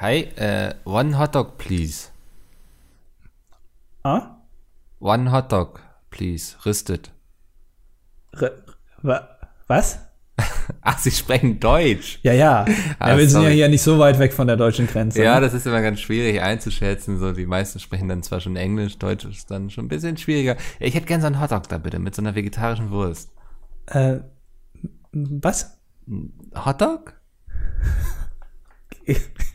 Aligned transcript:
Hi, 0.00 0.28
uh, 0.40 0.74
one 0.84 1.14
hot 1.14 1.34
dog, 1.34 1.58
please. 1.58 2.10
Ah? 4.04 4.36
One 5.00 5.26
hot 5.26 5.50
dog, 5.50 5.80
please. 6.10 6.54
Rüstet. 6.64 7.10
Re 8.32 8.52
wa 9.02 9.28
was? 9.66 9.98
Ach, 10.82 10.98
Sie 11.00 11.10
sprechen 11.10 11.58
Deutsch. 11.58 12.20
Ja, 12.22 12.32
ja. 12.32 12.64
Ah, 13.00 13.10
ja 13.10 13.18
wir 13.18 13.28
sind 13.28 13.42
ja 13.42 13.48
hier 13.48 13.68
nicht 13.68 13.82
so 13.82 13.98
weit 13.98 14.20
weg 14.20 14.32
von 14.32 14.46
der 14.46 14.56
deutschen 14.56 14.86
Grenze. 14.86 15.20
Ja, 15.20 15.40
das 15.40 15.52
ist 15.52 15.66
immer 15.66 15.82
ganz 15.82 15.98
schwierig 15.98 16.40
einzuschätzen. 16.40 17.18
So, 17.18 17.32
die 17.32 17.46
meisten 17.46 17.80
sprechen 17.80 18.08
dann 18.08 18.22
zwar 18.22 18.38
schon 18.38 18.54
Englisch, 18.54 18.98
Deutsch 18.98 19.24
ist 19.24 19.50
dann 19.50 19.68
schon 19.68 19.86
ein 19.86 19.88
bisschen 19.88 20.16
schwieriger. 20.16 20.56
Ich 20.78 20.94
hätte 20.94 21.06
gern 21.06 21.20
so 21.20 21.26
einen 21.26 21.40
Hotdog 21.40 21.68
da 21.68 21.78
bitte 21.78 21.98
mit 21.98 22.14
so 22.14 22.22
einer 22.22 22.36
vegetarischen 22.36 22.92
Wurst. 22.92 23.32
Äh, 23.86 24.18
was? 25.10 25.76
Hotdog? 26.54 27.14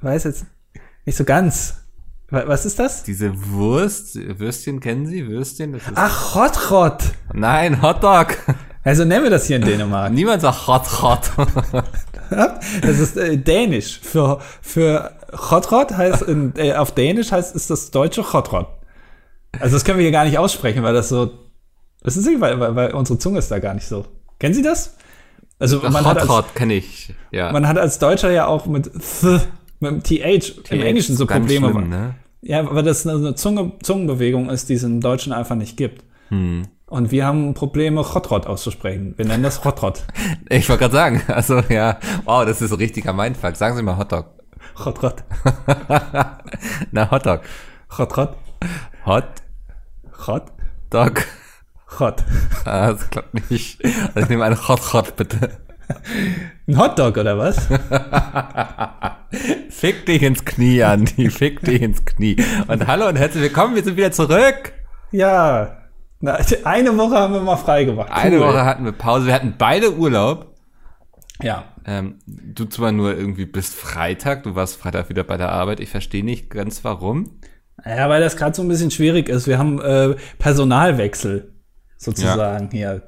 Weiß 0.00 0.24
jetzt 0.24 0.46
nicht 1.04 1.16
so 1.16 1.24
ganz. 1.24 1.78
Wa- 2.30 2.44
Was 2.46 2.64
ist 2.66 2.78
das? 2.78 3.02
Diese 3.02 3.32
Wurst, 3.52 4.16
Würstchen 4.38 4.80
kennen 4.80 5.06
Sie? 5.06 5.26
Würstchen? 5.28 5.80
Ach, 5.94 6.34
Hotrot. 6.34 7.02
Nein, 7.32 7.82
Hotdog. 7.82 8.36
Also 8.82 9.04
nennen 9.04 9.24
wir 9.24 9.30
das 9.30 9.46
hier 9.46 9.56
in 9.56 9.62
Dänemark. 9.62 10.12
Niemand 10.12 10.42
sagt 10.42 10.66
Hot 10.66 11.02
Hot. 11.02 11.30
Das 12.82 12.98
ist 12.98 13.16
äh, 13.16 13.36
Dänisch. 13.36 14.00
Für, 14.02 14.40
für 14.62 15.12
Hotrot 15.32 15.92
heißt, 15.92 16.22
in, 16.22 16.52
äh, 16.56 16.74
auf 16.74 16.92
Dänisch 16.94 17.32
heißt, 17.32 17.54
ist 17.54 17.70
das 17.70 17.90
deutsche 17.90 18.32
Hotrot. 18.32 18.66
Also 19.60 19.76
das 19.76 19.84
können 19.84 19.98
wir 19.98 20.02
hier 20.04 20.12
gar 20.12 20.24
nicht 20.24 20.38
aussprechen, 20.38 20.82
weil 20.82 20.94
das 20.94 21.08
so, 21.08 21.30
wissen 22.02 22.22
Sie, 22.22 22.40
weil, 22.40 22.58
weil, 22.58 22.74
weil 22.74 22.90
unsere 22.92 23.18
Zunge 23.18 23.38
ist 23.38 23.50
da 23.50 23.58
gar 23.58 23.74
nicht 23.74 23.86
so. 23.86 24.04
Kennen 24.38 24.54
Sie 24.54 24.62
das? 24.62 24.96
Also 25.58 25.78
man 25.80 25.94
hat, 26.04 26.06
Hot 26.06 26.18
als, 26.22 26.28
Hot 26.28 26.54
kenne 26.54 26.74
ich. 26.74 27.14
Ja. 27.30 27.52
man 27.52 27.68
hat 27.68 27.78
als 27.78 27.98
Deutscher 28.00 28.30
ja 28.32 28.46
auch 28.46 28.66
mit 28.66 28.90
th, 28.92 29.40
mit 29.90 30.10
dem 30.10 30.40
TH 30.40 30.70
im 30.70 30.82
Englischen 30.82 31.16
so 31.16 31.26
Probleme. 31.26 31.70
Schlimm, 31.70 31.88
ne? 31.88 32.14
Ja, 32.42 32.74
weil 32.74 32.82
das 32.82 33.06
eine 33.06 33.34
Zunge, 33.34 33.72
Zungenbewegung 33.82 34.50
ist, 34.50 34.68
die 34.68 34.74
es 34.74 34.82
im 34.82 35.00
Deutschen 35.00 35.32
einfach 35.32 35.56
nicht 35.56 35.76
gibt. 35.76 36.04
Hm. 36.28 36.62
Und 36.86 37.10
wir 37.10 37.24
haben 37.24 37.54
Probleme, 37.54 38.02
Hotrot 38.14 38.46
auszusprechen. 38.46 39.14
Wir 39.16 39.24
nennen 39.24 39.42
das 39.42 39.64
Hotrot. 39.64 40.02
Ich 40.50 40.68
wollte 40.68 40.82
gerade 40.82 40.94
sagen, 40.94 41.22
also 41.28 41.60
ja, 41.68 41.98
wow, 42.24 42.44
das 42.44 42.60
ist 42.60 42.70
so 42.70 42.76
richtiger 42.76 43.12
Mindfuck. 43.12 43.56
Sagen 43.56 43.76
Sie 43.76 43.82
mal 43.82 43.96
Hotdog. 43.96 44.26
Hotrot. 44.84 45.24
Na, 46.92 47.10
Hotdog. 47.10 47.40
Hotrot. 47.96 48.36
Hot 49.06 49.44
Hot. 50.26 50.52
Dog. 50.90 51.26
Hot. 51.98 52.24
Ah, 52.64 52.92
das 52.92 53.10
klappt 53.10 53.50
nicht. 53.50 53.84
Also 53.84 54.20
ich 54.20 54.28
nehme 54.28 54.44
einen 54.44 54.68
Hot 54.68 54.92
Hot 54.92 55.16
bitte. 55.16 55.58
Ein 56.66 56.78
Hotdog 56.78 57.16
oder 57.16 57.36
was? 57.38 57.66
Fick 59.70 60.06
dich 60.06 60.22
ins 60.22 60.44
Knie, 60.44 60.82
Andi. 60.82 61.30
Fick 61.30 61.60
dich 61.60 61.82
ins 61.82 62.04
Knie. 62.04 62.36
Und 62.68 62.86
hallo 62.86 63.08
und 63.08 63.16
herzlich 63.16 63.42
willkommen. 63.42 63.74
Wir 63.74 63.82
sind 63.84 63.96
wieder 63.96 64.12
zurück. 64.12 64.72
ja. 65.12 65.78
Na, 66.20 66.38
eine 66.64 66.96
Woche 66.96 67.16
haben 67.16 67.34
wir 67.34 67.40
mal 67.42 67.56
frei 67.56 67.84
gemacht. 67.84 68.08
Eine 68.10 68.38
Cool. 68.38 68.46
Woche 68.46 68.64
hatten 68.64 68.84
wir 68.86 68.92
Pause. 68.92 69.26
Wir 69.26 69.34
hatten 69.34 69.56
beide 69.58 69.94
Urlaub. 69.94 70.54
Ja. 71.42 71.64
Ähm, 71.84 72.18
du 72.26 72.64
zwar 72.64 72.92
nur 72.92 73.14
irgendwie 73.14 73.44
bis 73.44 73.74
Freitag. 73.74 74.44
Du 74.44 74.54
warst 74.54 74.78
Freitag 74.78 75.10
wieder 75.10 75.22
bei 75.22 75.36
der 75.36 75.52
Arbeit. 75.52 75.80
Ich 75.80 75.90
verstehe 75.90 76.24
nicht 76.24 76.48
ganz 76.48 76.82
warum. 76.82 77.40
Ja, 77.84 78.08
weil 78.08 78.22
das 78.22 78.38
gerade 78.38 78.54
so 78.56 78.62
ein 78.62 78.68
bisschen 78.68 78.90
schwierig 78.90 79.28
ist. 79.28 79.46
Wir 79.46 79.58
haben 79.58 79.82
äh, 79.82 80.14
Personalwechsel 80.38 81.52
sozusagen 82.04 82.68
hier. 82.70 83.00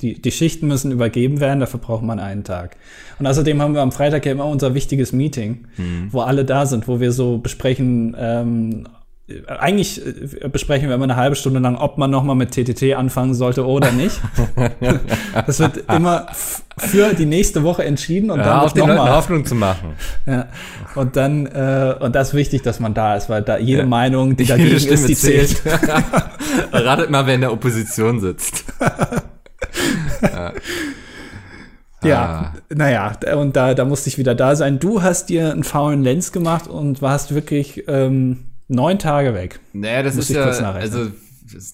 Die, 0.00 0.20
die 0.20 0.30
Schichten 0.30 0.66
müssen 0.66 0.92
übergeben 0.92 1.40
werden, 1.40 1.60
dafür 1.60 1.80
braucht 1.80 2.02
man 2.02 2.18
einen 2.18 2.44
Tag. 2.44 2.76
Und 3.18 3.26
außerdem 3.26 3.60
haben 3.60 3.74
wir 3.74 3.82
am 3.82 3.92
Freitag 3.92 4.26
ja 4.26 4.32
immer 4.32 4.46
unser 4.46 4.74
wichtiges 4.74 5.12
Meeting, 5.12 5.66
wo 6.10 6.20
alle 6.20 6.44
da 6.44 6.66
sind, 6.66 6.88
wo 6.88 7.00
wir 7.00 7.12
so 7.12 7.38
besprechen, 7.38 8.16
ähm, 8.18 8.88
eigentlich 9.46 10.00
äh, 10.04 10.48
besprechen 10.48 10.88
wir 10.88 10.94
immer 10.94 11.04
eine 11.04 11.16
halbe 11.16 11.36
Stunde 11.36 11.60
lang, 11.60 11.76
ob 11.76 11.98
man 11.98 12.10
nochmal 12.10 12.36
mit 12.36 12.52
TTT 12.52 12.94
anfangen 12.94 13.34
sollte 13.34 13.66
oder 13.66 13.92
nicht. 13.92 14.20
das 15.46 15.58
wird 15.60 15.84
immer 15.88 16.28
für 16.78 17.12
die 17.12 17.26
nächste 17.26 17.62
Woche 17.62 17.84
entschieden 17.84 18.30
und 18.30 18.38
Ja, 18.38 18.44
dann 18.46 18.60
auf 18.60 18.72
den 18.72 18.86
Leuten. 18.86 19.10
Hoffnung 19.10 19.44
zu 19.44 19.54
machen. 19.54 19.90
Ja. 20.26 20.46
Und 20.94 21.16
dann, 21.16 21.46
äh, 21.46 21.94
und 22.00 22.14
das 22.14 22.28
ist 22.28 22.34
wichtig, 22.34 22.62
dass 22.62 22.80
man 22.80 22.94
da 22.94 23.16
ist, 23.16 23.28
weil 23.28 23.42
da 23.42 23.58
jede 23.58 23.82
Ja. 23.82 23.86
Meinung, 23.86 24.36
die 24.36 24.44
Jede 24.44 24.58
dagegen 24.58 24.76
ist, 24.76 24.84
Stimme 24.84 25.06
die 25.06 25.14
zählt. 25.14 25.62
Ratet 26.72 27.10
mal, 27.10 27.26
wer 27.26 27.34
in 27.34 27.42
der 27.42 27.52
Opposition 27.52 28.20
sitzt. 28.20 28.64
Ja, 32.02 32.54
naja, 32.72 33.12
und 33.36 33.56
da, 33.56 33.74
da 33.74 33.84
musste 33.84 34.08
ich 34.08 34.18
wieder 34.18 34.34
da 34.34 34.54
sein. 34.54 34.78
Du 34.78 35.02
hast 35.02 35.28
dir 35.28 35.50
einen 35.50 35.64
faulen 35.64 36.02
Lenz 36.02 36.30
gemacht 36.30 36.68
und 36.68 37.02
warst 37.02 37.34
wirklich 37.34 37.84
ähm, 37.88 38.47
neun 38.68 38.98
Tage 38.98 39.34
weg. 39.34 39.60
Naja, 39.72 40.02
das 40.02 40.14
Muss 40.14 40.30
ist 40.30 40.36
ja, 40.36 40.44
also 40.44 41.10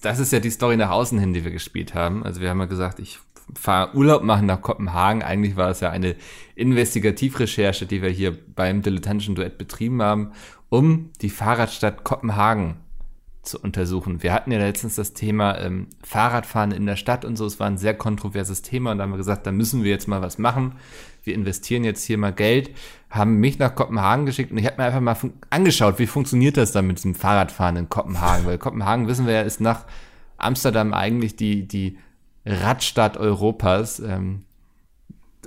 das 0.01 0.19
ist 0.19 0.31
ja 0.31 0.39
die 0.39 0.49
Story 0.49 0.77
nach 0.77 0.89
außen 0.89 1.19
hin, 1.19 1.33
die 1.33 1.43
wir 1.43 1.51
gespielt 1.51 1.93
haben. 1.93 2.23
Also 2.23 2.41
wir 2.41 2.49
haben 2.49 2.59
ja 2.59 2.65
gesagt, 2.65 2.99
ich 2.99 3.19
fahre 3.53 3.95
Urlaub 3.95 4.23
machen 4.23 4.45
nach 4.45 4.61
Kopenhagen. 4.61 5.21
Eigentlich 5.21 5.55
war 5.55 5.69
es 5.69 5.81
ja 5.81 5.91
eine 5.91 6.15
Investigativrecherche, 6.55 7.85
die 7.85 8.01
wir 8.01 8.09
hier 8.09 8.35
beim 8.55 8.81
dilettantischen 8.81 9.35
Duett 9.35 9.57
betrieben 9.57 10.01
haben, 10.01 10.31
um 10.69 11.11
die 11.21 11.29
Fahrradstadt 11.29 12.03
Kopenhagen 12.03 12.77
zu 13.43 13.59
untersuchen. 13.59 14.23
Wir 14.23 14.33
hatten 14.33 14.51
ja 14.51 14.57
letztens 14.57 14.95
das 14.95 15.13
Thema 15.13 15.59
ähm, 15.59 15.87
Fahrradfahren 16.03 16.71
in 16.71 16.87
der 16.87 16.95
Stadt 16.95 17.25
und 17.25 17.35
so. 17.35 17.45
Es 17.45 17.59
war 17.59 17.67
ein 17.67 17.77
sehr 17.77 17.93
kontroverses 17.93 18.63
Thema 18.63 18.91
und 18.91 18.97
da 18.97 19.03
haben 19.03 19.11
wir 19.11 19.17
gesagt, 19.17 19.45
da 19.45 19.51
müssen 19.51 19.83
wir 19.83 19.91
jetzt 19.91 20.07
mal 20.07 20.21
was 20.21 20.39
machen. 20.39 20.75
Wir 21.23 21.35
investieren 21.35 21.83
jetzt 21.83 22.03
hier 22.03 22.17
mal 22.17 22.33
Geld, 22.33 22.71
haben 23.15 23.37
mich 23.37 23.59
nach 23.59 23.75
Kopenhagen 23.75 24.25
geschickt 24.25 24.51
und 24.51 24.57
ich 24.57 24.65
habe 24.65 24.77
mir 24.77 24.85
einfach 24.85 24.99
mal 24.99 25.15
angeschaut, 25.49 25.99
wie 25.99 26.07
funktioniert 26.07 26.57
das 26.57 26.71
dann 26.71 26.87
mit 26.87 26.97
diesem 26.97 27.15
Fahrradfahren 27.15 27.77
in 27.77 27.89
Kopenhagen? 27.89 28.45
Weil 28.45 28.57
Kopenhagen, 28.57 29.07
wissen 29.07 29.25
wir 29.25 29.33
ja, 29.33 29.41
ist 29.41 29.61
nach 29.61 29.85
Amsterdam 30.37 30.93
eigentlich 30.93 31.35
die, 31.35 31.67
die 31.67 31.97
Radstadt 32.45 33.17
Europas. 33.17 33.99
Ähm, 33.99 34.41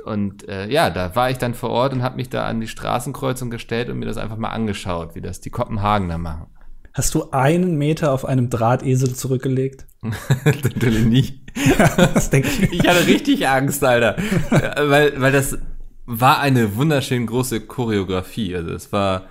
und 0.05 0.49
äh, 0.49 0.69
ja, 0.69 0.91
da 0.91 1.15
war 1.15 1.31
ich 1.31 1.39
dann 1.39 1.55
vor 1.55 1.71
Ort 1.71 1.93
und 1.93 2.03
habe 2.03 2.17
mich 2.17 2.29
da 2.29 2.47
an 2.47 2.61
die 2.61 2.69
Straßenkreuzung 2.69 3.51
gestellt 3.51 3.91
und 3.91 3.99
mir 3.99 4.07
das 4.07 4.17
einfach 4.17 4.37
mal 4.37 4.51
angeschaut, 4.51 5.15
wie 5.15 5.21
das 5.21 5.41
die 5.41 5.51
Kopenhagener 5.51 6.19
machen. 6.19 6.47
Hast 6.95 7.15
du 7.15 7.31
einen 7.31 7.77
Meter 7.77 8.13
auf 8.13 8.25
einem 8.25 8.51
Drahtesel 8.51 9.15
zurückgelegt? 9.15 9.87
Natürlich 10.45 11.05
nicht. 11.05 11.41
das 11.97 12.31
denke 12.31 12.49
ich. 12.49 12.73
Ich 12.73 12.89
hatte 12.89 13.07
richtig 13.07 13.47
Angst, 13.47 13.85
Alter. 13.85 14.17
Weil, 14.51 15.21
weil 15.21 15.33
das 15.33 15.59
war 16.09 16.41
eine 16.41 16.77
wunderschön 16.77 17.27
große 17.27 17.61
Choreografie. 17.61 18.57
Also 18.57 18.73
es 18.73 18.93
war 18.93 19.27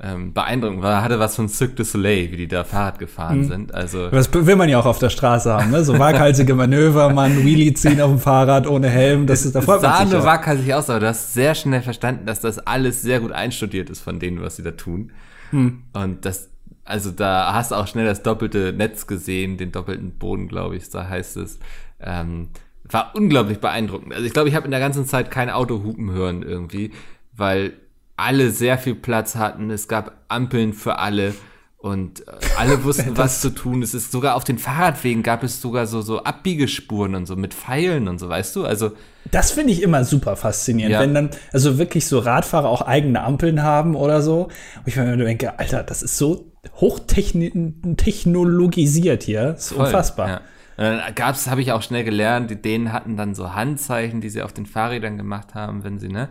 ähm, 0.00 0.32
beeindruckend. 0.32 0.82
War, 0.82 1.02
hatte 1.02 1.18
was 1.18 1.36
von 1.36 1.48
Cirque 1.48 1.76
du 1.76 1.84
Soleil, 1.84 2.32
wie 2.32 2.38
die 2.38 2.48
da 2.48 2.64
Fahrrad 2.64 2.98
gefahren 2.98 3.44
sind. 3.44 3.74
Also 3.74 4.08
Das 4.08 4.32
will 4.32 4.56
man 4.56 4.68
ja 4.68 4.80
auch 4.80 4.86
auf 4.86 4.98
der 4.98 5.10
Straße 5.10 5.52
haben, 5.52 5.70
ne? 5.70 5.84
So 5.84 5.98
waghalsige 5.98 6.54
Manöver, 6.54 7.12
man 7.12 7.44
Wheelie 7.44 7.74
ziehen 7.74 8.00
auf 8.00 8.10
dem 8.10 8.18
Fahrrad 8.18 8.66
ohne 8.66 8.88
Helm, 8.88 9.26
das 9.26 9.44
ist, 9.44 9.54
da 9.54 9.60
freut 9.60 9.82
man 9.82 9.92
sah 9.92 9.98
sich 9.98 10.10
nur 10.10 10.22
auch. 10.22 10.26
waghalsig 10.26 10.74
aus, 10.74 10.90
aber 10.90 11.00
du 11.00 11.08
hast 11.08 11.34
sehr 11.34 11.54
schnell 11.54 11.82
verstanden, 11.82 12.26
dass 12.26 12.40
das 12.40 12.58
alles 12.58 13.02
sehr 13.02 13.20
gut 13.20 13.32
einstudiert 13.32 13.90
ist 13.90 14.00
von 14.00 14.18
denen, 14.18 14.40
was 14.40 14.56
sie 14.56 14.62
da 14.62 14.72
tun. 14.72 15.12
Hm. 15.50 15.82
Und 15.92 16.24
das, 16.24 16.48
also 16.84 17.10
da 17.10 17.52
hast 17.52 17.70
du 17.70 17.74
auch 17.76 17.86
schnell 17.86 18.06
das 18.06 18.22
doppelte 18.22 18.72
Netz 18.72 19.06
gesehen, 19.06 19.58
den 19.58 19.70
doppelten 19.70 20.12
Boden, 20.12 20.48
glaube 20.48 20.76
ich, 20.76 20.88
da 20.88 21.08
heißt 21.08 21.36
es. 21.36 21.58
Ähm, 22.00 22.48
war 22.88 23.12
unglaublich 23.14 23.58
beeindruckend. 23.60 24.12
Also 24.12 24.26
ich 24.26 24.32
glaube, 24.32 24.48
ich 24.48 24.54
habe 24.54 24.66
in 24.66 24.70
der 24.70 24.80
ganzen 24.80 25.06
Zeit 25.06 25.30
kein 25.30 25.50
Auto 25.50 25.82
hupen 25.82 26.10
hören 26.12 26.42
irgendwie, 26.42 26.92
weil 27.34 27.72
alle 28.16 28.50
sehr 28.50 28.78
viel 28.78 28.94
Platz 28.94 29.34
hatten. 29.36 29.70
Es 29.70 29.88
gab 29.88 30.24
Ampeln 30.28 30.72
für 30.74 30.98
alle 30.98 31.34
und 31.78 32.20
äh, 32.28 32.32
alle 32.58 32.84
wussten, 32.84 33.16
was 33.16 33.40
zu 33.40 33.50
tun. 33.50 33.82
Es 33.82 33.94
ist 33.94 34.12
sogar 34.12 34.34
auf 34.36 34.44
den 34.44 34.58
Fahrradwegen 34.58 35.22
gab 35.22 35.42
es 35.42 35.60
sogar 35.60 35.86
so 35.86 36.02
so 36.02 36.22
Abbiegespuren 36.22 37.14
und 37.14 37.26
so 37.26 37.34
mit 37.34 37.54
Pfeilen 37.54 38.08
und 38.08 38.18
so, 38.18 38.28
weißt 38.28 38.54
du? 38.56 38.64
Also 38.64 38.92
Das 39.30 39.52
finde 39.52 39.72
ich 39.72 39.82
immer 39.82 40.04
super 40.04 40.36
faszinierend, 40.36 40.92
Ja. 40.92 41.00
wenn 41.00 41.14
dann 41.14 41.30
also 41.52 41.78
wirklich 41.78 42.06
so 42.06 42.18
Radfahrer 42.20 42.68
auch 42.68 42.82
eigene 42.82 43.22
Ampeln 43.24 43.62
haben 43.62 43.96
oder 43.96 44.20
so. 44.22 44.44
Und 44.44 44.52
ich 44.86 44.96
mir 44.96 45.16
denke, 45.16 45.58
Alter, 45.58 45.82
das 45.82 46.02
ist 46.02 46.18
so 46.18 46.52
hochtechnologisiert 46.76 49.22
hier. 49.22 49.52
Das 49.52 49.66
ist 49.66 49.72
Voll, 49.72 49.86
unfassbar. 49.86 50.28
Ja. 50.28 50.40
Und 50.76 50.84
dann 50.84 51.14
gab's, 51.14 51.48
habe 51.48 51.60
ich 51.60 51.72
auch 51.72 51.82
schnell 51.82 52.04
gelernt, 52.04 52.50
die 52.50 52.60
Dänen 52.60 52.92
hatten 52.92 53.16
dann 53.16 53.34
so 53.34 53.54
Handzeichen, 53.54 54.20
die 54.20 54.30
sie 54.30 54.42
auf 54.42 54.52
den 54.52 54.66
Fahrrädern 54.66 55.16
gemacht 55.16 55.54
haben, 55.54 55.84
wenn 55.84 55.98
sie, 55.98 56.08
ne, 56.08 56.28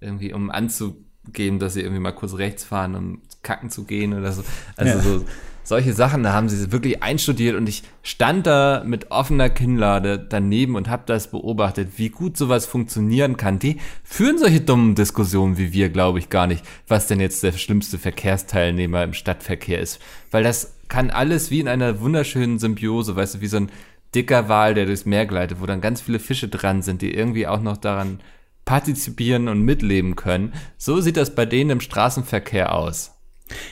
irgendwie, 0.00 0.32
um 0.32 0.50
anzugeben, 0.50 1.58
dass 1.58 1.74
sie 1.74 1.80
irgendwie 1.82 2.00
mal 2.00 2.12
kurz 2.12 2.34
rechts 2.34 2.64
fahren, 2.64 2.94
um 2.94 3.22
kacken 3.42 3.70
zu 3.70 3.84
gehen 3.84 4.12
oder 4.12 4.32
so. 4.32 4.42
Also 4.76 4.98
Ja. 4.98 5.00
so 5.00 5.24
solche 5.62 5.92
Sachen, 5.94 6.22
da 6.22 6.32
haben 6.32 6.48
sie 6.48 6.70
wirklich 6.70 7.02
einstudiert 7.02 7.56
und 7.56 7.68
ich 7.68 7.82
stand 8.04 8.46
da 8.46 8.84
mit 8.86 9.10
offener 9.10 9.50
Kinnlade 9.50 10.16
daneben 10.18 10.76
und 10.76 10.88
habe 10.88 11.02
das 11.06 11.28
beobachtet, 11.30 11.90
wie 11.96 12.08
gut 12.08 12.36
sowas 12.36 12.66
funktionieren 12.66 13.36
kann. 13.36 13.58
Die 13.58 13.78
führen 14.04 14.38
solche 14.38 14.60
dummen 14.60 14.94
Diskussionen 14.94 15.58
wie 15.58 15.72
wir, 15.72 15.88
glaube 15.88 16.20
ich, 16.20 16.30
gar 16.30 16.46
nicht, 16.46 16.64
was 16.86 17.08
denn 17.08 17.18
jetzt 17.18 17.42
der 17.42 17.50
schlimmste 17.52 17.98
Verkehrsteilnehmer 17.98 19.02
im 19.02 19.12
Stadtverkehr 19.12 19.80
ist. 19.80 20.00
Weil 20.30 20.44
das 20.44 20.75
kann 20.88 21.10
alles 21.10 21.50
wie 21.50 21.60
in 21.60 21.68
einer 21.68 22.00
wunderschönen 22.00 22.58
Symbiose, 22.58 23.16
weißt 23.16 23.36
du, 23.36 23.40
wie 23.40 23.46
so 23.46 23.58
ein 23.58 23.70
dicker 24.14 24.48
Wal, 24.48 24.74
der 24.74 24.86
durchs 24.86 25.04
Meer 25.04 25.26
gleitet, 25.26 25.60
wo 25.60 25.66
dann 25.66 25.80
ganz 25.80 26.00
viele 26.00 26.18
Fische 26.18 26.48
dran 26.48 26.82
sind, 26.82 27.02
die 27.02 27.14
irgendwie 27.14 27.46
auch 27.46 27.60
noch 27.60 27.76
daran 27.76 28.20
partizipieren 28.64 29.48
und 29.48 29.62
mitleben 29.62 30.16
können. 30.16 30.52
So 30.76 31.00
sieht 31.00 31.16
das 31.16 31.34
bei 31.34 31.46
denen 31.46 31.70
im 31.70 31.80
Straßenverkehr 31.80 32.74
aus. 32.74 33.12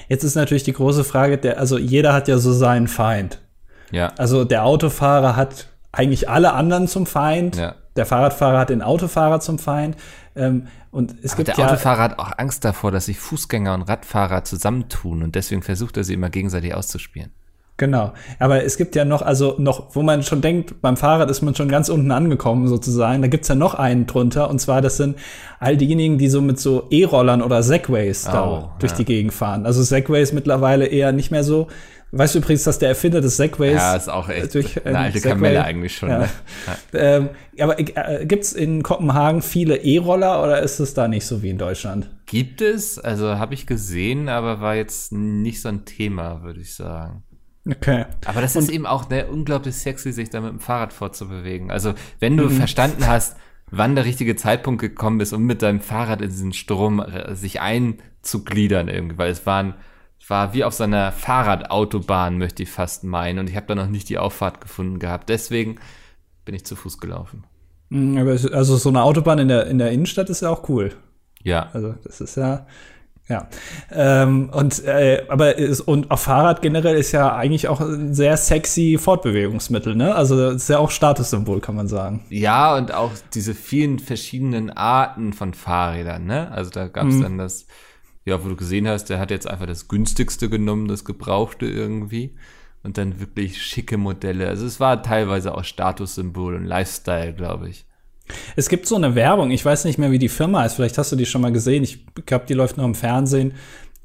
Jetzt 0.09 0.23
ist 0.23 0.37
natürlich 0.37 0.63
die 0.63 0.73
große 0.73 1.05
Frage, 1.05 1.37
der, 1.37 1.59
also 1.59 1.79
jeder 1.79 2.13
hat 2.13 2.29
ja 2.29 2.39
so 2.39 2.53
seinen 2.53 2.87
Feind. 2.87 3.41
Ja. 3.91 4.13
Also 4.19 4.45
der 4.45 4.65
Autofahrer 4.65 5.37
hat 5.37 5.69
eigentlich 5.93 6.29
alle 6.29 6.53
anderen 6.53 6.89
zum 6.89 7.07
Feind. 7.07 7.57
Ja. 7.57 7.75
Der 7.97 8.07
Fahrradfahrer 8.07 8.59
hat 8.59 8.71
den 8.71 8.83
Autofahrer 8.83 9.41
zum 9.41 9.59
Feind. 9.59 9.97
Ähm, 10.37 10.69
und 10.95 11.15
es 11.23 11.33
Aber 11.33 11.45
gibt 11.45 11.49
der 11.49 11.65
ja 11.65 11.71
Autofahrer 11.71 12.03
hat 12.03 12.19
auch 12.19 12.33
Angst 12.39 12.65
davor, 12.65 12.91
dass 12.91 13.07
sich 13.07 13.19
Fußgänger 13.19 13.75
und 13.75 13.83
Radfahrer 13.83 14.45
zusammentun 14.45 15.23
und 15.23 15.35
deswegen 15.35 15.63
versucht 15.63 15.97
er 15.97 16.05
sie 16.05 16.15
immer 16.15 16.31
gegenseitig 16.31 16.75
auszuspielen. 16.75 17.31
Genau. 17.77 18.13
Aber 18.39 18.63
es 18.63 18.77
gibt 18.77 18.95
ja 18.95 19.05
noch, 19.05 19.21
also 19.21 19.57
noch, 19.59 19.97
wo 19.97 20.03
man 20.03 20.23
schon 20.23 20.41
denkt, 20.41 20.81
beim 20.81 20.97
Fahrrad 20.97 21.29
ist 21.29 21.43
man 21.43 21.57
schon 21.57 21.69
ganz 21.69 21.89
unten 21.89 22.13
angekommen 22.13 22.69
sozusagen. 22.69 23.21
Da 23.21 23.27
gibt's 23.27 23.49
ja 23.49 23.57
noch 23.57 23.75
einen 23.75 24.07
drunter. 24.07 24.49
Und 24.49 24.61
zwar, 24.61 24.81
das 24.81 24.97
sind 24.97 25.17
all 25.59 25.77
diejenigen, 25.77 26.17
die 26.17 26.29
so 26.29 26.41
mit 26.41 26.61
so 26.61 26.87
E-Rollern 26.91 27.43
oder 27.43 27.65
Segways 27.65 28.25
da 28.25 28.47
Oh, 28.47 28.71
durch 28.79 28.93
ja. 28.93 28.99
die 28.99 29.05
Gegend 29.05 29.35
fahren. 29.35 29.67
Also 29.67 29.83
Segways 29.83 30.33
mittlerweile 30.33 30.87
eher 30.87 31.11
nicht 31.11 31.33
mehr 31.33 31.43
so. 31.43 31.67
Weißt 32.17 32.35
du 32.35 32.39
übrigens, 32.39 32.63
dass 32.65 32.79
der 32.79 32.91
Erfinder 32.91 33.21
des 33.21 33.37
Segways 33.37 33.75
Ja, 33.77 33.97
ist 33.97 34.09
auch 34.09 34.29
echt 34.29 34.55
durch 34.55 34.85
eine 34.87 34.97
ein 34.99 35.05
alte 35.07 35.19
Segway- 35.19 35.29
Kamelle 35.31 35.65
eigentlich 35.65 35.97
schon. 35.97 36.11
Ja. 36.11 36.19
Ne? 36.21 36.29
Ähm, 36.95 37.29
aber 37.59 37.79
äh, 37.79 38.25
gibt's 38.27 38.53
in 38.53 38.83
Kopenhagen 38.83 39.43
viele 39.43 39.77
E-Roller 39.79 40.43
oder 40.43 40.63
ist 40.63 40.79
es 40.81 40.95
da 40.95 41.09
nicht 41.09 41.27
so 41.27 41.43
wie 41.43 41.51
in 41.51 41.59
Deutschland? 41.59 42.09
Gibt 42.27 42.63
es, 42.63 42.99
also 42.99 43.39
habe 43.39 43.55
ich 43.55 43.67
gesehen, 43.67 44.29
aber 44.29 44.61
war 44.61 44.77
jetzt 44.77 45.13
nicht 45.13 45.61
so 45.61 45.69
ein 45.69 45.85
Thema, 45.85 46.43
würde 46.43 46.61
ich 46.61 46.75
sagen. 46.75 47.23
Okay. 47.69 48.05
Aber 48.27 48.41
das 48.43 48.57
ist 48.57 48.69
eben 48.71 48.85
auch 48.87 49.09
ne, 49.09 49.27
unglaublich 49.27 49.75
sexy, 49.75 50.13
sich 50.13 50.29
da 50.31 50.41
mit 50.41 50.51
dem 50.51 50.61
Fahrrad 50.61 50.93
fortzubewegen. 50.93 51.71
Also, 51.71 51.95
wenn 52.21 52.35
Mhm. 52.35 52.39
du 52.39 52.51
verstanden 52.51 53.07
hast, 53.07 53.37
wann 53.71 53.95
der 53.97 54.05
richtige 54.05 54.37
Zeitpunkt 54.37 54.81
gekommen 54.83 55.19
ist, 55.21 55.33
um 55.33 55.45
mit 55.45 55.63
deinem 55.63 55.81
Fahrrad 55.81 56.21
in 56.21 56.29
diesen 56.29 56.53
Strom 56.53 57.01
äh, 57.01 57.35
sich 57.35 57.61
einzugliedern 57.63 58.89
irgendwie, 58.89 59.19
weil 59.19 59.31
es 59.31 59.47
waren, 59.47 59.75
war 60.29 60.55
wie 60.55 60.65
auf 60.65 60.75
so 60.75 60.85
einer 60.85 61.13
Fahrradautobahn, 61.13 62.39
möchte 62.39 62.63
ich 62.63 62.71
fast 62.71 63.05
meinen. 63.05 63.39
Und 63.39 63.51
ich 63.51 63.57
habe 63.57 63.67
da 63.67 63.75
noch 63.75 63.89
nicht 63.89 64.09
die 64.09 64.19
Auffahrt 64.19 64.61
gefunden 64.61 64.99
gehabt. 64.99 65.29
Deswegen 65.29 65.77
bin 66.45 66.55
ich 66.55 66.65
zu 66.65 66.77
Fuß 66.77 66.99
gelaufen. 66.99 67.45
Es- 67.91 68.51
also 68.51 68.77
so 68.77 68.89
eine 68.89 69.03
Autobahn 69.03 69.39
in 69.39 69.49
der, 69.49 69.67
in 69.67 69.79
der 69.79 69.91
Innenstadt 69.91 70.31
ist 70.31 70.43
ja 70.43 70.51
auch 70.51 70.69
cool. 70.69 70.93
Ja. 71.43 71.69
Also 71.73 71.95
das 72.05 72.21
ist 72.21 72.37
ja, 72.37 72.67
ja. 73.29 73.49
Ähm, 73.93 74.51
und 74.51 74.83
äh, 74.85 75.25
aber 75.29 75.57
ist, 75.57 75.81
und 75.83 76.11
auf 76.11 76.23
Fahrrad 76.23 76.63
generell 76.63 76.97
ist 76.97 77.13
ja 77.13 77.35
eigentlich 77.37 77.69
auch 77.69 77.81
ein 77.81 78.15
sehr 78.15 78.37
sexy 78.37 78.99
Fortbewegungsmittel, 78.99 79.95
ne? 79.95 80.15
Also 80.15 80.51
ist 80.51 80.69
ja 80.69 80.79
auch 80.79 80.91
Statussymbol, 80.91 81.61
kann 81.61 81.75
man 81.77 81.87
sagen. 81.87 82.25
Ja, 82.31 82.77
und 82.77 82.93
auch 82.93 83.11
diese 83.35 83.55
vielen 83.55 83.99
verschiedenen 83.99 84.71
Arten 84.71 85.33
von 85.35 85.55
Fahrrädern, 85.55 86.25
ne? 86.25 86.51
Also 86.51 86.71
da 86.71 86.89
gab 86.89 87.07
es 87.09 87.21
dann 87.21 87.39
das, 87.39 87.67
ja, 88.25 88.43
wo 88.43 88.49
du 88.49 88.57
gesehen 88.57 88.89
hast, 88.89 89.07
der 89.07 89.19
hat 89.19 89.31
jetzt 89.31 89.49
einfach 89.49 89.67
das 89.67 89.89
günstigste 89.89 90.49
genommen, 90.49 90.89
das 90.89 91.05
gebrauchte 91.05 91.67
irgendwie. 91.67 92.35
Und 92.83 92.99
dann 92.99 93.19
wirklich 93.19 93.63
schicke 93.63 93.97
Modelle. 93.97 94.49
Also 94.49 94.67
es 94.67 94.79
war 94.79 95.03
teilweise 95.03 95.55
auch 95.55 95.65
Statussymbol 95.65 96.55
und 96.55 96.65
Lifestyle, 96.65 97.33
glaube 97.33 97.71
ich. 97.71 97.87
Es 98.57 98.69
gibt 98.69 98.87
so 98.87 98.97
eine 98.97 99.15
Werbung, 99.15 99.51
ich 99.51 99.65
weiß 99.65 99.85
nicht 99.85 99.99
mehr, 99.99 100.11
wie 100.11 100.19
die 100.19 100.29
Firma 100.29 100.65
ist, 100.65 100.75
vielleicht 100.75 100.97
hast 100.97 101.13
du 101.13 101.17
die 101.17 101.27
schon 101.27 101.43
mal 101.43 101.53
gesehen. 101.53 101.83
Ich 101.83 102.07
glaube, 102.27 102.47
die 102.47 102.55
läuft 102.55 102.77
noch 102.77 102.85
im 102.85 102.95
Fernsehen. 102.95 103.55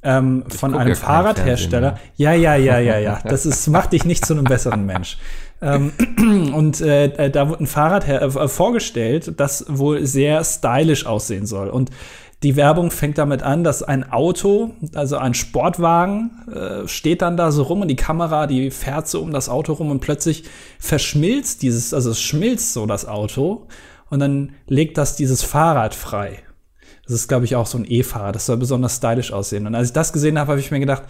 Ähm, 0.01 0.45
von 0.48 0.75
einem 0.75 0.89
ja 0.89 0.95
Fahrradhersteller. 0.95 2.00
Ja, 2.16 2.31
ja, 2.31 2.56
ja, 2.56 2.80
ja, 2.80 2.98
ja. 2.98 3.19
Das 3.25 3.45
ist, 3.45 3.68
macht 3.68 3.92
dich 3.92 4.06
nicht 4.06 4.25
zu 4.25 4.33
einem 4.33 4.45
besseren 4.45 4.86
Mensch. 4.86 5.18
Ähm, 5.62 5.92
und 6.56 6.80
äh, 6.80 7.30
da 7.30 7.50
wurde 7.50 7.63
ein 7.63 7.68
Fahrrad 7.68 8.07
äh, 8.07 8.48
vorgestellt, 8.48 9.33
das 9.38 9.66
wohl 9.68 10.06
sehr 10.06 10.42
stylisch 10.45 11.06
aussehen 11.06 11.45
soll. 11.45 11.68
Und 11.68 11.92
die 12.44 12.56
Werbung 12.56 12.90
fängt 12.90 13.18
damit 13.18 13.44
an, 13.44 13.64
dass 13.64 13.84
ein 13.84 14.10
Auto, 14.12 14.72
also 14.94 15.18
ein 15.18 15.34
Sportwagen, 15.34 16.32
äh, 16.48 16.88
steht 16.88 17.22
dann 17.22 17.36
da 17.36 17.52
so 17.52 17.64
rum 17.64 17.82
und 17.82 17.90
die 17.90 17.98
Kamera, 17.98 18.48
die 18.48 18.72
fährt 18.72 19.10
so 19.10 19.22
um 19.22 19.34
das 19.34 19.50
Auto 19.50 19.74
rum 19.74 19.92
und 19.92 20.00
plötzlich 20.00 20.46
verschmilzt 20.80 21.62
dieses, 21.64 21.94
also 21.94 22.12
es 22.12 22.22
schmilzt 22.22 22.72
so 22.74 22.86
das 22.86 23.06
Auto 23.06 23.68
und 24.10 24.20
dann 24.20 24.54
legt 24.68 24.98
das 24.98 25.18
dieses 25.18 25.44
Fahrrad 25.44 25.94
frei. 25.94 26.40
Das 27.04 27.14
ist, 27.14 27.28
glaube 27.28 27.46
ich, 27.46 27.56
auch 27.56 27.66
so 27.66 27.78
ein 27.78 27.86
E-Fahrrad. 27.90 28.36
Das 28.36 28.46
soll 28.46 28.58
besonders 28.58 28.98
stylisch 28.98 29.34
aussehen. 29.34 29.66
Und 29.66 29.74
als 29.74 29.88
ich 29.88 29.94
das 29.94 30.14
gesehen 30.14 30.38
habe, 30.38 30.52
habe 30.52 30.60
ich 30.60 30.70
mir 30.70 30.80
gedacht, 30.80 31.04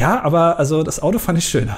ja, 0.00 0.22
aber 0.22 0.58
also 0.58 0.82
das 0.82 1.00
Auto 1.02 1.18
fand 1.18 1.38
ich 1.38 1.48
schöner. 1.48 1.76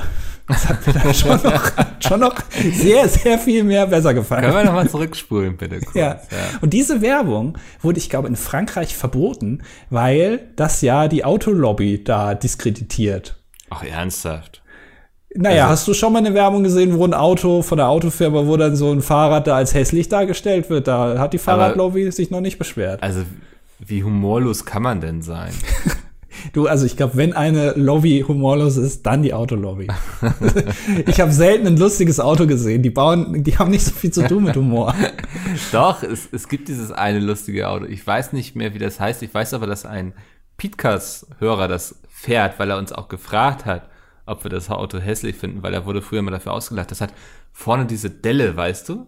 Das 0.48 0.68
hat 0.68 0.86
mir 0.86 0.92
dann 0.92 1.14
schon 1.14 1.40
noch, 1.42 1.62
schon 2.00 2.20
noch 2.20 2.34
sehr, 2.74 3.08
sehr 3.08 3.38
viel 3.38 3.62
mehr 3.64 3.86
besser 3.86 4.12
gefallen. 4.14 4.42
Können 4.42 4.56
wir 4.56 4.64
nochmal 4.64 4.88
zurückspulen, 4.88 5.56
bitte? 5.56 5.80
Kurz? 5.80 5.94
Ja. 5.94 6.20
Und 6.60 6.72
diese 6.72 7.00
Werbung 7.00 7.58
wurde, 7.80 7.98
ich 7.98 8.10
glaube, 8.10 8.28
in 8.28 8.36
Frankreich 8.36 8.96
verboten, 8.96 9.62
weil 9.90 10.40
das 10.56 10.80
ja 10.82 11.08
die 11.08 11.24
Autolobby 11.24 12.02
da 12.02 12.34
diskreditiert. 12.34 13.36
Ach, 13.70 13.82
ernsthaft. 13.84 14.62
Naja, 15.34 15.62
Also- 15.62 15.72
hast 15.72 15.88
du 15.88 15.94
schon 15.94 16.12
mal 16.12 16.18
eine 16.18 16.34
Werbung 16.34 16.62
gesehen, 16.64 16.98
wo 16.98 17.04
ein 17.06 17.14
Auto 17.14 17.62
von 17.62 17.78
der 17.78 17.88
Autofirma, 17.88 18.46
wo 18.46 18.56
dann 18.56 18.76
so 18.76 18.92
ein 18.92 19.00
Fahrrad 19.00 19.46
da 19.46 19.56
als 19.56 19.72
hässlich 19.74 20.08
dargestellt 20.08 20.68
wird? 20.68 20.88
Da 20.88 21.18
hat 21.18 21.32
die 21.32 21.38
Fahrradlobby 21.38 22.10
sich 22.12 22.30
noch 22.30 22.40
nicht 22.42 22.58
beschwert. 22.58 23.02
Also, 23.02 23.22
wie 23.78 24.02
humorlos 24.04 24.64
kann 24.66 24.82
man 24.82 25.00
denn 25.00 25.22
sein? 25.22 25.52
Du, 26.52 26.66
also 26.66 26.84
ich 26.84 26.98
glaube, 26.98 27.16
wenn 27.16 27.32
eine 27.32 27.72
Lobby 27.72 28.24
humorlos 28.28 28.76
ist, 28.76 29.06
dann 29.06 29.22
die 29.22 29.32
Autolobby. 29.32 29.88
ich 31.06 31.18
habe 31.18 31.32
selten 31.32 31.66
ein 31.66 31.78
lustiges 31.78 32.20
Auto 32.20 32.46
gesehen. 32.46 32.82
Die 32.82 32.90
bauen, 32.90 33.42
die 33.42 33.56
haben 33.56 33.70
nicht 33.70 33.84
so 33.84 33.92
viel 33.92 34.10
zu 34.10 34.26
tun 34.28 34.44
mit 34.44 34.56
Humor. 34.56 34.94
Doch, 35.72 36.02
es, 36.02 36.28
es 36.30 36.48
gibt 36.48 36.68
dieses 36.68 36.92
eine 36.92 37.20
lustige 37.20 37.68
Auto. 37.68 37.86
Ich 37.86 38.06
weiß 38.06 38.34
nicht 38.34 38.54
mehr, 38.54 38.74
wie 38.74 38.78
das 38.78 39.00
heißt. 39.00 39.22
Ich 39.22 39.32
weiß 39.32 39.54
aber, 39.54 39.66
dass 39.66 39.86
ein 39.86 40.12
Podcast-Hörer 40.58 41.68
das 41.68 42.02
fährt, 42.10 42.58
weil 42.58 42.68
er 42.70 42.76
uns 42.76 42.92
auch 42.92 43.08
gefragt 43.08 43.64
hat, 43.64 43.88
ob 44.26 44.44
wir 44.44 44.50
das 44.50 44.68
Auto 44.68 44.98
hässlich 44.98 45.36
finden, 45.36 45.62
weil 45.62 45.72
er 45.72 45.86
wurde 45.86 46.02
früher 46.02 46.20
mal 46.20 46.32
dafür 46.32 46.52
ausgelacht. 46.52 46.90
Das 46.90 47.00
hat 47.00 47.14
vorne 47.50 47.86
diese 47.86 48.10
Delle, 48.10 48.54
weißt 48.54 48.90
du? 48.90 49.06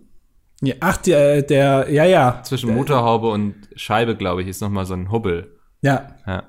Ja, 0.63 0.77
ach, 0.81 0.97
der, 0.97 1.43
der, 1.43 1.91
ja, 1.91 2.07
ja. 2.07 2.41
Zwischen 2.43 2.75
Motorhaube 2.75 3.29
und 3.29 3.55
Scheibe, 3.77 4.17
glaube 4.17 4.41
ich, 4.41 4.49
ist 4.49 4.63
nochmal 4.63 4.87
so 4.87 4.95
ein 4.95 5.13
Hubbel. 5.13 5.59
Ja, 5.83 6.17
Ja. 6.27 6.45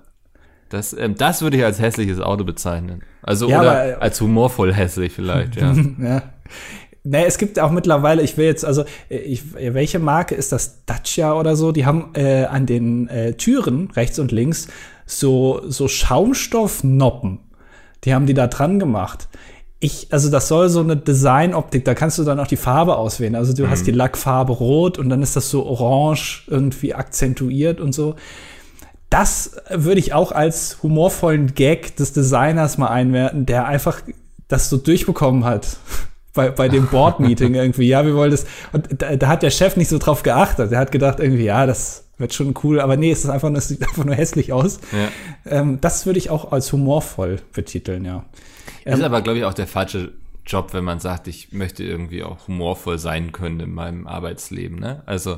Das, 0.70 0.94
ähm, 0.94 1.16
das 1.16 1.42
würde 1.42 1.58
ich 1.58 1.64
als 1.64 1.80
hässliches 1.80 2.20
Auto 2.20 2.44
bezeichnen. 2.44 3.02
Also, 3.22 3.48
Ja, 3.50 3.62
oder 3.62 3.72
aber- 3.72 3.86
äh, 3.86 3.94
als 3.96 4.20
humorvoll 4.22 4.74
hässlich 4.74 5.14
vielleicht, 5.14 5.56
ja. 5.56 5.74
ja. 6.02 6.24
Nee, 7.08 7.26
es 7.26 7.38
gibt 7.38 7.60
auch 7.60 7.70
mittlerweile, 7.70 8.24
ich 8.24 8.36
will 8.36 8.46
jetzt, 8.48 8.66
also, 8.66 8.84
äh, 9.10 9.18
ich, 9.18 9.54
welche 9.54 10.00
Marke 10.00 10.34
ist 10.34 10.52
das? 10.52 10.86
Dacia 10.86 11.34
oder 11.34 11.56
so? 11.56 11.72
Die 11.72 11.86
haben 11.86 12.10
äh, 12.16 12.46
an 12.46 12.66
den 12.66 13.08
äh, 13.10 13.34
Türen 13.34 13.92
rechts 13.96 14.18
und 14.18 14.32
links 14.32 14.68
so, 15.06 15.62
so 15.68 15.88
Schaumstoffnoppen. 15.88 17.40
Die 18.04 18.14
haben 18.14 18.26
die 18.26 18.34
da 18.34 18.48
dran 18.48 18.80
gemacht. 18.80 19.28
Ich, 19.80 20.08
also 20.12 20.32
das 20.32 20.48
soll 20.48 20.70
so 20.70 20.80
eine 20.80 20.96
Designoptik, 20.98 21.86
da 21.86 21.94
kannst 21.94 22.18
du 22.18 22.24
dann 22.24 22.40
auch 22.40 22.48
die 22.48 22.56
Farbe 22.58 22.96
auswählen. 22.98 23.36
Also 23.36 23.54
du 23.54 23.70
hast 23.70 23.86
die 23.86 23.92
Lackfarbe 23.92 24.54
rot 24.54 24.98
und 24.98 25.10
dann 25.10 25.22
ist 25.22 25.36
das 25.36 25.50
so 25.50 25.66
orange 25.66 26.44
irgendwie 26.48 26.96
akzentuiert 26.96 27.80
und 27.80 27.94
so. 27.94 28.16
Das 29.18 29.52
würde 29.70 30.00
ich 30.02 30.14
auch 30.14 30.34
als 30.34 30.84
humorvollen 30.84 31.54
Gag 31.56 31.96
des 31.96 32.12
Designers 32.12 32.78
mal 32.78 32.88
einwerten, 32.90 33.46
der 33.46 33.66
einfach 33.66 34.02
das 34.50 34.70
so 34.70 34.76
durchbekommen 34.76 35.46
hat. 35.46 35.78
Bei, 36.34 36.50
bei 36.50 36.68
dem 36.68 36.88
Board-Meeting 36.88 37.54
irgendwie, 37.56 37.88
ja, 37.88 38.06
wir 38.06 38.14
wollen 38.14 38.32
das. 38.32 38.46
Und 38.74 39.02
da, 39.02 39.16
da 39.16 39.28
hat 39.30 39.42
der 39.42 39.52
Chef 39.52 39.78
nicht 39.78 39.88
so 39.88 40.00
drauf 40.00 40.22
geachtet. 40.22 40.70
Er 40.74 40.80
hat 40.80 40.92
gedacht, 40.92 41.22
irgendwie, 41.22 41.46
ja, 41.46 41.66
das 41.66 42.10
wird 42.18 42.34
schon 42.34 42.54
cool, 42.62 42.82
aber 42.82 42.98
nee, 42.98 43.10
es 43.10 43.24
ist 43.24 43.30
einfach, 43.30 43.48
nur- 43.50 43.60
es 43.60 43.70
sieht 43.70 43.82
einfach 43.88 44.04
nur 44.04 44.16
hässlich 44.16 44.52
aus. 44.52 44.82
ja. 44.92 45.08
Ähm, 45.50 45.80
das 45.80 46.06
würde 46.06 46.20
ich 46.20 46.30
auch 46.30 46.52
als 46.52 46.74
humorvoll 46.74 47.40
betiteln, 47.54 48.04
ja. 48.04 48.26
Ist 48.84 49.02
aber, 49.02 49.22
glaube 49.22 49.40
ich, 49.40 49.46
auch 49.46 49.54
der 49.54 49.66
falsche 49.68 50.12
Job, 50.46 50.74
wenn 50.74 50.84
man 50.84 51.00
sagt, 51.00 51.30
ich 51.30 51.54
möchte 51.54 51.86
irgendwie 51.86 52.22
auch 52.24 52.50
humorvoll 52.50 53.00
sein 53.00 53.32
können 53.32 53.62
in 53.62 53.74
meinem 53.74 54.06
Arbeitsleben, 54.06 54.78
ne? 54.78 55.04
Also 55.06 55.38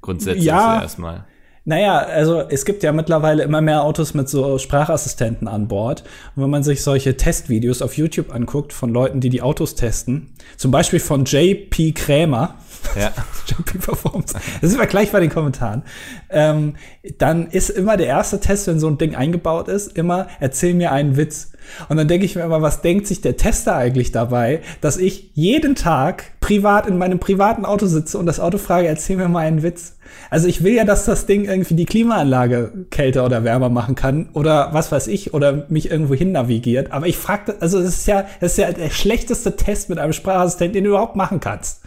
grundsätzlich 0.00 0.46
Ja. 0.46 0.82
erstmal. 0.82 1.24
Naja, 1.68 1.98
also 1.98 2.44
es 2.48 2.64
gibt 2.64 2.82
ja 2.82 2.92
mittlerweile 2.92 3.42
immer 3.42 3.60
mehr 3.60 3.82
Autos 3.82 4.14
mit 4.14 4.26
so 4.26 4.56
Sprachassistenten 4.56 5.46
an 5.46 5.68
Bord. 5.68 6.02
Und 6.34 6.42
wenn 6.42 6.48
man 6.48 6.62
sich 6.62 6.82
solche 6.82 7.18
Testvideos 7.18 7.82
auf 7.82 7.98
YouTube 7.98 8.34
anguckt 8.34 8.72
von 8.72 8.88
Leuten, 8.88 9.20
die 9.20 9.28
die 9.28 9.42
Autos 9.42 9.74
testen, 9.74 10.30
zum 10.56 10.70
Beispiel 10.70 10.98
von 10.98 11.26
JP 11.26 11.92
Krämer, 11.92 12.54
Ja. 12.96 13.12
JP 13.46 13.78
Performance, 13.78 14.34
das 14.60 14.76
gleich 14.88 15.12
bei 15.12 15.20
den 15.20 15.30
Kommentaren, 15.30 15.82
ähm, 16.30 16.74
dann 17.18 17.46
ist 17.48 17.70
immer 17.70 17.96
der 17.96 18.06
erste 18.06 18.40
Test, 18.40 18.66
wenn 18.66 18.80
so 18.80 18.88
ein 18.88 18.98
Ding 18.98 19.14
eingebaut 19.14 19.68
ist, 19.68 19.96
immer, 19.96 20.28
erzähl 20.40 20.74
mir 20.74 20.92
einen 20.92 21.16
Witz. 21.16 21.52
Und 21.88 21.96
dann 21.96 22.08
denke 22.08 22.24
ich 22.24 22.34
mir 22.34 22.42
immer, 22.42 22.62
was 22.62 22.80
denkt 22.80 23.06
sich 23.06 23.20
der 23.20 23.36
Tester 23.36 23.76
eigentlich 23.76 24.12
dabei, 24.12 24.60
dass 24.80 24.96
ich 24.96 25.30
jeden 25.34 25.74
Tag 25.74 26.24
privat 26.40 26.86
in 26.86 26.98
meinem 26.98 27.18
privaten 27.18 27.64
Auto 27.64 27.86
sitze 27.86 28.18
und 28.18 28.26
das 28.26 28.40
Auto 28.40 28.58
frage, 28.58 28.88
erzähl 28.88 29.16
mir 29.16 29.28
mal 29.28 29.40
einen 29.40 29.62
Witz. 29.62 29.96
Also 30.30 30.48
ich 30.48 30.64
will 30.64 30.72
ja, 30.72 30.84
dass 30.84 31.04
das 31.04 31.26
Ding 31.26 31.44
irgendwie 31.44 31.74
die 31.74 31.84
Klimaanlage 31.84 32.86
kälter 32.90 33.24
oder 33.24 33.44
wärmer 33.44 33.68
machen 33.68 33.94
kann 33.94 34.30
oder 34.32 34.70
was 34.72 34.90
weiß 34.90 35.06
ich 35.08 35.34
oder 35.34 35.66
mich 35.68 35.90
irgendwo 35.90 36.14
hin 36.14 36.32
navigiert. 36.32 36.92
Aber 36.92 37.06
ich 37.06 37.16
frage, 37.16 37.56
also 37.60 37.82
das 37.82 37.98
ist 37.98 38.06
ja, 38.06 38.24
das 38.40 38.52
ist 38.52 38.58
ja 38.58 38.72
der 38.72 38.90
schlechteste 38.90 39.56
Test 39.56 39.90
mit 39.90 39.98
einem 39.98 40.12
Sprachassistenten, 40.12 40.74
den 40.74 40.84
du 40.84 40.90
überhaupt 40.90 41.16
machen 41.16 41.40
kannst. 41.40 41.82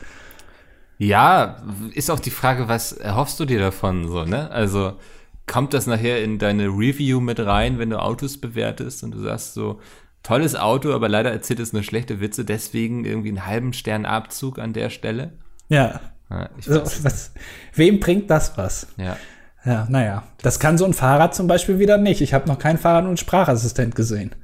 Ja, 1.01 1.57
ist 1.95 2.11
auch 2.11 2.19
die 2.19 2.29
Frage, 2.29 2.67
was 2.67 2.91
erhoffst 2.91 3.39
du 3.39 3.45
dir 3.45 3.57
davon 3.57 4.07
so, 4.07 4.23
ne? 4.23 4.51
Also 4.51 4.99
kommt 5.47 5.73
das 5.73 5.87
nachher 5.87 6.23
in 6.23 6.37
deine 6.37 6.67
Review 6.67 7.19
mit 7.19 7.39
rein, 7.39 7.79
wenn 7.79 7.89
du 7.89 7.99
Autos 7.99 8.39
bewertest 8.39 9.01
und 9.01 9.15
du 9.15 9.17
sagst 9.17 9.55
so, 9.55 9.79
tolles 10.21 10.55
Auto, 10.55 10.93
aber 10.93 11.09
leider 11.09 11.31
erzählt 11.31 11.59
es 11.59 11.73
nur 11.73 11.81
schlechte 11.81 12.19
Witze, 12.19 12.45
deswegen 12.45 13.03
irgendwie 13.03 13.29
einen 13.29 13.47
halben 13.47 13.73
Stern 13.73 14.05
Abzug 14.05 14.59
an 14.59 14.73
der 14.73 14.91
Stelle? 14.91 15.33
Ja. 15.69 16.01
ja 16.29 16.49
so, 16.59 16.83
was, 16.83 17.31
wem 17.73 17.99
bringt 17.99 18.29
das 18.29 18.55
was? 18.55 18.85
Ja. 18.97 19.17
Ja, 19.65 19.87
naja. 19.89 20.21
Das 20.43 20.59
kann 20.59 20.77
so 20.77 20.85
ein 20.85 20.93
Fahrrad 20.93 21.33
zum 21.33 21.47
Beispiel 21.47 21.79
wieder 21.79 21.97
nicht. 21.97 22.21
Ich 22.21 22.35
habe 22.35 22.47
noch 22.47 22.59
kein 22.59 22.77
Fahrrad 22.77 23.05
und 23.05 23.19
Sprachassistent 23.19 23.95
gesehen. 23.95 24.35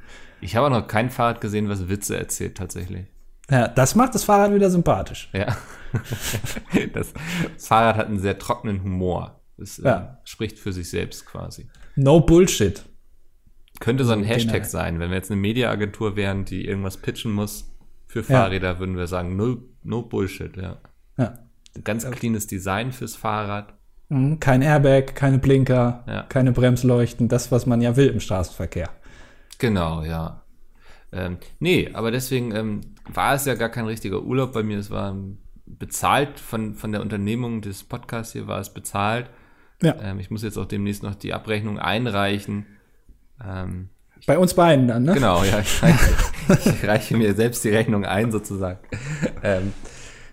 Ich 0.41 0.55
habe 0.55 0.65
auch 0.65 0.71
noch 0.71 0.87
kein 0.87 1.11
Fahrrad 1.11 1.39
gesehen, 1.39 1.69
was 1.69 1.87
Witze 1.87 2.17
erzählt, 2.17 2.57
tatsächlich. 2.57 3.05
Ja, 3.47 3.67
das 3.67 3.93
macht 3.93 4.15
das 4.15 4.23
Fahrrad 4.23 4.55
wieder 4.55 4.71
sympathisch. 4.71 5.29
Ja. 5.33 5.55
das 6.93 7.13
Fahrrad 7.57 7.97
hat 7.97 8.07
einen 8.07 8.19
sehr 8.19 8.37
trockenen 8.37 8.83
Humor. 8.83 9.41
Das 9.57 9.79
äh, 9.79 9.85
ja. 9.85 9.97
äh, 9.97 10.27
spricht 10.27 10.59
für 10.59 10.71
sich 10.71 10.89
selbst 10.89 11.25
quasi. 11.25 11.67
No 11.95 12.21
Bullshit. 12.21 12.83
Könnte 13.79 14.05
so 14.05 14.13
ein 14.13 14.23
Hashtag 14.23 14.65
sein. 14.65 14.99
Wenn 14.99 15.09
wir 15.09 15.17
jetzt 15.17 15.31
eine 15.31 15.39
Mediaagentur 15.39 16.15
wären, 16.15 16.45
die 16.45 16.65
irgendwas 16.65 16.97
pitchen 16.97 17.31
muss 17.31 17.71
für 18.07 18.23
Fahrräder, 18.23 18.73
ja. 18.73 18.79
würden 18.79 18.97
wir 18.97 19.07
sagen, 19.07 19.35
no, 19.35 19.57
no 19.83 20.01
Bullshit, 20.01 20.55
ja. 20.57 20.77
ja. 21.17 21.39
Ganz 21.83 22.09
cleanes 22.09 22.47
Design 22.47 22.91
fürs 22.91 23.15
Fahrrad. 23.15 23.73
Mhm, 24.09 24.39
kein 24.39 24.61
Airbag, 24.61 25.13
keine 25.13 25.37
Blinker, 25.37 26.03
ja. 26.07 26.23
keine 26.23 26.53
Bremsleuchten, 26.53 27.27
das, 27.27 27.51
was 27.51 27.65
man 27.65 27.81
ja 27.81 27.95
will 27.95 28.07
im 28.07 28.19
Straßenverkehr. 28.19 28.89
Genau, 29.59 30.03
ja. 30.03 30.43
Ähm, 31.11 31.37
nee, 31.59 31.89
aber 31.93 32.11
deswegen 32.11 32.53
ähm, 32.55 32.81
war 33.07 33.35
es 33.35 33.45
ja 33.45 33.55
gar 33.55 33.69
kein 33.69 33.85
richtiger 33.85 34.21
Urlaub 34.23 34.53
bei 34.53 34.63
mir. 34.63 34.79
Es 34.79 34.91
war 34.91 35.15
bezahlt 35.67 36.39
von, 36.39 36.75
von 36.75 36.91
der 36.91 37.01
Unternehmung 37.01 37.61
des 37.61 37.83
Podcasts 37.83 38.33
hier, 38.33 38.47
war 38.47 38.59
es 38.59 38.73
bezahlt. 38.73 39.29
Ja. 39.81 39.95
Ähm, 40.01 40.19
ich 40.19 40.31
muss 40.31 40.43
jetzt 40.43 40.57
auch 40.57 40.65
demnächst 40.65 41.03
noch 41.03 41.15
die 41.15 41.33
Abrechnung 41.33 41.77
einreichen. 41.79 42.65
Ähm, 43.43 43.89
bei 44.25 44.37
uns 44.37 44.55
beiden 44.55 44.87
dann, 44.87 45.03
ne? 45.03 45.13
Genau, 45.13 45.43
ja. 45.43 45.59
Ich 45.59 45.83
reiche, 45.83 46.15
ich 46.65 46.87
reiche 46.87 47.17
mir 47.17 47.35
selbst 47.35 47.63
die 47.63 47.69
Rechnung 47.69 48.05
ein, 48.05 48.31
sozusagen. 48.31 48.79
Ähm, 49.43 49.73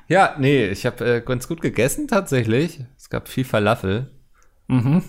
ja, 0.08 0.36
nee, 0.38 0.66
ich 0.68 0.86
habe 0.86 1.16
äh, 1.16 1.20
ganz 1.20 1.48
gut 1.48 1.60
gegessen 1.60 2.08
tatsächlich. 2.08 2.84
Es 2.96 3.10
gab 3.10 3.28
viel 3.28 3.44
Falafel. 3.44 4.10
Mhm. 4.68 5.02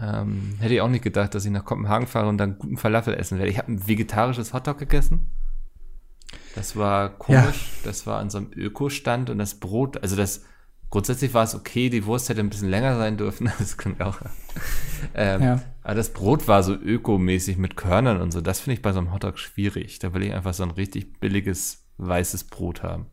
Ähm, 0.00 0.56
hätte 0.60 0.74
ich 0.74 0.80
auch 0.80 0.88
nicht 0.88 1.04
gedacht, 1.04 1.34
dass 1.34 1.44
ich 1.44 1.50
nach 1.50 1.64
Kopenhagen 1.64 2.06
fahre 2.06 2.28
und 2.28 2.38
dann 2.38 2.58
guten 2.58 2.76
Falafel 2.76 3.14
essen 3.14 3.38
werde. 3.38 3.50
Ich 3.50 3.58
habe 3.58 3.72
ein 3.72 3.88
vegetarisches 3.88 4.52
Hotdog 4.52 4.78
gegessen. 4.78 5.30
Das 6.54 6.76
war 6.76 7.10
komisch. 7.10 7.40
Ja. 7.42 7.84
Das 7.84 8.06
war 8.06 8.18
an 8.18 8.30
so 8.30 8.38
einem 8.38 8.50
Ökostand 8.54 9.30
und 9.30 9.38
das 9.38 9.54
Brot, 9.54 10.02
also 10.02 10.16
das 10.16 10.42
grundsätzlich 10.90 11.34
war 11.34 11.44
es 11.44 11.54
okay, 11.54 11.90
die 11.90 12.06
Wurst 12.06 12.28
hätte 12.28 12.40
ein 12.40 12.48
bisschen 12.48 12.70
länger 12.70 12.96
sein 12.96 13.16
dürfen. 13.16 13.50
Das 13.58 13.76
kommt 13.76 14.00
auch. 14.00 14.18
Ähm, 15.14 15.42
ja. 15.42 15.62
Aber 15.82 15.94
das 15.94 16.10
Brot 16.10 16.48
war 16.48 16.62
so 16.62 16.74
ökomäßig 16.74 17.58
mit 17.58 17.76
Körnern 17.76 18.20
und 18.20 18.32
so. 18.32 18.40
Das 18.40 18.60
finde 18.60 18.74
ich 18.74 18.82
bei 18.82 18.92
so 18.92 18.98
einem 18.98 19.12
Hotdog 19.12 19.38
schwierig. 19.38 19.98
Da 19.98 20.14
will 20.14 20.22
ich 20.22 20.34
einfach 20.34 20.54
so 20.54 20.62
ein 20.62 20.70
richtig 20.70 21.20
billiges 21.20 21.84
weißes 21.98 22.44
Brot 22.44 22.82
haben. 22.82 23.06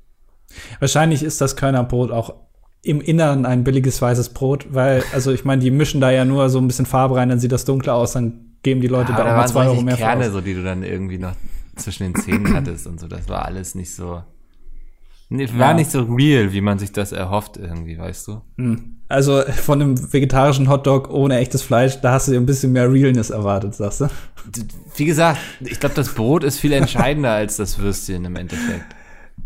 Wahrscheinlich 0.80 1.24
ist 1.24 1.42
das 1.42 1.56
Körnerbrot 1.56 2.12
auch 2.12 2.34
im 2.82 3.02
Inneren 3.02 3.46
ein 3.46 3.64
billiges 3.64 4.02
weißes 4.02 4.30
Brot, 4.30 4.68
weil, 4.70 5.04
also 5.12 5.32
ich 5.32 5.44
meine, 5.44 5.62
die 5.62 5.72
mischen 5.72 6.02
da 6.02 6.12
ja 6.12 6.24
nur 6.24 6.50
so 6.50 6.60
ein 6.60 6.68
bisschen 6.68 6.86
Farbe 6.86 7.16
rein, 7.16 7.30
dann 7.30 7.40
sieht 7.40 7.52
das 7.52 7.66
dunkler 7.66 7.96
aus, 7.96 8.14
dann 8.14 8.58
geben 8.62 8.80
die 8.80 8.88
Leute 8.88 9.12
ja, 9.12 9.18
da 9.18 9.24
auch 9.32 9.38
mal 9.38 9.48
zwei 9.48 9.68
Euro 9.68 9.82
mehr 9.82 9.96
Kerne, 9.96 10.30
so 10.30 10.40
die 10.40 10.54
du 10.54 10.64
dann 10.64 10.84
irgendwie 10.84 11.18
noch 11.18 11.34
zwischen 11.76 12.04
den 12.04 12.16
Zähnen 12.16 12.54
hattest 12.54 12.88
und 12.88 13.00
so. 13.00 13.08
Das 13.08 13.30
war 13.30 13.46
alles 13.46 13.76
nicht 13.76 13.94
so. 13.94 14.24
Nee, 15.30 15.50
war 15.58 15.70
ja. 15.70 15.74
nicht 15.74 15.90
so 15.90 16.04
real, 16.04 16.54
wie 16.54 16.62
man 16.62 16.78
sich 16.78 16.92
das 16.92 17.12
erhofft, 17.12 17.58
irgendwie, 17.58 17.98
weißt 17.98 18.28
du? 18.28 18.42
Hm. 18.58 18.98
Also 19.08 19.42
von 19.42 19.82
einem 19.82 20.14
vegetarischen 20.14 20.70
Hotdog 20.70 21.10
ohne 21.10 21.38
echtes 21.38 21.64
Fleisch, 21.64 22.00
da 22.02 22.14
hast 22.14 22.28
du 22.28 22.32
dir 22.32 22.40
ein 22.40 22.46
bisschen 22.46 22.72
mehr 22.72 22.92
Realness 22.92 23.32
erwartet, 23.32 23.76
sagst 23.76 24.02
du? 24.02 24.10
Wie 24.96 25.06
gesagt, 25.06 25.40
ich 25.62 25.80
glaube, 25.80 25.96
das 25.96 26.14
Brot 26.14 26.44
ist 26.44 26.60
viel 26.60 26.74
entscheidender 26.74 27.32
als 27.32 27.58
das 27.58 27.80
Würstchen 27.80 28.26
im 28.26 28.36
Endeffekt. 28.36 28.86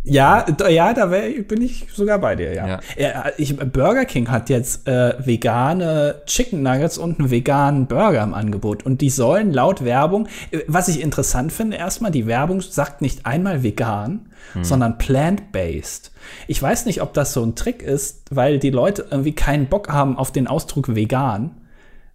Ja, 0.09 0.45
ja, 0.69 0.93
da 0.93 1.11
wär, 1.11 1.29
bin 1.43 1.61
ich 1.61 1.87
sogar 1.93 2.19
bei 2.19 2.35
dir, 2.35 2.53
ja. 2.53 2.79
ja. 2.97 3.25
Ich, 3.37 3.55
Burger 3.57 4.05
King 4.05 4.29
hat 4.29 4.49
jetzt 4.49 4.87
äh, 4.87 5.13
vegane 5.25 6.15
Chicken 6.25 6.63
Nuggets 6.63 6.97
und 6.97 7.19
einen 7.19 7.31
veganen 7.31 7.87
Burger 7.87 8.23
im 8.23 8.33
Angebot. 8.33 8.85
Und 8.85 9.01
die 9.01 9.09
sollen 9.09 9.53
laut 9.53 9.83
Werbung, 9.83 10.27
äh, 10.51 10.59
was 10.67 10.87
ich 10.87 11.01
interessant 11.01 11.51
finde, 11.51 11.77
erstmal, 11.77 12.11
die 12.11 12.27
Werbung 12.27 12.61
sagt 12.61 13.01
nicht 13.01 13.25
einmal 13.25 13.63
vegan, 13.63 14.29
hm. 14.53 14.63
sondern 14.63 14.97
plant-based. 14.97 16.11
Ich 16.47 16.61
weiß 16.61 16.85
nicht, 16.85 17.01
ob 17.01 17.13
das 17.13 17.33
so 17.33 17.43
ein 17.43 17.55
Trick 17.55 17.81
ist, 17.81 18.23
weil 18.31 18.59
die 18.59 18.71
Leute 18.71 19.05
irgendwie 19.11 19.33
keinen 19.33 19.67
Bock 19.67 19.89
haben 19.89 20.17
auf 20.17 20.31
den 20.31 20.47
Ausdruck 20.47 20.95
vegan, 20.95 21.51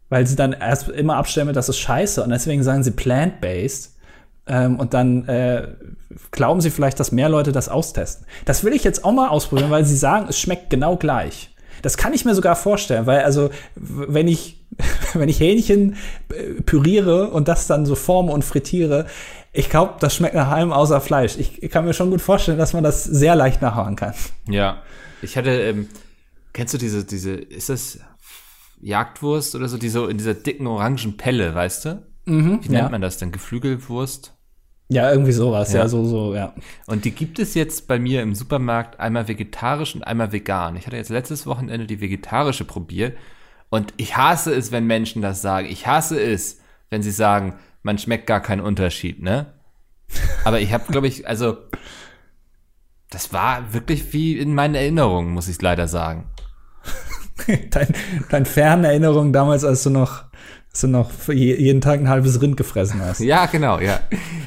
weil 0.09 0.27
sie 0.27 0.37
dann 0.37 0.53
erst 0.53 0.89
immer 0.89 1.17
abstellen, 1.17 1.53
das 1.53 1.69
ist 1.69 1.79
scheiße. 1.79 2.23
Und 2.23 2.31
deswegen 2.31 2.63
sagen 2.63 2.83
sie 2.83 2.91
plant-based. 2.91 3.94
Ähm, 4.47 4.79
und 4.79 4.95
dann 4.95 5.27
äh, 5.27 5.69
glauben 6.31 6.61
sie 6.61 6.71
vielleicht, 6.71 7.01
dass 7.01 7.13
mehr 7.13 7.29
Leute 7.29 7.53
das 7.53 7.69
austesten. 7.69 8.27
Das 8.45 8.65
will 8.65 8.73
ich 8.73 8.85
jetzt 8.85 9.05
auch 9.05 9.13
mal 9.13 9.29
ausprobieren, 9.29 9.71
weil 9.71 9.85
sie 9.85 9.97
sagen, 9.97 10.27
es 10.29 10.39
schmeckt 10.39 10.71
genau 10.71 10.97
gleich. 10.97 11.51
Das 11.83 11.97
kann 11.97 12.15
ich 12.15 12.25
mir 12.25 12.35
sogar 12.35 12.57
vorstellen, 12.57 13.07
weil 13.07 13.23
also 13.25 13.51
wenn 13.75 14.29
ich 14.29 14.65
wenn 15.15 15.29
ich 15.29 15.41
Hähnchen 15.41 15.97
äh, 16.31 16.61
püriere 16.63 17.31
und 17.31 17.49
das 17.49 17.67
dann 17.67 17.87
so 17.87 17.95
forme 17.95 18.33
und 18.33 18.45
frittiere, 18.45 19.07
ich 19.53 19.71
glaube, 19.71 19.95
das 20.01 20.17
schmeckt 20.17 20.35
nach 20.35 20.49
allem 20.49 20.73
außer 20.73 21.01
Fleisch. 21.01 21.37
Ich, 21.39 21.71
kann 21.71 21.85
mir 21.85 21.95
schon 21.95 22.11
gut 22.11 22.21
vorstellen, 22.21 22.59
dass 22.59 22.73
man 22.73 22.83
das 22.83 23.05
sehr 23.05 23.37
leicht 23.37 23.63
nachhauen 23.63 23.95
kann. 23.95 24.13
Ja, 24.49 24.83
ich 25.23 25.37
hatte, 25.37 25.51
ähm, 25.51 25.89
kennst 26.53 26.75
du 26.75 26.79
diese, 26.79 27.05
diese, 27.05 27.35
ist 27.35 27.69
das 27.69 28.01
Jagdwurst 28.81 29.55
oder 29.55 29.69
so, 29.69 29.79
die 29.79 29.89
so 29.89 30.09
in 30.09 30.19
dieser 30.19 30.35
dicken 30.35 30.67
orangen 30.67 31.17
Pelle, 31.17 31.55
weißt 31.55 31.85
du? 31.85 32.03
Mhm, 32.27 32.61
Wie 32.63 32.69
nennt 32.69 32.85
ja. 32.85 32.89
man 32.89 33.01
das 33.01 33.19
denn? 33.19 33.33
Geflügelwurst? 33.33 34.35
Ja, 34.89 35.11
irgendwie 35.11 35.33
sowas, 35.33 35.73
ja. 35.73 35.81
ja, 35.81 35.89
so, 35.89 36.05
so, 36.05 36.35
ja. 36.35 36.55
Und 36.87 37.05
die 37.05 37.11
gibt 37.11 37.39
es 37.39 37.55
jetzt 37.55 37.89
bei 37.89 37.99
mir 37.99 38.23
im 38.23 38.35
Supermarkt 38.35 39.01
einmal 39.01 39.29
vegetarisch 39.29 39.95
und 39.95 40.03
einmal 40.03 40.33
vegan. 40.33 40.77
Ich 40.77 40.87
hatte 40.87 40.97
jetzt 40.97 41.09
letztes 41.09 41.47
Wochenende 41.47 41.87
die 41.87 42.01
vegetarische 42.01 42.65
probiert 42.65 43.17
und 43.71 43.95
ich 43.97 44.17
hasse 44.17 44.55
es, 44.55 44.73
wenn 44.73 44.87
Menschen 44.87 45.23
das 45.23 45.41
sagen. 45.41 45.69
Ich 45.69 45.87
hasse 45.87 46.21
es, 46.21 46.61
wenn 46.91 47.03
sie 47.03 47.11
sagen, 47.11 47.59
man 47.83 47.99
schmeckt 47.99 48.27
gar 48.27 48.41
keinen 48.41 48.61
Unterschied, 48.61 49.23
ne? 49.23 49.55
Aber 50.45 50.61
ich 50.61 50.73
habe, 50.73 50.93
glaube 50.93 51.09
ich, 51.09 51.27
also 51.27 51.57
das 53.11 53.33
war 53.33 53.73
wirklich 53.73 54.13
wie 54.13 54.39
in 54.39 54.55
meinen 54.55 54.75
Erinnerungen, 54.75 55.33
muss 55.33 55.49
ich 55.49 55.61
leider 55.63 55.89
sagen. 55.89 56.29
dein, 57.71 57.89
dein 58.29 58.45
fernen 58.45 58.85
Erinnerungen 58.85 59.33
damals, 59.33 59.65
als 59.65 59.83
du 59.83 59.91
noch 59.91 60.25
du 60.83 60.89
noch 60.89 61.11
jeden 61.29 61.81
Tag 61.81 62.01
ein 62.01 62.09
halbes 62.09 62.41
Rind 62.43 62.57
gefressen 62.57 63.01
hast. 63.01 63.21
Ja, 63.21 63.47
genau, 63.47 63.79
ja. 63.79 64.01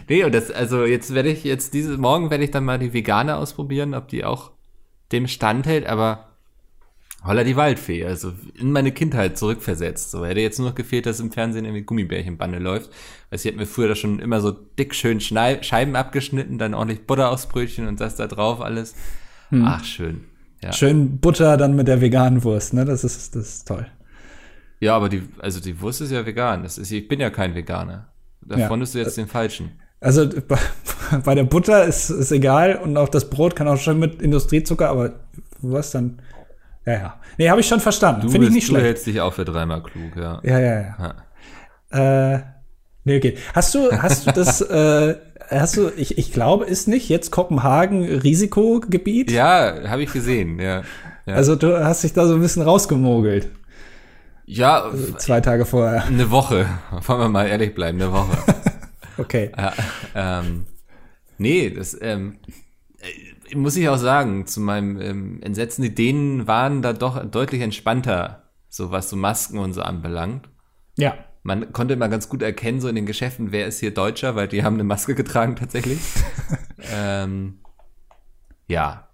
Nee, 0.10 0.24
und 0.24 0.36
das, 0.36 0.51
also 0.51 0.86
jetzt 0.86 1.13
werde 1.13 1.29
ich, 1.29 1.43
jetzt 1.43 1.74
diese, 1.74 1.98
morgen 1.98 2.29
werde 2.29 2.43
ich 2.43 2.51
dann 2.51 2.65
mal 2.65 2.79
die 2.79 2.93
Vegane 2.93 3.38
ausprobieren, 3.38 3.93
ob 3.93 4.07
die 4.07 4.25
auch 4.25 4.51
dem 5.12 5.27
standhält, 5.27 5.88
aber 5.88 6.27
holla 7.24 7.43
die 7.43 7.55
Waldfee, 7.55 8.05
also 8.05 8.34
in 8.57 8.72
meine 8.72 8.91
Kindheit 8.91 9.38
zurückversetzt. 9.38 10.12
So 10.12 10.25
hätte 10.25 10.39
jetzt 10.39 10.60
nur 10.60 10.69
noch 10.69 10.75
gefehlt, 10.75 11.05
dass 11.05 11.19
im 11.19 11.31
Fernsehen 11.31 11.65
irgendwie 11.65 11.84
Gummibärchenbande 11.84 12.60
läuft. 12.60 12.89
Weil 13.29 13.39
sie 13.39 13.50
hat 13.50 13.55
mir 13.55 13.65
früher 13.65 13.89
da 13.89 13.96
schon 13.96 14.19
immer 14.19 14.39
so 14.41 14.51
dick 14.51 14.96
schön 14.96 15.19
Scheiben 15.19 15.96
abgeschnitten, 15.96 16.57
dann 16.57 16.74
ordentlich 16.74 17.05
Butter 17.05 17.31
aufs 17.31 17.48
Brötchen 17.48 17.88
und 17.88 18.00
das 18.00 18.15
da 18.15 18.27
drauf 18.27 18.62
alles. 18.62 18.96
Hm. 19.50 19.63
Ach, 19.65 19.84
schön. 19.84 20.25
Ja. 20.63 20.74
Schön 20.74 21.19
Butter 21.19 21.57
dann 21.57 21.75
mit 21.75 21.88
der 21.88 22.01
veganen 22.01 22.43
Wurst, 22.43 22.74
ne? 22.74 22.86
Das 22.86 23.03
ist, 23.03 23.36
das 23.36 23.48
ist 23.48 23.67
toll. 23.67 23.88
Ja, 24.79 24.96
aber 24.96 25.10
die, 25.10 25.24
also 25.39 25.60
die 25.60 25.79
Wurst 25.81 26.01
ist 26.01 26.12
ja 26.12 26.25
vegan. 26.25 26.63
Das 26.63 26.77
ist, 26.77 26.91
ich 26.91 27.07
bin 27.07 27.19
ja 27.19 27.29
kein 27.29 27.55
Veganer. 27.55 28.07
Da 28.41 28.57
ja. 28.57 28.67
fandest 28.67 28.96
du 28.96 29.00
jetzt 29.00 29.17
den 29.17 29.27
falschen. 29.27 29.72
Also 30.00 30.29
bei, 30.48 30.57
bei 31.24 31.36
der 31.36 31.43
Butter 31.43 31.86
ist 31.86 32.10
es 32.10 32.31
egal 32.31 32.75
und 32.75 32.98
auch 32.98 33.10
das 33.10 33.29
Brot 33.29 33.55
kann 33.55 33.67
auch 33.67 33.77
schon 33.77 34.00
mit 34.00 34.22
Industriezucker, 34.22 34.89
aber 34.89 35.13
was 35.62 35.91
dann? 35.91 36.22
Ja, 36.86 36.93
ja. 36.93 37.19
Nee, 37.38 37.50
habe 37.50 37.60
ich 37.60 37.67
schon 37.67 37.79
verstanden. 37.79 38.29
Finde 38.29 38.48
ich 38.48 38.53
nicht 38.53 38.67
du 38.67 38.72
schlecht. 38.72 38.84
Du 38.84 38.88
hältst 38.88 39.07
dich 39.07 39.22
auch 39.22 39.34
für 39.34 39.46
dreimal 39.46 39.84
klug, 39.84 40.15
ja. 40.15 40.39
Ja, 40.43 40.60
ja, 40.60 40.81
ja. 40.81 41.15
ja. 41.91 42.36
Äh, 42.36 42.43
nee, 43.03 43.17
okay. 43.17 43.38
Hast 43.53 43.75
du, 43.75 43.91
hast 43.91 44.27
du 44.27 44.31
das, 44.31 44.62
äh, 44.69 45.15
hast 45.50 45.75
du, 45.75 45.89
ich, 45.98 46.17
ich 46.17 46.31
glaube, 46.31 46.65
ist 46.65 46.88
nicht 46.88 47.10
jetzt 47.10 47.31
Kopenhagen 47.31 48.05
Risikogebiet? 48.05 49.31
Ja, 49.31 49.89
habe 49.89 50.03
ich 50.03 50.13
gesehen, 50.13 50.60
ja. 50.60 50.84
ja. 51.25 51.34
Also 51.34 51.55
du 51.55 51.84
hast 51.84 52.03
dich 52.03 52.13
da 52.13 52.27
so 52.27 52.36
ein 52.36 52.41
bisschen 52.41 52.62
rausgemogelt. 52.62 53.50
Ja. 54.47 54.83
Also 54.83 55.13
zwei 55.13 55.41
Tage 55.41 55.65
vorher. 55.65 56.05
Eine 56.05 56.31
Woche. 56.31 56.67
Wollen 56.91 57.19
wir 57.19 57.29
mal 57.29 57.47
ehrlich 57.47 57.75
bleiben, 57.75 58.01
eine 58.01 58.11
Woche. 58.11 58.37
okay. 59.17 59.51
Ja, 59.55 59.73
ähm, 60.15 60.65
nee, 61.37 61.69
das 61.69 61.95
ähm, 62.01 62.39
äh, 62.99 63.55
muss 63.55 63.75
ich 63.75 63.87
auch 63.89 63.97
sagen, 63.97 64.47
zu 64.47 64.61
meinem 64.61 64.99
ähm, 65.01 65.43
Entsetzen, 65.43 65.81
die 65.81 65.93
Dänen 65.93 66.47
waren 66.47 66.81
da 66.81 66.93
doch 66.93 67.23
deutlich 67.25 67.61
entspannter, 67.61 68.49
so 68.69 68.89
was 68.89 69.09
so 69.09 69.17
Masken 69.17 69.59
und 69.59 69.73
so 69.73 69.81
anbelangt. 69.81 70.49
Ja. 70.97 71.15
Man 71.43 71.71
konnte 71.73 71.93
immer 71.93 72.09
ganz 72.09 72.29
gut 72.29 72.41
erkennen, 72.41 72.81
so 72.81 72.87
in 72.87 72.95
den 72.95 73.05
Geschäften, 73.05 73.51
wer 73.51 73.67
ist 73.67 73.79
hier 73.79 73.93
Deutscher, 73.93 74.35
weil 74.35 74.47
die 74.47 74.63
haben 74.63 74.75
eine 74.75 74.83
Maske 74.83 75.13
getragen 75.13 75.57
tatsächlich. 75.57 75.99
ähm, 76.93 77.59
ja. 78.67 79.06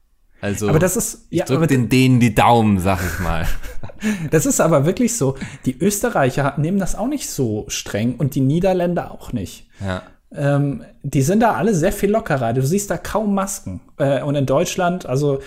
Also 0.44 0.68
Aber 0.68 0.80
das 0.80 0.98
ist, 0.98 1.28
ich 1.30 1.40
ja, 1.40 1.46
drück 1.46 1.56
aber 1.56 1.68
den 1.68 1.88
denen 1.88 2.20
die 2.20 2.36
Daumen, 2.36 2.78
sag 2.78 3.00
ich 3.02 3.20
mal. 3.20 3.48
das 4.30 4.46
ist 4.46 4.60
aber 4.60 4.86
wirklich 4.86 5.16
so. 5.16 5.38
Die 5.66 5.78
Österreicher 5.80 6.56
nehmen 6.58 6.80
das 6.80 6.96
auch 6.96 7.08
nicht 7.08 7.30
so 7.30 7.64
streng 7.70 8.16
und 8.16 8.36
die 8.36 8.42
Niederländer 8.42 9.12
auch 9.12 9.32
nicht. 9.32 9.70
Ja. 9.80 10.04
Ähm, 10.36 10.84
die 11.02 11.22
sind 11.22 11.40
da 11.40 11.54
alle 11.54 11.74
sehr 11.74 11.94
viel 11.94 12.12
lockerer. 12.12 12.52
Du 12.52 12.62
siehst 12.62 12.90
da 12.90 12.98
kaum 12.98 13.34
Masken. 13.34 13.80
Äh, 13.98 14.22
und 14.22 14.36
in 14.36 14.46
Deutschland, 14.46 15.06
also 15.06 15.40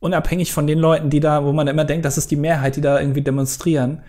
unabhängig 0.00 0.52
von 0.52 0.66
den 0.66 0.80
Leuten, 0.80 1.08
die 1.08 1.20
da, 1.20 1.44
wo 1.44 1.52
man 1.52 1.68
immer 1.68 1.84
denkt, 1.84 2.04
das 2.04 2.18
ist 2.18 2.32
die 2.32 2.36
Mehrheit, 2.36 2.74
die 2.74 2.80
da 2.80 2.98
irgendwie 2.98 3.22
demonstrieren, 3.22 4.02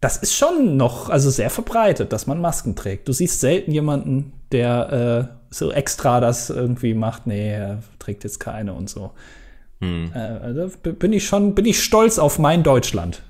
das 0.00 0.16
ist 0.16 0.36
schon 0.36 0.76
noch, 0.76 1.10
also 1.10 1.28
sehr 1.28 1.50
verbreitet, 1.50 2.12
dass 2.12 2.28
man 2.28 2.40
Masken 2.40 2.76
trägt. 2.76 3.08
Du 3.08 3.12
siehst 3.12 3.40
selten 3.40 3.72
jemanden, 3.72 4.32
der 4.52 5.28
äh, 5.32 5.43
so 5.56 5.70
extra 5.70 6.20
das 6.20 6.50
irgendwie 6.50 6.94
macht, 6.94 7.26
nee, 7.26 7.52
er 7.52 7.82
trägt 7.98 8.24
jetzt 8.24 8.40
keine 8.40 8.72
und 8.72 8.90
so. 8.90 9.12
Hm. 9.80 10.10
Äh, 10.14 10.18
also 10.18 10.70
bin 10.78 11.12
ich 11.12 11.26
schon, 11.26 11.54
bin 11.54 11.64
ich 11.64 11.82
stolz 11.82 12.18
auf 12.18 12.38
mein 12.38 12.62
Deutschland. 12.62 13.22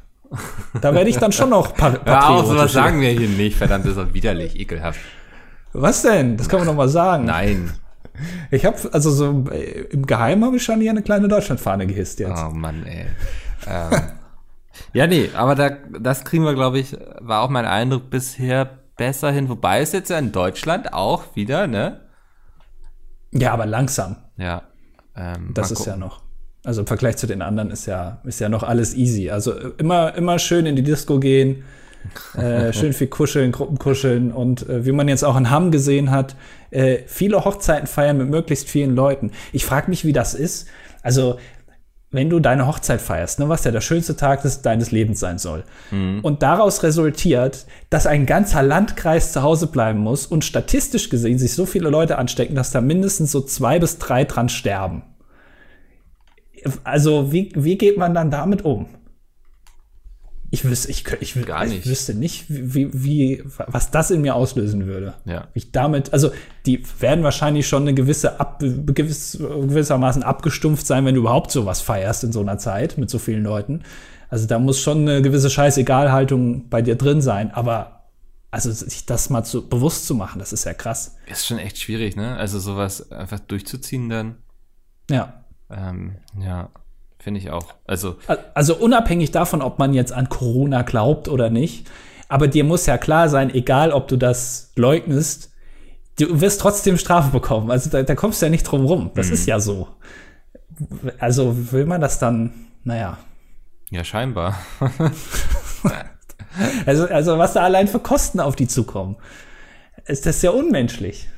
Da 0.80 0.94
werde 0.94 1.10
ich 1.10 1.18
dann 1.18 1.32
schon 1.32 1.50
noch 1.50 1.74
pa 1.74 1.98
Hör 2.04 2.30
auf, 2.30 2.46
sowas 2.46 2.72
sagen 2.72 3.00
wir 3.00 3.10
hier 3.10 3.28
nicht. 3.28 3.56
Verdammt, 3.56 3.84
das 3.84 3.92
ist 3.92 3.98
auch 3.98 4.14
widerlich, 4.14 4.58
ekelhaft. 4.58 4.98
Was 5.72 6.02
denn? 6.02 6.36
Das 6.36 6.48
kann 6.48 6.60
man 6.60 6.68
doch 6.68 6.74
mal 6.74 6.88
sagen. 6.88 7.26
Nein. 7.26 7.72
Ich 8.50 8.64
habe, 8.64 8.76
also 8.92 9.10
so 9.10 9.44
äh, 9.50 9.82
im 9.90 10.06
Geheimen 10.06 10.44
habe 10.44 10.56
ich 10.56 10.64
schon 10.64 10.80
hier 10.80 10.90
eine 10.90 11.02
kleine 11.02 11.28
Deutschlandfahne 11.28 11.86
gehisst 11.86 12.20
jetzt. 12.20 12.42
Oh 12.42 12.50
Mann, 12.50 12.84
ey. 12.86 13.06
ähm. 13.68 14.00
Ja, 14.92 15.06
nee, 15.06 15.30
aber 15.34 15.54
da, 15.54 15.70
das 16.00 16.24
kriegen 16.24 16.44
wir, 16.44 16.54
glaube 16.54 16.78
ich, 16.78 16.96
war 17.20 17.42
auch 17.42 17.48
mein 17.48 17.64
Eindruck 17.64 18.10
bisher 18.10 18.68
besser 18.96 19.30
hin. 19.30 19.48
Wobei 19.48 19.80
es 19.80 19.92
jetzt 19.92 20.10
ja 20.10 20.18
in 20.18 20.32
Deutschland 20.32 20.92
auch 20.92 21.36
wieder, 21.36 21.66
ne? 21.66 22.00
Ja, 23.34 23.52
aber 23.52 23.66
langsam. 23.66 24.16
Ja. 24.36 24.62
Ähm, 25.16 25.50
das 25.54 25.70
ist 25.70 25.86
ja 25.86 25.96
noch. 25.96 26.22
Also 26.64 26.80
im 26.80 26.86
Vergleich 26.86 27.16
zu 27.18 27.26
den 27.26 27.42
anderen 27.42 27.70
ist 27.70 27.86
ja, 27.86 28.20
ist 28.24 28.40
ja 28.40 28.48
noch 28.48 28.62
alles 28.62 28.94
easy. 28.94 29.30
Also 29.30 29.52
immer, 29.76 30.14
immer 30.14 30.38
schön 30.38 30.64
in 30.64 30.76
die 30.76 30.82
Disco 30.82 31.20
gehen, 31.20 31.64
äh, 32.36 32.72
schön 32.72 32.92
viel 32.92 33.08
kuscheln, 33.08 33.52
Gruppenkuscheln 33.52 34.32
und 34.32 34.68
äh, 34.68 34.86
wie 34.86 34.92
man 34.92 35.08
jetzt 35.08 35.24
auch 35.24 35.36
in 35.36 35.50
Hamm 35.50 35.70
gesehen 35.70 36.10
hat, 36.10 36.36
äh, 36.70 36.98
viele 37.06 37.44
Hochzeiten 37.44 37.86
feiern 37.86 38.16
mit 38.16 38.28
möglichst 38.30 38.68
vielen 38.68 38.94
Leuten. 38.94 39.30
Ich 39.52 39.64
frage 39.64 39.90
mich, 39.90 40.04
wie 40.04 40.12
das 40.12 40.34
ist. 40.34 40.68
Also 41.02 41.38
wenn 42.14 42.30
du 42.30 42.40
deine 42.40 42.66
Hochzeit 42.66 43.00
feierst, 43.00 43.40
ne, 43.40 43.48
was 43.48 43.64
ja 43.64 43.70
der 43.70 43.80
schönste 43.80 44.16
Tag 44.16 44.42
des, 44.42 44.62
deines 44.62 44.92
Lebens 44.92 45.20
sein 45.20 45.38
soll. 45.38 45.64
Mhm. 45.90 46.20
Und 46.22 46.42
daraus 46.42 46.82
resultiert, 46.82 47.66
dass 47.90 48.06
ein 48.06 48.24
ganzer 48.24 48.62
Landkreis 48.62 49.32
zu 49.32 49.42
Hause 49.42 49.66
bleiben 49.66 49.98
muss 49.98 50.26
und 50.26 50.44
statistisch 50.44 51.10
gesehen 51.10 51.38
sich 51.38 51.54
so 51.54 51.66
viele 51.66 51.90
Leute 51.90 52.16
anstecken, 52.16 52.54
dass 52.54 52.70
da 52.70 52.80
mindestens 52.80 53.32
so 53.32 53.40
zwei 53.40 53.78
bis 53.78 53.98
drei 53.98 54.24
dran 54.24 54.48
sterben. 54.48 55.02
Also, 56.84 57.32
wie, 57.32 57.52
wie 57.54 57.76
geht 57.76 57.98
man 57.98 58.14
dann 58.14 58.30
damit 58.30 58.64
um? 58.64 58.86
Ich 60.54 60.64
wüsste, 60.64 60.88
ich, 60.88 61.04
ich, 61.20 61.34
ich, 61.34 61.46
Gar 61.46 61.66
nicht. 61.66 61.84
ich 61.84 61.90
wüsste 61.90 62.14
nicht, 62.14 62.44
wie, 62.48 62.88
wie, 62.92 63.42
was 63.66 63.90
das 63.90 64.12
in 64.12 64.20
mir 64.20 64.36
auslösen 64.36 64.86
würde. 64.86 65.14
Ja. 65.24 65.48
Ich 65.52 65.72
damit, 65.72 66.12
also 66.12 66.30
die 66.64 66.84
werden 67.00 67.24
wahrscheinlich 67.24 67.66
schon 67.66 67.82
eine 67.82 67.92
gewisse 67.92 68.38
ab, 68.38 68.60
gewiss, 68.60 69.36
gewissermaßen 69.36 70.22
abgestumpft 70.22 70.86
sein, 70.86 71.04
wenn 71.06 71.16
du 71.16 71.22
überhaupt 71.22 71.50
sowas 71.50 71.80
feierst 71.80 72.22
in 72.22 72.30
so 72.30 72.40
einer 72.40 72.56
Zeit 72.58 72.98
mit 72.98 73.10
so 73.10 73.18
vielen 73.18 73.42
Leuten. 73.42 73.82
Also 74.28 74.46
da 74.46 74.60
muss 74.60 74.80
schon 74.80 75.08
eine 75.08 75.22
gewisse 75.22 75.50
Scheißegalhaltung 75.50 76.68
bei 76.68 76.82
dir 76.82 76.94
drin 76.94 77.20
sein. 77.20 77.50
Aber 77.50 78.04
also 78.52 78.70
sich 78.70 79.06
das 79.06 79.30
mal 79.30 79.42
zu, 79.42 79.68
bewusst 79.68 80.06
zu 80.06 80.14
machen, 80.14 80.38
das 80.38 80.52
ist 80.52 80.62
ja 80.62 80.72
krass. 80.72 81.16
Ist 81.26 81.48
schon 81.48 81.58
echt 81.58 81.78
schwierig, 81.78 82.14
ne? 82.14 82.36
Also 82.36 82.60
sowas 82.60 83.10
einfach 83.10 83.40
durchzuziehen 83.40 84.08
dann. 84.08 84.36
Ja. 85.10 85.42
Ähm, 85.68 86.14
ja. 86.40 86.70
Finde 87.24 87.40
ich 87.40 87.50
auch. 87.50 87.72
Also, 87.86 88.16
also 88.52 88.76
unabhängig 88.76 89.30
davon, 89.30 89.62
ob 89.62 89.78
man 89.78 89.94
jetzt 89.94 90.12
an 90.12 90.28
Corona 90.28 90.82
glaubt 90.82 91.26
oder 91.26 91.48
nicht, 91.48 91.90
aber 92.28 92.48
dir 92.48 92.64
muss 92.64 92.84
ja 92.84 92.98
klar 92.98 93.30
sein, 93.30 93.48
egal 93.48 93.92
ob 93.92 94.08
du 94.08 94.18
das 94.18 94.72
leugnest, 94.76 95.50
du 96.18 96.42
wirst 96.42 96.60
trotzdem 96.60 96.98
Strafe 96.98 97.30
bekommen. 97.30 97.70
Also 97.70 97.88
da, 97.88 98.02
da 98.02 98.14
kommst 98.14 98.42
du 98.42 98.46
ja 98.46 98.50
nicht 98.50 98.64
drum 98.64 98.84
rum. 98.84 99.10
Das 99.14 99.28
mhm. 99.28 99.32
ist 99.32 99.46
ja 99.46 99.58
so. 99.58 99.88
Also 101.18 101.72
will 101.72 101.86
man 101.86 102.02
das 102.02 102.18
dann, 102.18 102.52
naja. 102.82 103.16
Ja, 103.90 104.04
scheinbar. 104.04 104.58
also, 106.84 107.06
also 107.06 107.38
was 107.38 107.54
da 107.54 107.62
allein 107.62 107.88
für 107.88 108.00
Kosten 108.00 108.38
auf 108.38 108.54
die 108.54 108.68
zukommen, 108.68 109.16
ist 110.04 110.26
das 110.26 110.42
ja 110.42 110.50
unmenschlich. 110.50 111.30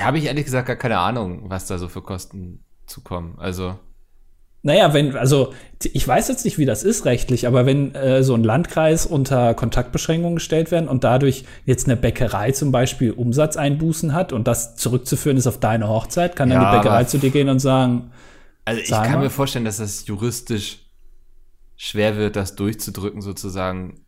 Habe 0.00 0.18
ich 0.18 0.26
ehrlich 0.26 0.44
gesagt 0.44 0.68
gar 0.68 0.76
keine 0.76 0.98
Ahnung, 0.98 1.50
was 1.50 1.66
da 1.66 1.76
so 1.76 1.88
für 1.88 2.02
Kosten 2.02 2.62
zukommen. 2.86 3.34
Also 3.40 3.80
naja, 4.68 4.92
wenn, 4.92 5.16
also 5.16 5.54
ich 5.82 6.06
weiß 6.06 6.28
jetzt 6.28 6.44
nicht, 6.44 6.58
wie 6.58 6.66
das 6.66 6.82
ist 6.82 7.06
rechtlich, 7.06 7.46
aber 7.46 7.64
wenn 7.64 7.94
äh, 7.94 8.22
so 8.22 8.34
ein 8.34 8.44
Landkreis 8.44 9.06
unter 9.06 9.54
Kontaktbeschränkungen 9.54 10.36
gestellt 10.36 10.70
werden 10.70 10.90
und 10.90 11.04
dadurch 11.04 11.46
jetzt 11.64 11.86
eine 11.86 11.96
Bäckerei 11.96 12.52
zum 12.52 12.70
Beispiel 12.70 13.12
Umsatzeinbußen 13.12 14.12
hat 14.12 14.34
und 14.34 14.46
das 14.46 14.76
zurückzuführen 14.76 15.38
ist 15.38 15.46
auf 15.46 15.58
deine 15.58 15.88
Hochzeit, 15.88 16.36
kann 16.36 16.50
dann 16.50 16.60
ja, 16.60 16.70
die 16.70 16.76
Bäckerei 16.76 17.04
zu 17.04 17.16
dir 17.16 17.30
gehen 17.30 17.48
und 17.48 17.60
sagen. 17.60 18.12
Also 18.66 18.82
ich 18.82 18.90
kann 18.90 19.12
mal. 19.12 19.20
mir 19.20 19.30
vorstellen, 19.30 19.64
dass 19.64 19.78
das 19.78 20.06
juristisch 20.06 20.80
schwer 21.76 22.18
wird, 22.18 22.36
das 22.36 22.54
durchzudrücken, 22.54 23.22
sozusagen. 23.22 24.04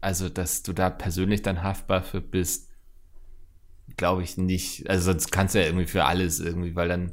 Also, 0.00 0.30
dass 0.30 0.62
du 0.62 0.72
da 0.72 0.88
persönlich 0.88 1.42
dann 1.42 1.62
haftbar 1.62 2.02
für 2.02 2.22
bist, 2.22 2.70
glaube 3.98 4.22
ich 4.22 4.38
nicht. 4.38 4.88
Also 4.88 5.12
sonst 5.12 5.30
kannst 5.30 5.54
du 5.54 5.58
ja 5.58 5.66
irgendwie 5.66 5.86
für 5.86 6.06
alles 6.06 6.40
irgendwie, 6.40 6.74
weil 6.74 6.88
dann 6.88 7.12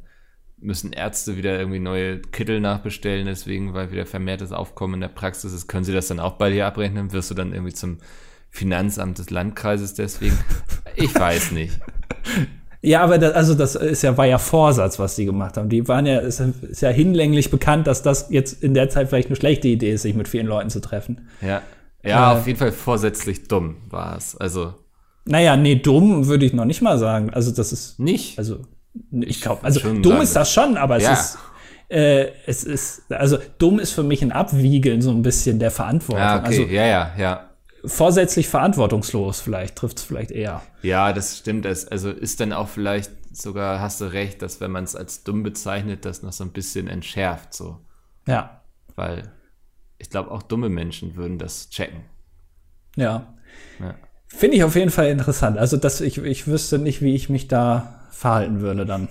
müssen 0.66 0.94
Ärzte 0.94 1.38
wieder 1.38 1.58
irgendwie 1.58 1.80
neue 1.80 2.20
Kittel 2.20 2.60
nachbestellen, 2.60 3.26
deswegen, 3.26 3.74
weil 3.74 3.92
wieder 3.92 4.06
vermehrtes 4.06 4.52
Aufkommen 4.52 4.96
in 4.96 5.02
der 5.02 5.08
Praxis 5.08 5.54
ist. 5.54 5.68
Können 5.68 5.84
sie 5.84 5.94
das 5.94 6.08
dann 6.08 6.20
auch 6.20 6.34
bei 6.34 6.50
dir 6.50 6.66
abrechnen? 6.66 7.12
Wirst 7.12 7.32
du 7.32 7.36
dann 7.36 7.54
irgendwie 7.54 7.74
zum 7.74 7.98
Finanzamt 8.50 9.20
des 9.20 9.30
Landkreises 9.30 9.94
deswegen? 9.94 10.38
Ich 10.98 11.14
weiß 11.14 11.52
nicht. 11.52 11.78
Ja, 12.82 13.02
aber 13.02 13.18
das, 13.18 13.34
also 13.34 13.54
das 13.54 13.76
ist 13.76 14.02
ja, 14.02 14.16
war 14.16 14.28
ja 14.28 14.38
Vorsatz, 14.38 14.98
was 14.98 15.18
sie 15.18 15.26
gemacht 15.26 15.58
haben. 15.58 15.68
Die 15.68 15.86
waren 15.90 16.06
ja, 16.06 16.20
ist, 16.20 16.40
ist 16.40 16.82
ja 16.82 16.90
hinlänglich 16.90 17.52
bekannt, 17.52 17.86
dass 17.86 18.02
das 18.02 18.28
jetzt 18.30 18.64
in 18.64 18.74
der 18.74 18.90
Zeit 18.90 19.10
vielleicht 19.10 19.28
eine 19.28 19.36
schlechte 19.36 19.68
Idee 19.68 19.92
ist, 19.92 20.04
sich 20.04 20.16
mit 20.16 20.30
vielen 20.30 20.48
Leuten 20.48 20.70
zu 20.70 20.80
treffen. 20.80 21.28
Ja. 21.42 21.62
Ja, 22.06 22.34
äh, 22.34 22.38
auf 22.38 22.48
jeden 22.48 22.60
Fall 22.60 22.72
vorsätzlich 22.72 23.48
dumm 23.48 23.78
war 23.90 24.16
es. 24.16 24.38
Also. 24.38 24.76
Naja, 25.26 25.58
nee, 25.58 25.76
dumm 25.76 26.28
würde 26.28 26.46
ich 26.46 26.54
noch 26.54 26.66
nicht 26.66 26.82
mal 26.82 27.00
sagen. 27.00 27.32
Also, 27.32 27.52
das 27.52 27.74
ist. 27.74 28.00
Nicht? 28.00 28.38
Also, 28.38 28.60
ich 29.22 29.42
glaube, 29.42 29.64
also 29.64 29.80
dumm 29.94 30.22
ist 30.22 30.36
das 30.36 30.52
schon, 30.52 30.78
aber 30.78 30.98
es 30.98 31.04
ja. 31.04 31.14
ist. 31.14 31.38
Äh, 31.88 32.32
es 32.48 32.64
ist, 32.64 33.12
also 33.12 33.38
dumm 33.60 33.80
ist 33.80 33.92
für 33.92 34.04
mich 34.04 34.24
ein 34.24 34.32
Abwiegeln 34.32 35.02
so 35.02 35.12
ein 35.12 35.22
bisschen 35.22 35.60
der 35.60 35.70
Verantwortung. 35.70 36.24
Ja, 36.24 36.40
okay. 36.40 36.48
also, 36.48 36.62
ja, 36.64 36.86
ja, 36.86 37.12
ja. 37.18 37.50
Vorsätzlich 37.86 38.48
verantwortungslos, 38.48 39.40
vielleicht 39.40 39.76
trifft 39.76 40.00
es 40.00 40.04
vielleicht 40.04 40.32
eher. 40.32 40.64
Ja, 40.82 41.14
das 41.14 41.38
stimmt. 41.38 41.66
Das, 41.66 41.88
also 41.88 42.10
ist 42.10 42.40
dann 42.40 42.54
auch 42.54 42.70
vielleicht 42.70 43.12
sogar, 43.32 43.80
hast 43.80 44.02
du 44.02 44.06
recht, 44.06 44.42
dass 44.42 44.60
wenn 44.62 44.72
man 44.72 44.84
es 44.84 44.96
als 44.96 45.24
dumm 45.24 45.44
bezeichnet, 45.44 46.06
das 46.06 46.24
noch 46.24 46.34
so 46.34 46.44
ein 46.44 46.52
bisschen 46.52 46.88
entschärft. 46.88 47.54
So. 47.54 47.78
Ja. 48.28 48.62
Weil 48.96 49.32
ich 50.00 50.10
glaube, 50.10 50.32
auch 50.32 50.42
dumme 50.42 50.70
Menschen 50.70 51.16
würden 51.16 51.38
das 51.38 51.70
checken. 51.70 52.06
Ja. 52.96 53.34
ja. 53.80 53.96
Finde 54.28 54.58
ich 54.58 54.64
auf 54.64 54.76
jeden 54.76 54.92
Fall 54.92 55.08
interessant. 55.08 55.58
Also, 55.58 55.78
dass 55.78 56.02
ich, 56.02 56.18
ich 56.18 56.48
wüsste 56.48 56.80
nicht, 56.80 57.02
wie 57.02 57.14
ich 57.14 57.30
mich 57.30 57.48
da 57.48 58.05
verhalten 58.16 58.62
würde 58.62 58.86
dann. 58.86 59.08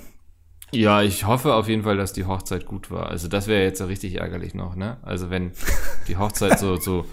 Ja, 0.73 1.03
ich 1.03 1.27
hoffe 1.27 1.55
auf 1.55 1.69
jeden 1.69 1.85
Fall, 1.85 1.97
dass 1.97 2.13
die 2.13 2.25
Hochzeit 2.25 2.67
gut 2.67 2.91
war. 2.91 3.09
Also 3.09 3.29
das 3.29 3.47
wäre 3.47 3.63
jetzt 3.63 3.81
ja 3.81 3.87
richtig 3.87 4.17
ärgerlich 4.17 4.55
noch, 4.55 4.75
ne? 4.75 4.97
Also 5.03 5.31
wenn 5.31 5.53
die 6.09 6.17
Hochzeit 6.17 6.59
so, 6.59 6.77
so 6.77 7.05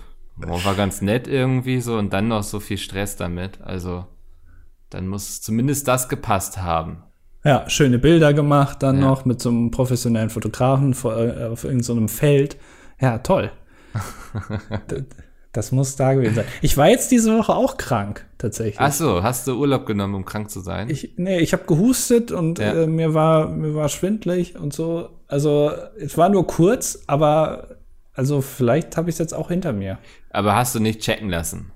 oh, 0.44 0.66
war 0.66 0.74
ganz 0.74 1.02
nett 1.02 1.28
irgendwie 1.28 1.80
so 1.82 1.98
und 1.98 2.12
dann 2.12 2.30
noch 2.30 2.44
so 2.44 2.60
viel 2.60 2.78
Stress 2.78 3.18
damit. 3.18 3.62
Also 3.62 4.06
dann 4.90 5.08
muss 5.08 5.42
zumindest 5.42 5.88
das 5.88 6.10
gepasst 6.10 6.58
haben. 6.62 7.04
Ja, 7.44 7.70
schöne 7.70 8.00
Bilder 8.00 8.34
gemacht 8.34 8.82
dann 8.84 9.00
ja. 9.00 9.02
noch 9.02 9.26
mit 9.26 9.42
so 9.42 9.50
einem 9.50 9.72
professionellen 9.72 10.30
Fotografen 10.30 10.94
äh, 10.94 11.46
auf 11.46 11.64
irgendeinem 11.64 12.08
so 12.08 12.16
Feld. 12.16 12.58
Ja, 13.00 13.20
toll. 13.20 13.52
Das 15.54 15.74
muss 15.74 15.98
da 15.98 16.14
gewesen 16.14 16.36
sein. 16.36 16.46
Ich 16.62 16.78
war 16.78 16.90
jetzt 16.90 17.12
diese 17.12 17.38
Woche 17.38 17.54
auch 17.54 17.76
krank, 17.76 18.26
tatsächlich. 18.38 18.80
Ach 18.80 18.94
so, 18.94 19.22
hast 19.22 19.48
du 19.48 19.60
Urlaub 19.60 19.86
genommen, 19.86 20.16
um 20.16 20.24
krank 20.24 20.50
zu 20.50 20.62
sein? 20.62 20.90
Ich, 20.90 21.16
nee, 21.18 21.40
ich 21.40 21.52
habe 21.52 21.66
gehustet 21.66 22.32
und 22.32 22.60
ja. 22.60 22.84
äh, 22.84 22.88
mir, 22.88 23.14
war, 23.14 23.50
mir 23.50 23.76
war 23.76 23.90
schwindlig 23.90 24.58
und 24.58 24.74
so. 24.74 25.10
Also, 25.28 25.72
es 26.00 26.18
war 26.18 26.30
nur 26.30 26.48
kurz, 26.48 27.04
aber 27.08 27.80
also 28.14 28.42
vielleicht 28.42 28.98
habe 28.98 29.10
ich 29.10 29.16
es 29.16 29.20
jetzt 29.20 29.34
auch 29.34 29.50
hinter 29.50 29.74
mir. 29.74 29.98
Aber 30.30 30.56
hast 30.56 30.76
du 30.76 30.80
nicht 30.80 31.02
checken 31.02 31.30
lassen? 31.30 31.72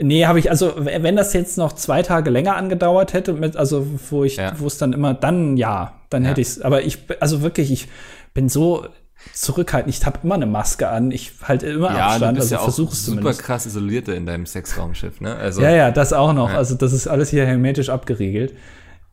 Nee, 0.00 0.26
habe 0.26 0.38
ich, 0.38 0.50
also 0.50 0.74
wenn 0.78 1.16
das 1.16 1.32
jetzt 1.32 1.58
noch 1.58 1.72
zwei 1.72 2.02
Tage 2.02 2.30
länger 2.30 2.56
angedauert 2.56 3.12
hätte, 3.12 3.32
mit, 3.32 3.56
also 3.56 3.84
wo 4.10 4.22
ich, 4.22 4.36
ja. 4.36 4.52
wo 4.58 4.66
es 4.66 4.78
dann 4.78 4.92
immer, 4.92 5.12
dann 5.12 5.56
ja, 5.56 6.00
dann 6.08 6.22
ja. 6.22 6.30
hätte 6.30 6.40
ich 6.40 6.48
es. 6.48 6.60
Aber 6.62 6.82
ich, 6.82 6.98
also 7.20 7.42
wirklich, 7.42 7.72
ich 7.72 7.88
bin 8.32 8.48
so, 8.48 8.86
zurückhalten. 9.32 9.90
Ich 9.90 10.04
habe 10.04 10.20
immer 10.22 10.36
eine 10.36 10.46
Maske 10.46 10.88
an, 10.88 11.10
ich 11.10 11.32
halte 11.42 11.66
immer 11.66 11.94
ja, 11.94 12.08
Abstand, 12.08 12.36
du 12.36 12.40
bist 12.40 12.52
also 12.52 12.54
ja 12.54 12.60
versuch 12.60 12.92
es 12.92 13.06
super 13.06 13.32
krass 13.34 13.66
isolierte 13.66 14.12
in 14.12 14.26
deinem 14.26 14.46
Sexraumschiff, 14.46 15.20
ne? 15.20 15.34
Also, 15.34 15.62
ja, 15.62 15.70
ja, 15.70 15.90
das 15.90 16.12
auch 16.12 16.32
noch. 16.32 16.50
Ja. 16.50 16.56
Also 16.56 16.74
das 16.74 16.92
ist 16.92 17.06
alles 17.06 17.30
hier 17.30 17.46
hermetisch 17.46 17.88
abgeriegelt. 17.88 18.54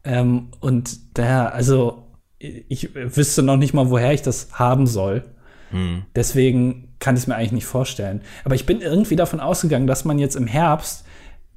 Ähm, 0.03 0.49
und 0.59 1.17
daher, 1.17 1.53
also 1.53 2.03
ich 2.39 2.93
wüsste 2.93 3.41
noch 3.41 3.57
nicht 3.57 3.73
mal, 3.73 3.89
woher 3.89 4.13
ich 4.13 4.21
das 4.21 4.49
haben 4.53 4.87
soll. 4.87 5.23
Hm. 5.71 6.03
Deswegen 6.15 6.95
kann 6.99 7.15
ich 7.15 7.23
es 7.23 7.27
mir 7.27 7.35
eigentlich 7.35 7.51
nicht 7.51 7.65
vorstellen. 7.65 8.21
Aber 8.43 8.55
ich 8.55 8.65
bin 8.65 8.81
irgendwie 8.81 9.15
davon 9.15 9.39
ausgegangen, 9.39 9.87
dass 9.87 10.05
man 10.05 10.19
jetzt 10.19 10.35
im 10.35 10.47
Herbst 10.47 11.05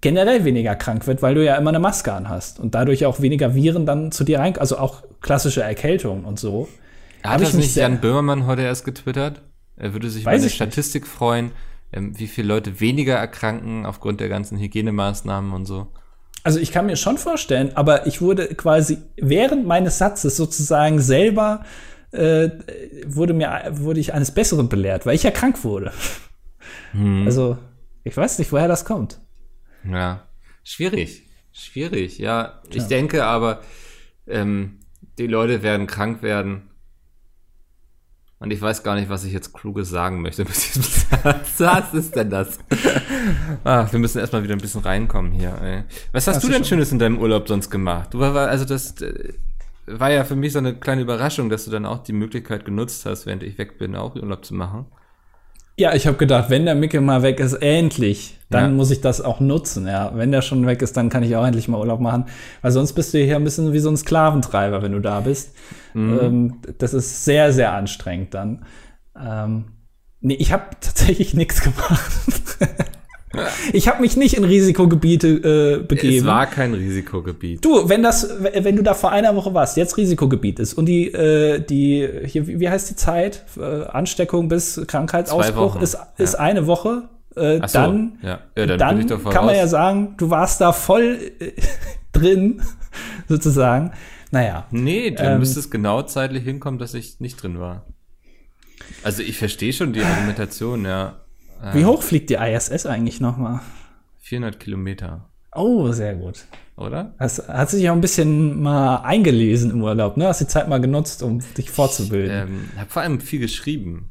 generell 0.01 0.45
weniger 0.45 0.77
krank 0.77 1.07
wird, 1.07 1.23
weil 1.23 1.35
du 1.35 1.45
ja 1.45 1.57
immer 1.57 1.71
eine 1.71 1.81
Maske 1.81 2.13
an 2.13 2.29
hast 2.29 2.61
und 2.61 2.75
dadurch 2.75 3.05
auch 3.05 3.21
weniger 3.21 3.55
Viren 3.55 3.85
dann 3.85 4.13
zu 4.13 4.25
dir 4.25 4.39
rein, 4.39 4.57
also 4.57 4.79
auch 4.79 5.03
klassische 5.21 5.63
Erkältung 5.63 6.25
und 6.25 6.39
so. 6.39 6.69
Hat 7.22 7.40
das 7.40 7.54
nicht 7.54 7.74
Jan 7.76 8.00
Böhmermann 8.00 8.46
heute 8.46 8.62
erst 8.62 8.85
getwittert? 8.85 9.42
Er 9.76 9.92
würde 9.92 10.11
sich 10.11 10.22
über 10.22 10.33
eine 10.33 10.48
Statistik 10.48 11.02
nicht. 11.02 11.12
freuen, 11.12 11.52
ähm, 11.92 12.18
wie 12.18 12.26
viele 12.26 12.48
Leute 12.48 12.81
weniger 12.81 13.16
erkranken 13.16 13.87
aufgrund 13.87 14.20
der 14.20 14.28
ganzen 14.28 14.59
Hygienemaßnahmen 14.59 15.52
und 15.52 15.66
so. 15.66 15.88
Also 16.44 16.61
ich 16.61 16.72
kann 16.72 16.87
mir 16.87 16.96
schon 16.96 17.18
vorstellen, 17.18 17.72
aber 17.74 18.07
ich 18.07 18.20
wurde 18.20 18.54
quasi 18.54 18.98
während 19.16 19.66
meines 19.66 19.98
Satzes 19.98 20.37
sozusagen 20.37 21.00
selber 21.00 21.64
äh, 22.11 22.50
wurde 23.07 23.35
mir 23.35 23.70
wurde 23.72 24.00
ich 24.00 24.14
eines 24.14 24.31
Besseren 24.31 24.68
belehrt, 24.68 25.04
weil 25.04 25.14
ich 25.14 25.22
ja 25.22 25.31
krank 25.31 25.62
wurde. 25.64 25.92
Hm. 26.92 27.24
Also 27.26 27.59
ich 28.04 28.16
weiß 28.16 28.38
nicht, 28.38 28.50
woher 28.52 28.68
das 28.68 28.85
kommt. 28.85 29.20
Ja, 29.85 30.26
schwierig, 30.64 31.28
schwierig. 31.52 32.18
Ja, 32.18 32.62
ich 32.70 32.76
ja. 32.76 32.88
denke 32.88 33.24
aber, 33.24 33.61
ähm, 34.26 34.81
die 35.18 35.26
Leute 35.26 35.62
werden 35.62 35.87
krank 35.87 36.22
werden 36.22 36.67
und 38.40 38.53
ich 38.53 38.61
weiß 38.62 38.85
gar 38.85 38.94
nicht, 38.94 39.09
was 39.09 39.24
ich 39.24 39.33
jetzt 39.33 39.53
Kluges 39.53 39.90
sagen 39.90 40.22
möchte 40.22 40.44
mit 40.44 40.55
diesem 40.55 40.83
Satz. 40.83 41.55
Was 41.59 41.92
ist 41.92 42.14
denn 42.14 42.31
das? 42.31 42.59
Ach, 43.64 43.90
wir 43.92 43.98
müssen 43.98 44.18
erstmal 44.18 44.44
wieder 44.44 44.55
ein 44.55 44.61
bisschen 44.61 44.83
reinkommen 44.83 45.33
hier. 45.33 45.61
Ey. 45.61 45.83
Was 46.12 46.29
hast, 46.29 46.37
hast 46.37 46.44
du 46.44 46.48
denn 46.48 46.64
Schönes 46.64 46.92
in 46.92 47.01
deinem 47.01 47.18
Urlaub 47.18 47.48
sonst 47.48 47.68
gemacht? 47.68 48.14
Du 48.14 48.20
war, 48.20 48.37
also 48.48 48.64
das 48.64 49.01
äh, 49.01 49.35
war 49.87 50.12
ja 50.12 50.24
für 50.24 50.37
mich 50.37 50.53
so 50.53 50.61
eine 50.61 50.74
kleine 50.74 51.03
Überraschung, 51.03 51.48
dass 51.48 51.64
du 51.64 51.72
dann 51.72 51.85
auch 51.85 52.05
die 52.05 52.12
Möglichkeit 52.12 52.64
genutzt 52.64 53.07
hast, 53.07 53.27
während 53.27 53.42
ich 53.42 53.59
weg 53.59 53.77
bin, 53.77 53.96
auch 53.96 54.14
Urlaub 54.14 54.44
zu 54.44 54.55
machen. 54.55 54.87
Ja, 55.79 55.95
ich 55.95 56.09
habe 56.09 56.17
gedacht, 56.17 56.51
wenn 56.51 56.64
der 56.64 56.75
Mickel 56.75 57.01
mal 57.01 57.23
weg 57.23 57.38
ist, 57.38 57.53
endlich, 57.55 58.37
dann 58.51 58.64
ja. 58.64 58.71
muss 58.71 58.91
ich 58.91 59.01
das 59.01 59.21
auch 59.21 59.38
nutzen. 59.38 59.87
Ja, 59.87 60.11
wenn 60.12 60.33
der 60.33 60.43
schon 60.43 60.67
weg 60.67 60.83
ist, 60.83 60.97
dann 60.97 61.09
kann 61.09 61.23
ich 61.23 61.37
auch 61.37 61.47
endlich 61.47 61.69
mal 61.69 61.79
Urlaub 61.79 62.01
machen, 62.01 62.25
weil 62.62 62.73
sonst 62.73 62.95
bist 62.95 63.14
du 63.14 63.19
hier 63.19 63.37
ein 63.37 63.45
bisschen 63.45 63.73
wie 63.73 63.79
so 63.79 63.88
ein 63.88 63.97
Sklaventreiber, 63.97 64.83
wenn 64.83 64.91
du 64.91 65.01
da 65.01 65.21
bist. 65.21 65.55
Mhm. 65.95 66.19
Ähm, 66.21 66.55
das 66.79 66.95
ist 66.95 67.25
sehr, 67.25 67.53
sehr 67.53 67.73
anstrengend 67.73 68.35
dann. 68.35 68.64
Ähm, 69.17 69.67
nee, 70.21 70.35
ich 70.35 70.53
habe 70.53 70.64
tatsächlich 70.81 71.35
nichts 71.35 71.62
gemacht. 71.62 72.12
Ich 73.72 73.88
habe 73.88 74.01
mich 74.01 74.16
nicht 74.16 74.35
in 74.35 74.44
Risikogebiete 74.44 75.29
äh, 75.29 75.85
begeben. 75.85 76.18
Es 76.18 76.24
war 76.24 76.46
kein 76.46 76.74
Risikogebiet. 76.74 77.64
Du, 77.64 77.88
wenn 77.88 78.03
das, 78.03 78.29
wenn 78.40 78.77
du 78.77 78.83
da 78.83 78.94
vor 78.94 79.11
einer 79.11 79.35
Woche 79.37 79.55
warst, 79.55 79.77
jetzt 79.77 79.96
Risikogebiet 79.96 80.59
ist 80.59 80.74
und 80.74 80.87
die, 80.87 81.12
äh, 81.12 81.61
die, 81.61 82.09
hier, 82.27 82.46
wie 82.46 82.68
heißt 82.68 82.90
die 82.90 82.96
Zeit? 82.96 83.44
Äh, 83.57 83.85
Ansteckung 83.85 84.48
bis 84.48 84.81
Krankheitsausbruch 84.87 85.81
ist, 85.81 85.98
ist 86.16 86.35
ja. 86.35 86.40
eine 86.40 86.66
Woche. 86.66 87.09
Äh, 87.37 87.61
so, 87.66 87.79
dann, 87.79 88.18
ja. 88.22 88.40
Ja, 88.57 88.66
dann, 88.66 89.07
dann 89.07 89.24
kann 89.24 89.46
man 89.46 89.55
ja 89.55 89.66
sagen, 89.66 90.14
du 90.16 90.31
warst 90.31 90.61
da 90.61 90.72
voll 90.72 91.18
äh, 91.38 91.53
drin, 92.12 92.62
sozusagen. 93.29 93.92
Naja. 94.31 94.66
Nee, 94.70 95.11
dann 95.11 95.35
ähm, 95.35 95.38
müsste 95.38 95.61
es 95.61 95.70
genau 95.70 96.03
zeitlich 96.03 96.44
hinkommen, 96.44 96.79
dass 96.79 96.94
ich 96.94 97.20
nicht 97.20 97.42
drin 97.42 97.61
war. 97.61 97.85
Also 99.03 99.22
ich 99.22 99.38
verstehe 99.38 99.72
schon 99.72 99.92
die 99.92 100.03
Argumentation, 100.03 100.85
ja. 100.85 101.20
Wie 101.73 101.85
hoch 101.85 102.03
fliegt 102.03 102.31
die 102.31 102.35
ISS 102.35 102.87
eigentlich 102.87 103.21
nochmal? 103.21 103.61
400 104.21 104.61
Kilometer. 104.61 105.29
Oh, 105.55 105.90
sehr 105.92 106.14
gut. 106.14 106.44
Oder? 106.77 107.14
Hast, 107.18 107.49
hast 107.49 107.73
du 107.73 107.79
dich 107.79 107.90
auch 107.90 107.94
ein 107.94 108.01
bisschen 108.01 108.62
mal 108.62 108.99
eingelesen 108.99 109.71
im 109.71 109.83
Urlaub, 109.83 110.16
ne? 110.16 110.29
Hast 110.29 110.40
die 110.40 110.47
Zeit 110.47 110.68
mal 110.68 110.81
genutzt, 110.81 111.23
um 111.23 111.40
dich 111.57 111.71
vorzubilden? 111.71 112.37
Ich 112.37 112.42
ähm, 112.42 112.79
habe 112.79 112.90
vor 112.90 113.03
allem 113.03 113.21
viel 113.21 113.40
geschrieben. 113.40 114.11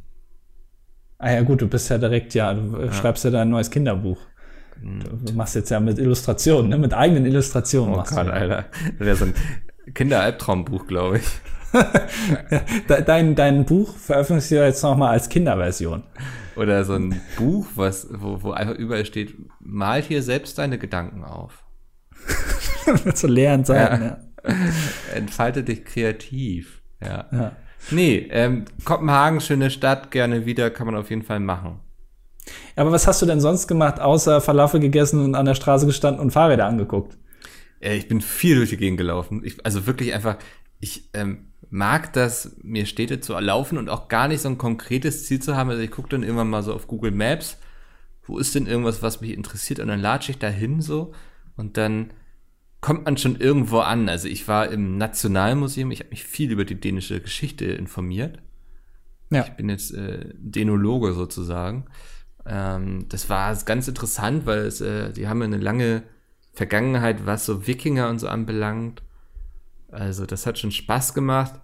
Ah 1.17 1.31
ja, 1.31 1.41
gut, 1.41 1.61
du 1.61 1.67
bist 1.67 1.89
ja 1.89 1.97
direkt, 1.97 2.33
ja, 2.33 2.53
du 2.53 2.81
ja. 2.81 2.91
schreibst 2.91 3.23
ja 3.23 3.31
dein 3.31 3.49
neues 3.49 3.71
Kinderbuch. 3.71 4.19
Hm. 4.81 5.25
Du 5.25 5.33
machst 5.33 5.55
jetzt 5.55 5.69
ja 5.69 5.79
mit 5.79 5.97
Illustrationen, 5.97 6.69
ne? 6.69 6.77
Mit 6.77 6.93
eigenen 6.93 7.25
Illustrationen 7.25 7.93
oh 7.93 7.97
machst 7.97 8.15
Gott, 8.15 8.27
du. 8.27 8.33
Alter. 8.33 8.65
Das 8.97 9.07
wäre 9.07 9.15
so 9.15 9.25
ein 9.25 9.33
Kinderalbtraumbuch, 9.93 10.87
glaube 10.87 11.19
ich. 11.19 11.25
dein, 13.05 13.35
dein 13.35 13.65
Buch 13.65 13.95
veröffentlichst 13.95 14.51
du 14.51 14.63
jetzt 14.63 14.83
nochmal 14.83 15.11
als 15.11 15.29
Kinderversion. 15.29 16.03
Oder 16.55 16.83
so 16.85 16.93
ein 16.93 17.21
Buch, 17.37 17.67
was, 17.75 18.07
wo, 18.11 18.41
wo 18.41 18.51
einfach 18.51 18.75
überall 18.75 19.05
steht, 19.05 19.35
mal 19.59 20.01
hier 20.01 20.23
selbst 20.23 20.57
deine 20.57 20.77
Gedanken 20.77 21.23
auf. 21.23 21.63
Zu 23.13 23.27
leeren 23.27 23.63
sein, 23.63 24.01
ja. 24.01 24.07
ja. 24.07 24.17
Entfalte 25.15 25.63
dich 25.63 25.85
kreativ. 25.85 26.81
Ja. 27.01 27.25
ja. 27.31 27.51
Nee, 27.91 28.27
ähm, 28.31 28.65
Kopenhagen, 28.83 29.39
schöne 29.39 29.69
Stadt, 29.69 30.11
gerne 30.11 30.45
wieder, 30.45 30.69
kann 30.69 30.87
man 30.87 30.95
auf 30.95 31.09
jeden 31.09 31.23
Fall 31.23 31.39
machen. 31.39 31.79
Aber 32.75 32.91
was 32.91 33.07
hast 33.07 33.21
du 33.21 33.25
denn 33.25 33.41
sonst 33.41 33.67
gemacht, 33.67 33.99
außer 33.99 34.41
Falafel 34.41 34.79
gegessen 34.79 35.23
und 35.23 35.35
an 35.35 35.45
der 35.45 35.55
Straße 35.55 35.85
gestanden 35.85 36.21
und 36.21 36.31
Fahrräder 36.31 36.65
angeguckt? 36.65 37.17
Äh, 37.79 37.95
ich 37.95 38.07
bin 38.07 38.21
viel 38.21 38.55
durch 38.55 38.69
die 38.69 38.77
Gegend 38.77 38.97
gelaufen. 38.97 39.41
Ich, 39.43 39.63
also 39.65 39.85
wirklich 39.85 40.13
einfach, 40.13 40.37
ich 40.79 41.09
ähm, 41.13 41.47
mag 41.69 42.13
das, 42.13 42.55
mir 42.61 42.85
Städte 42.85 43.19
zu 43.19 43.33
erlaufen 43.33 43.77
und 43.77 43.89
auch 43.89 44.07
gar 44.07 44.27
nicht 44.27 44.41
so 44.41 44.49
ein 44.49 44.57
konkretes 44.57 45.25
Ziel 45.25 45.41
zu 45.41 45.55
haben. 45.55 45.69
Also 45.69 45.81
ich 45.81 45.91
gucke 45.91 46.09
dann 46.09 46.23
irgendwann 46.23 46.49
mal 46.49 46.63
so 46.63 46.73
auf 46.73 46.87
Google 46.87 47.11
Maps, 47.11 47.57
wo 48.23 48.37
ist 48.37 48.55
denn 48.55 48.67
irgendwas, 48.67 49.01
was 49.01 49.21
mich 49.21 49.31
interessiert 49.31 49.79
und 49.79 49.87
dann 49.87 49.99
latsche 49.99 50.31
ich 50.31 50.39
da 50.39 50.47
hin 50.47 50.81
so 50.81 51.13
und 51.55 51.77
dann 51.77 52.11
kommt 52.81 53.05
man 53.05 53.17
schon 53.17 53.37
irgendwo 53.37 53.79
an. 53.79 54.07
Also 54.09 54.27
ich 54.27 54.47
war 54.47 54.69
im 54.69 54.97
Nationalmuseum, 54.97 55.91
ich 55.91 55.99
habe 55.99 56.11
mich 56.11 56.23
viel 56.23 56.51
über 56.51 56.65
die 56.65 56.79
dänische 56.79 57.19
Geschichte 57.19 57.65
informiert. 57.65 58.39
Ja. 59.29 59.43
Ich 59.43 59.51
bin 59.51 59.69
jetzt 59.69 59.93
äh, 59.93 60.33
Dänologe 60.35 61.13
sozusagen. 61.13 61.85
Ähm, 62.45 63.07
das 63.09 63.29
war 63.29 63.55
ganz 63.65 63.87
interessant, 63.87 64.45
weil 64.45 64.59
es, 64.59 64.79
äh, 64.81 65.11
die 65.11 65.27
haben 65.27 65.41
eine 65.41 65.57
lange 65.57 66.03
Vergangenheit, 66.53 67.25
was 67.25 67.45
so 67.45 67.67
Wikinger 67.67 68.09
und 68.09 68.19
so 68.19 68.27
anbelangt. 68.27 69.03
Also 69.89 70.25
das 70.25 70.45
hat 70.45 70.59
schon 70.59 70.71
Spaß 70.71 71.13
gemacht. 71.13 71.59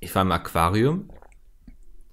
Ich 0.00 0.14
war 0.14 0.22
im 0.22 0.32
Aquarium. 0.32 1.10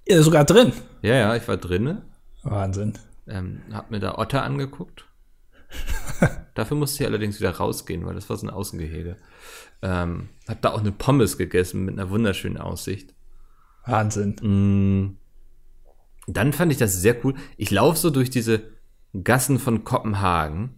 Ja, 0.06 0.22
sogar 0.22 0.44
drin. 0.44 0.72
Ja, 1.02 1.14
ja, 1.14 1.36
ich 1.36 1.46
war 1.46 1.56
drinnen. 1.56 2.02
Wahnsinn. 2.42 2.94
Ähm, 3.26 3.62
hab 3.72 3.90
mir 3.90 3.98
da 3.98 4.18
Otter 4.18 4.42
angeguckt. 4.42 5.06
Dafür 6.54 6.76
musste 6.76 7.02
ich 7.02 7.08
allerdings 7.08 7.40
wieder 7.40 7.50
rausgehen, 7.50 8.06
weil 8.06 8.14
das 8.14 8.28
war 8.30 8.36
so 8.36 8.46
ein 8.46 8.50
Außengehege. 8.50 9.16
Ähm, 9.82 10.28
hab 10.48 10.62
da 10.62 10.72
auch 10.72 10.80
eine 10.80 10.92
Pommes 10.92 11.38
gegessen 11.38 11.84
mit 11.84 11.98
einer 11.98 12.10
wunderschönen 12.10 12.58
Aussicht. 12.58 13.14
Wahnsinn. 13.84 14.36
Mm. 14.42 15.18
Dann 16.28 16.52
fand 16.52 16.72
ich 16.72 16.78
das 16.78 16.94
sehr 17.00 17.24
cool. 17.24 17.34
Ich 17.56 17.70
laufe 17.70 17.98
so 17.98 18.10
durch 18.10 18.30
diese 18.30 18.62
Gassen 19.22 19.58
von 19.58 19.84
Kopenhagen 19.84 20.75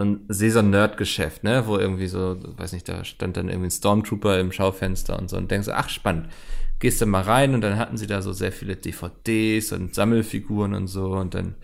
so 0.00 0.58
ein 0.60 0.70
Nerdgeschäft, 0.70 1.44
ne, 1.44 1.66
wo 1.66 1.76
irgendwie 1.76 2.06
so, 2.06 2.36
weiß 2.56 2.72
nicht, 2.72 2.88
da 2.88 3.04
stand 3.04 3.36
dann 3.36 3.48
irgendwie 3.48 3.68
ein 3.68 3.70
Stormtrooper 3.70 4.38
im 4.38 4.52
Schaufenster 4.52 5.18
und 5.18 5.28
so 5.28 5.36
und 5.36 5.50
denkst 5.50 5.68
ach 5.68 5.88
spannend, 5.88 6.28
gehst 6.78 7.00
du 7.00 7.06
mal 7.06 7.22
rein 7.22 7.54
und 7.54 7.60
dann 7.60 7.78
hatten 7.78 7.96
sie 7.96 8.06
da 8.06 8.22
so 8.22 8.32
sehr 8.32 8.52
viele 8.52 8.76
DVDs 8.76 9.72
und 9.72 9.94
Sammelfiguren 9.94 10.74
und 10.74 10.86
so 10.86 11.12
und 11.12 11.34
dann, 11.34 11.54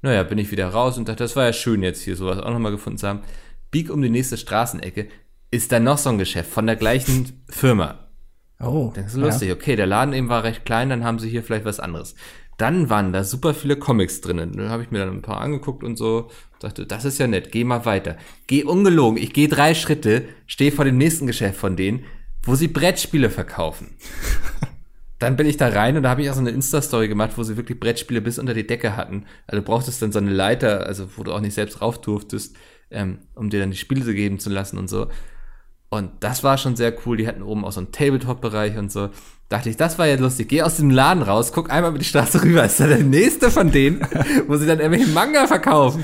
naja, 0.00 0.22
bin 0.22 0.38
ich 0.38 0.50
wieder 0.50 0.68
raus 0.68 0.96
und 0.96 1.08
dachte, 1.08 1.24
das 1.24 1.36
war 1.36 1.44
ja 1.44 1.52
schön 1.52 1.82
jetzt 1.82 2.02
hier 2.02 2.16
sowas 2.16 2.38
auch 2.38 2.50
nochmal 2.50 2.72
gefunden 2.72 2.98
zu 2.98 3.08
haben. 3.08 3.20
Bieg 3.70 3.90
um 3.90 4.00
die 4.00 4.10
nächste 4.10 4.36
Straßenecke, 4.38 5.08
ist 5.50 5.70
da 5.70 5.78
noch 5.78 5.98
so 5.98 6.08
ein 6.08 6.18
Geschäft 6.18 6.50
von 6.50 6.66
der 6.66 6.76
gleichen 6.76 7.44
Firma. 7.48 8.08
Oh. 8.58 8.92
Denkst 8.94 9.14
du, 9.14 9.20
lustig, 9.20 9.48
ja. 9.48 9.54
okay, 9.54 9.76
der 9.76 9.86
Laden 9.86 10.14
eben 10.14 10.28
war 10.28 10.44
recht 10.44 10.64
klein, 10.64 10.88
dann 10.88 11.04
haben 11.04 11.18
sie 11.18 11.28
hier 11.28 11.42
vielleicht 11.42 11.64
was 11.64 11.80
anderes. 11.80 12.14
Dann 12.62 12.88
waren 12.88 13.12
da 13.12 13.24
super 13.24 13.54
viele 13.54 13.74
Comics 13.74 14.20
drinnen. 14.20 14.52
Dann 14.56 14.68
habe 14.68 14.84
ich 14.84 14.92
mir 14.92 15.00
dann 15.00 15.16
ein 15.16 15.22
paar 15.22 15.40
angeguckt 15.40 15.82
und 15.82 15.96
so. 15.96 16.30
Dachte, 16.60 16.86
das 16.86 17.04
ist 17.04 17.18
ja 17.18 17.26
nett, 17.26 17.50
geh 17.50 17.64
mal 17.64 17.84
weiter. 17.86 18.16
Geh 18.46 18.62
ungelogen, 18.62 19.20
ich 19.20 19.32
gehe 19.32 19.48
drei 19.48 19.74
Schritte, 19.74 20.26
stehe 20.46 20.70
vor 20.70 20.84
dem 20.84 20.96
nächsten 20.96 21.26
Geschäft 21.26 21.58
von 21.58 21.74
denen, 21.74 22.04
wo 22.44 22.54
sie 22.54 22.68
Brettspiele 22.68 23.30
verkaufen. 23.30 23.96
dann 25.18 25.34
bin 25.34 25.48
ich 25.48 25.56
da 25.56 25.70
rein 25.70 25.96
und 25.96 26.04
da 26.04 26.10
habe 26.10 26.22
ich 26.22 26.30
auch 26.30 26.34
so 26.34 26.40
eine 26.40 26.50
Insta-Story 26.50 27.08
gemacht, 27.08 27.32
wo 27.34 27.42
sie 27.42 27.56
wirklich 27.56 27.80
Brettspiele 27.80 28.20
bis 28.20 28.38
unter 28.38 28.54
die 28.54 28.64
Decke 28.64 28.96
hatten. 28.96 29.24
Also 29.48 29.60
du 29.60 29.66
brauchtest 29.66 30.00
dann 30.00 30.12
so 30.12 30.20
eine 30.20 30.30
Leiter, 30.30 30.86
also 30.86 31.08
wo 31.16 31.24
du 31.24 31.32
auch 31.32 31.40
nicht 31.40 31.54
selbst 31.54 31.80
rauf 31.80 32.00
durftest, 32.00 32.54
ähm, 32.92 33.18
um 33.34 33.50
dir 33.50 33.58
dann 33.58 33.72
die 33.72 33.76
Spiele 33.76 34.14
geben 34.14 34.38
zu 34.38 34.50
lassen 34.50 34.78
und 34.78 34.88
so. 34.88 35.08
Und 35.92 36.10
das 36.20 36.42
war 36.42 36.56
schon 36.56 36.74
sehr 36.74 36.94
cool. 37.04 37.18
Die 37.18 37.28
hatten 37.28 37.42
oben 37.42 37.66
auch 37.66 37.72
so 37.72 37.80
einen 37.80 37.92
Tabletop-Bereich 37.92 38.78
und 38.78 38.90
so. 38.90 39.10
Dachte 39.50 39.68
ich, 39.68 39.76
das 39.76 39.98
war 39.98 40.06
ja 40.06 40.16
lustig. 40.16 40.48
Geh 40.48 40.62
aus 40.62 40.78
dem 40.78 40.88
Laden 40.88 41.22
raus, 41.22 41.52
guck 41.52 41.70
einmal 41.70 41.90
über 41.90 41.98
die 41.98 42.06
Straße 42.06 42.42
rüber. 42.42 42.64
Ist 42.64 42.80
da 42.80 42.86
der 42.86 43.04
nächste 43.04 43.50
von 43.50 43.70
denen, 43.70 44.00
wo 44.46 44.56
sie 44.56 44.64
dann 44.64 44.80
irgendwelche 44.80 45.12
Manga 45.12 45.46
verkaufen. 45.46 46.02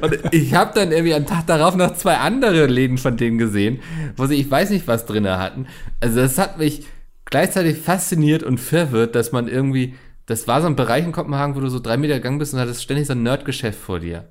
Und 0.00 0.32
ich 0.32 0.54
habe 0.54 0.72
dann 0.74 0.90
irgendwie 0.90 1.12
am 1.12 1.26
Tag 1.26 1.46
darauf 1.46 1.76
noch 1.76 1.96
zwei 1.96 2.16
andere 2.16 2.64
Läden 2.64 2.96
von 2.96 3.18
denen 3.18 3.36
gesehen, 3.36 3.80
wo 4.16 4.24
sie, 4.24 4.36
ich 4.36 4.50
weiß 4.50 4.70
nicht, 4.70 4.88
was 4.88 5.04
drinne 5.04 5.38
hatten. 5.38 5.66
Also 6.00 6.16
das 6.16 6.38
hat 6.38 6.56
mich 6.56 6.86
gleichzeitig 7.26 7.76
fasziniert 7.76 8.42
und 8.42 8.56
verwirrt, 8.56 9.14
dass 9.14 9.32
man 9.32 9.48
irgendwie, 9.48 9.96
das 10.24 10.48
war 10.48 10.62
so 10.62 10.66
ein 10.66 10.76
Bereich 10.76 11.04
in 11.04 11.12
Kopenhagen, 11.12 11.56
wo 11.56 11.60
du 11.60 11.68
so 11.68 11.78
drei 11.78 11.98
Meter 11.98 12.14
gegangen 12.14 12.38
bist 12.38 12.54
und 12.54 12.60
hattest 12.60 12.82
ständig 12.82 13.06
so 13.06 13.12
ein 13.12 13.22
Nerdgeschäft 13.22 13.78
vor 13.78 14.00
dir. 14.00 14.24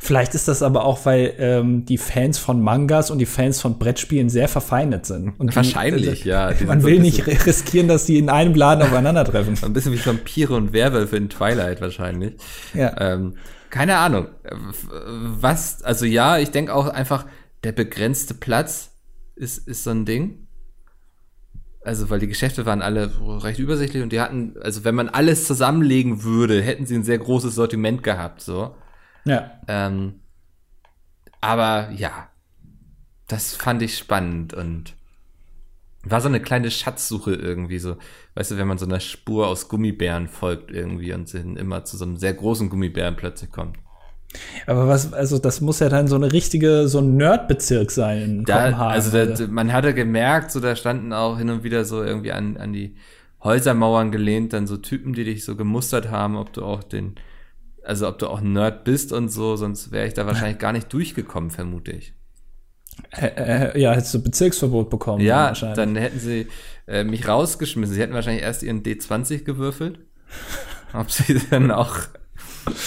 Vielleicht 0.00 0.34
ist 0.34 0.48
das 0.48 0.62
aber 0.62 0.84
auch, 0.84 1.04
weil 1.04 1.34
ähm, 1.38 1.84
die 1.84 1.98
Fans 1.98 2.38
von 2.38 2.60
Mangas 2.60 3.10
und 3.10 3.18
die 3.18 3.26
Fans 3.26 3.60
von 3.60 3.78
Brettspielen 3.78 4.28
sehr 4.28 4.48
verfeindet 4.48 5.06
sind. 5.06 5.34
Und 5.38 5.54
Wahrscheinlich, 5.54 6.22
die, 6.22 6.28
ja. 6.28 6.52
Die 6.52 6.64
Man 6.64 6.82
will 6.82 7.00
nicht 7.00 7.26
riskieren, 7.46 7.88
dass 7.88 8.04
die 8.04 8.18
in 8.18 8.28
einem 8.28 8.54
Laden 8.54 8.82
aufeinandertreffen. 8.82 9.58
Ein 9.62 9.72
bisschen 9.72 9.92
wie 9.92 10.04
Vampire 10.04 10.54
und 10.54 10.72
Werwölfe 10.72 11.16
in 11.16 11.28
Twilight 11.28 11.80
wahrscheinlich. 11.80 12.34
Ja. 12.74 12.94
Ähm, 13.00 13.36
keine 13.70 13.98
Ahnung. 13.98 14.28
Was, 14.42 15.82
also 15.82 16.06
ja, 16.06 16.38
ich 16.38 16.50
denke 16.50 16.74
auch 16.74 16.88
einfach, 16.88 17.26
der 17.64 17.72
begrenzte 17.72 18.34
Platz 18.34 18.92
ist, 19.34 19.66
ist 19.66 19.84
so 19.84 19.90
ein 19.90 20.04
Ding. 20.04 20.46
Also, 21.86 22.10
weil 22.10 22.18
die 22.18 22.26
Geschäfte 22.26 22.66
waren 22.66 22.82
alle 22.82 23.12
recht 23.44 23.60
übersichtlich 23.60 24.02
und 24.02 24.12
die 24.12 24.20
hatten, 24.20 24.54
also 24.60 24.82
wenn 24.82 24.96
man 24.96 25.08
alles 25.08 25.46
zusammenlegen 25.46 26.24
würde, 26.24 26.60
hätten 26.60 26.84
sie 26.84 26.96
ein 26.96 27.04
sehr 27.04 27.18
großes 27.18 27.54
Sortiment 27.54 28.02
gehabt, 28.02 28.40
so. 28.40 28.74
Ja. 29.26 29.50
Ähm, 29.68 30.20
aber 31.40 31.90
ja, 31.90 32.28
das 33.28 33.54
fand 33.54 33.82
ich 33.82 33.98
spannend 33.98 34.54
und 34.54 34.94
war 36.04 36.20
so 36.20 36.28
eine 36.28 36.40
kleine 36.40 36.70
Schatzsuche 36.70 37.34
irgendwie 37.34 37.78
so. 37.78 37.96
Weißt 38.34 38.52
du, 38.52 38.56
wenn 38.56 38.68
man 38.68 38.78
so 38.78 38.86
einer 38.86 39.00
Spur 39.00 39.48
aus 39.48 39.68
Gummibären 39.68 40.28
folgt 40.28 40.70
irgendwie 40.70 41.12
und 41.12 41.32
immer 41.34 41.84
zu 41.84 41.96
so 41.96 42.04
einem 42.04 42.16
sehr 42.16 42.32
großen 42.32 42.70
Gummibären 42.70 43.16
plötzlich 43.16 43.50
kommt. 43.50 43.76
Aber 44.66 44.88
was, 44.88 45.12
also 45.12 45.38
das 45.38 45.60
muss 45.60 45.80
ja 45.80 45.88
dann 45.88 46.08
so 46.08 46.16
eine 46.16 46.32
richtige, 46.32 46.88
so 46.88 46.98
ein 46.98 47.16
Nerdbezirk 47.16 47.90
sein 47.90 48.22
in 48.22 48.44
Da, 48.44 48.58
Kopenhagen. 48.58 48.92
also 48.92 49.10
da, 49.44 49.46
man 49.48 49.72
hatte 49.72 49.94
gemerkt, 49.94 50.50
so 50.50 50.60
da 50.60 50.76
standen 50.76 51.12
auch 51.12 51.38
hin 51.38 51.50
und 51.50 51.64
wieder 51.64 51.84
so 51.84 52.02
irgendwie 52.02 52.32
an, 52.32 52.56
an 52.56 52.72
die 52.72 52.96
Häusermauern 53.42 54.10
gelehnt, 54.10 54.52
dann 54.52 54.66
so 54.66 54.76
Typen, 54.76 55.12
die 55.12 55.24
dich 55.24 55.44
so 55.44 55.56
gemustert 55.56 56.10
haben, 56.10 56.36
ob 56.36 56.52
du 56.52 56.64
auch 56.64 56.82
den, 56.82 57.14
also 57.86 58.08
ob 58.08 58.18
du 58.18 58.28
auch 58.28 58.40
ein 58.40 58.52
Nerd 58.52 58.84
bist 58.84 59.12
und 59.12 59.28
so, 59.28 59.56
sonst 59.56 59.92
wäre 59.92 60.06
ich 60.06 60.14
da 60.14 60.26
wahrscheinlich 60.26 60.58
gar 60.58 60.72
nicht 60.72 60.92
durchgekommen, 60.92 61.50
vermute 61.50 61.92
ich. 61.92 62.14
Äh, 63.10 63.26
äh, 63.74 63.80
ja, 63.80 63.92
hättest 63.92 64.14
du 64.14 64.22
Bezirksverbot 64.22 64.90
bekommen. 64.90 65.20
Ja, 65.20 65.48
wahrscheinlich. 65.48 65.76
dann 65.76 65.96
hätten 65.96 66.18
sie 66.18 66.48
äh, 66.86 67.04
mich 67.04 67.28
rausgeschmissen. 67.28 67.94
Sie 67.94 68.00
hätten 68.00 68.14
wahrscheinlich 68.14 68.42
erst 68.42 68.62
ihren 68.62 68.82
D20 68.82 69.44
gewürfelt. 69.44 70.00
Ob 70.92 71.10
sie 71.10 71.40
dann 71.50 71.70
auch 71.70 71.96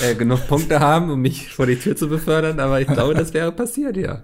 äh, 0.04 0.16
genug 0.16 0.48
Punkte 0.48 0.80
haben, 0.80 1.10
um 1.12 1.22
mich 1.22 1.54
vor 1.54 1.66
die 1.66 1.76
Tür 1.78 1.96
zu 1.96 2.08
befördern, 2.10 2.60
aber 2.60 2.82
ich 2.82 2.88
glaube, 2.88 3.14
das 3.14 3.34
wäre 3.34 3.52
passiert, 3.52 3.98
ja. 3.98 4.22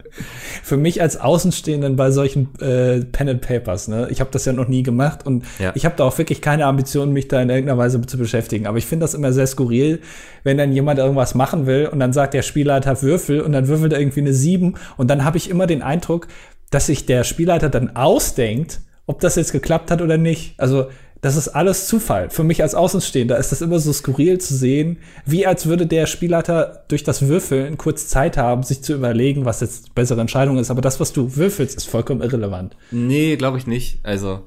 Für 0.64 0.78
mich 0.78 1.02
als 1.02 1.18
Außenstehenden 1.18 1.96
bei 1.96 2.12
solchen 2.12 2.50
äh, 2.60 3.02
Pen 3.06 3.30
and 3.30 3.42
Papers, 3.42 3.88
ne, 3.88 4.08
ich 4.10 4.20
habe 4.20 4.30
das 4.32 4.46
ja 4.46 4.54
noch 4.54 4.68
nie 4.68 4.84
gemacht 4.84 5.26
und 5.26 5.44
Ja. 5.60 5.72
ich 5.76 5.86
habe 5.86 5.96
da 5.98 6.04
auch 6.04 6.18
wirklich 6.18 6.42
keine 6.42 6.66
Ambition, 6.66 7.12
mich 7.14 7.28
da 7.28 7.42
in 7.42 7.50
irgendeiner 7.50 7.78
Weise 7.78 8.02
zu 8.02 8.18
beschäftigen. 8.18 8.68
Aber 8.68 8.78
ich 8.78 8.86
finde 8.86 9.04
das 9.04 9.14
immer 9.14 9.32
sehr 9.34 9.48
skurril, 9.48 10.00
wenn 10.44 10.58
dann 10.58 10.72
jemand 10.72 11.00
irgendwas 11.00 11.36
machen 11.36 11.66
will 11.66 11.88
und 11.92 12.00
dann 12.00 12.14
sagt 12.14 12.34
der 12.34 12.42
Spielleiter 12.42 13.02
Würfel 13.02 13.42
und 13.42 13.52
dann 13.52 13.68
würfelt 13.68 13.94
er 13.94 14.00
irgendwie 14.00 14.22
eine 14.22 14.34
7 14.34 14.76
und 14.98 15.10
dann 15.10 15.24
habe 15.24 15.38
ich 15.38 15.50
immer 15.50 15.68
den 15.68 15.82
Eindruck, 15.82 16.28
dass 16.72 16.88
sich 16.88 17.06
der 17.06 17.24
Spielleiter 17.24 17.70
dann 17.70 17.96
ausdenkt, 17.96 18.82
ob 19.06 19.20
das 19.20 19.36
jetzt 19.36 19.52
geklappt 19.52 19.92
hat 19.92 20.02
oder 20.02 20.18
nicht. 20.18 20.56
Also 20.60 20.88
das 21.26 21.38
ist 21.38 21.48
alles 21.48 21.88
Zufall. 21.88 22.30
Für 22.30 22.44
mich 22.44 22.62
als 22.62 22.76
Außenstehender 22.76 23.40
ist 23.40 23.52
das 23.52 23.64
immer 23.64 23.80
so 23.80 23.92
skurril 23.92 24.38
zu 24.38 24.54
sehen, 24.54 25.00
wie 25.26 25.48
als 25.48 25.66
würde 25.66 25.88
der 25.88 26.06
Spielleiter 26.06 26.86
durch 26.88 27.04
das 27.04 27.28
Würfeln 27.28 27.80
kurz 27.80 28.08
Zeit 28.08 28.38
haben, 28.38 28.62
sich 28.62 28.84
zu 28.84 28.94
überlegen, 28.94 29.44
was 29.44 29.60
jetzt 29.60 29.88
die 29.88 29.92
bessere 29.96 30.22
Entscheidung 30.22 30.60
ist. 30.60 30.70
Aber 30.70 30.82
das, 30.82 31.00
was 31.00 31.14
du 31.14 31.36
würfelst, 31.36 31.76
ist 31.78 31.90
vollkommen 31.90 32.22
irrelevant. 32.22 32.78
Nee, 32.92 33.38
glaube 33.38 33.58
ich 33.58 33.66
nicht. 33.66 34.02
Also, 34.04 34.44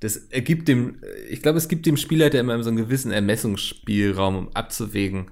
das 0.00 0.16
ergibt 0.16 0.68
dem, 0.68 0.96
ich 1.30 1.40
glaube, 1.40 1.56
es 1.56 1.68
gibt 1.68 1.86
dem 1.86 1.96
Spielleiter 1.96 2.38
immer 2.38 2.62
so 2.62 2.68
einen 2.68 2.76
gewissen 2.76 3.10
Ermessungsspielraum, 3.10 4.36
um 4.36 4.48
abzuwägen. 4.54 5.30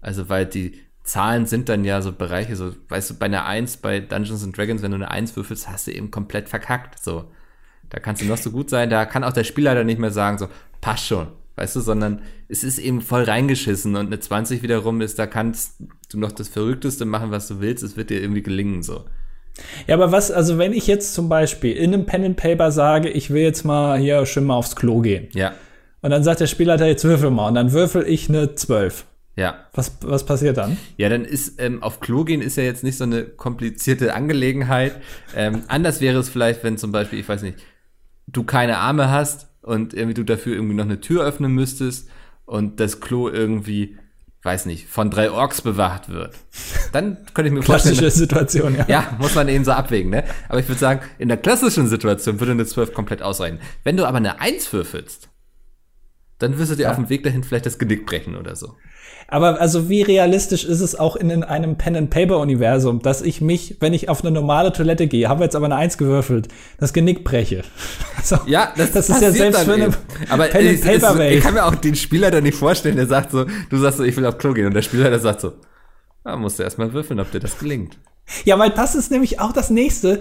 Also, 0.00 0.28
weil 0.28 0.46
die 0.46 0.74
Zahlen 1.02 1.46
sind 1.46 1.68
dann 1.68 1.84
ja 1.84 2.02
so 2.02 2.12
Bereiche, 2.12 2.54
so, 2.54 2.72
weißt 2.88 3.10
du, 3.10 3.14
bei 3.14 3.26
einer 3.26 3.46
1 3.46 3.78
bei 3.78 3.98
Dungeons 3.98 4.44
and 4.44 4.56
Dragons, 4.56 4.82
wenn 4.82 4.92
du 4.92 4.96
eine 4.96 5.10
1 5.10 5.34
würfelst, 5.34 5.68
hast 5.68 5.88
du 5.88 5.90
eben 5.90 6.12
komplett 6.12 6.48
verkackt. 6.48 7.02
So. 7.02 7.24
Da 7.90 7.98
kannst 7.98 8.22
du 8.22 8.26
noch 8.26 8.38
so 8.38 8.50
gut 8.50 8.70
sein, 8.70 8.88
da 8.90 9.04
kann 9.04 9.24
auch 9.24 9.32
der 9.32 9.44
Spielleiter 9.44 9.84
nicht 9.84 9.98
mehr 9.98 10.10
sagen, 10.12 10.38
so, 10.38 10.48
passt 10.80 11.06
schon, 11.06 11.26
weißt 11.56 11.76
du, 11.76 11.80
sondern 11.80 12.22
es 12.48 12.64
ist 12.64 12.78
eben 12.78 13.00
voll 13.02 13.24
reingeschissen 13.24 13.96
und 13.96 14.06
eine 14.06 14.20
20 14.20 14.62
wiederum 14.62 15.00
ist, 15.00 15.18
da 15.18 15.26
kannst 15.26 15.74
du 16.10 16.18
noch 16.18 16.32
das 16.32 16.48
Verrückteste 16.48 17.04
machen, 17.04 17.30
was 17.30 17.48
du 17.48 17.60
willst, 17.60 17.82
es 17.82 17.96
wird 17.96 18.10
dir 18.10 18.20
irgendwie 18.22 18.42
gelingen, 18.42 18.82
so. 18.82 19.04
Ja, 19.86 19.96
aber 19.96 20.12
was, 20.12 20.30
also 20.30 20.56
wenn 20.58 20.72
ich 20.72 20.86
jetzt 20.86 21.12
zum 21.14 21.28
Beispiel 21.28 21.76
in 21.76 21.92
einem 21.92 22.06
Pen 22.06 22.24
and 22.24 22.36
Paper 22.36 22.70
sage, 22.70 23.10
ich 23.10 23.30
will 23.30 23.42
jetzt 23.42 23.64
mal 23.64 23.98
hier 23.98 24.24
schön 24.24 24.44
mal 24.44 24.54
aufs 24.54 24.76
Klo 24.76 25.00
gehen. 25.00 25.28
Ja, 25.32 25.52
Und 26.00 26.10
dann 26.10 26.22
sagt 26.24 26.40
der 26.40 26.46
Spielleiter, 26.46 26.86
jetzt 26.86 27.04
würfel 27.04 27.30
mal. 27.30 27.48
Und 27.48 27.56
dann 27.56 27.72
würfel 27.72 28.04
ich 28.06 28.28
eine 28.28 28.54
12. 28.54 29.04
ja. 29.36 29.56
Was, 29.74 29.96
was 30.02 30.24
passiert 30.24 30.56
dann? 30.56 30.76
Ja, 30.96 31.08
dann 31.08 31.24
ist 31.24 31.60
ähm, 31.60 31.82
auf 31.82 32.00
Klo 32.00 32.24
gehen 32.24 32.40
ist 32.40 32.56
ja 32.56 32.62
jetzt 32.62 32.84
nicht 32.84 32.96
so 32.96 33.04
eine 33.04 33.24
komplizierte 33.24 34.14
Angelegenheit. 34.14 34.94
Ähm, 35.36 35.62
anders 35.68 36.00
wäre 36.00 36.18
es 36.20 36.28
vielleicht, 36.30 36.62
wenn 36.64 36.78
zum 36.78 36.92
Beispiel, 36.92 37.18
ich 37.18 37.28
weiß 37.28 37.42
nicht, 37.42 37.58
du 38.32 38.44
keine 38.44 38.78
Arme 38.78 39.10
hast 39.10 39.48
und 39.62 39.94
irgendwie 39.94 40.14
du 40.14 40.24
dafür 40.24 40.54
irgendwie 40.54 40.74
noch 40.74 40.84
eine 40.84 41.00
Tür 41.00 41.24
öffnen 41.24 41.52
müsstest 41.52 42.08
und 42.44 42.80
das 42.80 43.00
Klo 43.00 43.28
irgendwie, 43.28 43.98
weiß 44.42 44.66
nicht, 44.66 44.88
von 44.88 45.10
drei 45.10 45.30
Orks 45.30 45.60
bewacht 45.62 46.08
wird. 46.08 46.34
Dann 46.92 47.18
könnte 47.34 47.48
ich 47.48 47.54
mir 47.54 47.62
vorstellen, 47.62 47.96
Klassische 47.96 48.18
Situation, 48.18 48.74
ja. 48.76 48.86
ja, 48.88 49.16
muss 49.18 49.34
man 49.34 49.48
eben 49.48 49.64
so 49.64 49.72
abwägen, 49.72 50.10
ne? 50.10 50.24
Aber 50.48 50.58
ich 50.60 50.68
würde 50.68 50.78
sagen, 50.80 51.00
in 51.18 51.28
der 51.28 51.36
klassischen 51.36 51.88
Situation 51.88 52.40
würde 52.40 52.52
eine 52.52 52.66
12 52.66 52.94
komplett 52.94 53.22
ausreichen. 53.22 53.60
Wenn 53.84 53.96
du 53.96 54.06
aber 54.06 54.16
eine 54.18 54.40
1 54.40 54.72
würfelst, 54.72 55.28
dann 56.38 56.58
wirst 56.58 56.72
du 56.72 56.76
dir 56.76 56.84
Ja. 56.84 56.90
auf 56.90 56.96
dem 56.96 57.10
Weg 57.10 57.22
dahin 57.22 57.44
vielleicht 57.44 57.66
das 57.66 57.78
Genick 57.78 58.06
brechen 58.06 58.34
oder 58.36 58.56
so. 58.56 58.74
Aber 59.30 59.60
also 59.60 59.88
wie 59.88 60.02
realistisch 60.02 60.64
ist 60.64 60.80
es 60.80 60.98
auch 60.98 61.14
in, 61.14 61.30
in 61.30 61.44
einem 61.44 61.76
Pen 61.76 61.96
and 61.96 62.10
Paper 62.10 62.38
Universum, 62.38 63.00
dass 63.00 63.22
ich 63.22 63.40
mich, 63.40 63.76
wenn 63.80 63.94
ich 63.94 64.08
auf 64.08 64.22
eine 64.22 64.32
normale 64.32 64.72
Toilette 64.72 65.06
gehe, 65.06 65.28
habe 65.28 65.44
jetzt 65.44 65.54
aber 65.54 65.66
eine 65.66 65.76
Eins 65.76 65.96
gewürfelt, 65.98 66.48
das 66.78 66.92
Genick 66.92 67.24
breche. 67.24 67.62
Also, 68.20 68.38
Ja, 68.44 68.74
das, 68.76 68.92
das 68.92 69.08
ist 69.08 69.22
ja 69.22 69.30
selbst 69.30 69.60
dann 69.60 69.64
für 69.64 69.72
eine 69.72 69.84
eben. 69.84 69.96
Aber 70.28 70.44
Pen 70.48 70.68
and 70.68 70.82
Paper 70.82 71.16
Welt. 71.16 71.38
ich 71.38 71.42
kann 71.42 71.54
mir 71.54 71.64
auch 71.64 71.74
den 71.74 71.94
Spieler 71.96 72.30
da 72.30 72.42
nicht 72.42 72.58
vorstellen, 72.58 72.96
der 72.96 73.06
sagt 73.06 73.30
so, 73.30 73.46
du 73.70 73.78
sagst 73.78 73.96
so, 73.96 74.04
ich 74.04 74.14
will 74.14 74.26
auf 74.26 74.36
Klo 74.36 74.52
gehen 74.52 74.66
und 74.66 74.74
der 74.74 74.82
Spieler 74.82 75.08
der 75.08 75.20
sagt 75.20 75.40
so, 75.40 75.52
da 76.24 76.36
musst 76.36 76.58
du 76.58 76.62
erstmal 76.62 76.92
würfeln, 76.92 77.18
ob 77.18 77.30
dir 77.30 77.40
das 77.40 77.58
gelingt. 77.58 77.96
Ja, 78.44 78.58
weil 78.58 78.70
das 78.70 78.94
ist 78.94 79.10
nämlich 79.10 79.40
auch 79.40 79.52
das 79.52 79.70
nächste. 79.70 80.20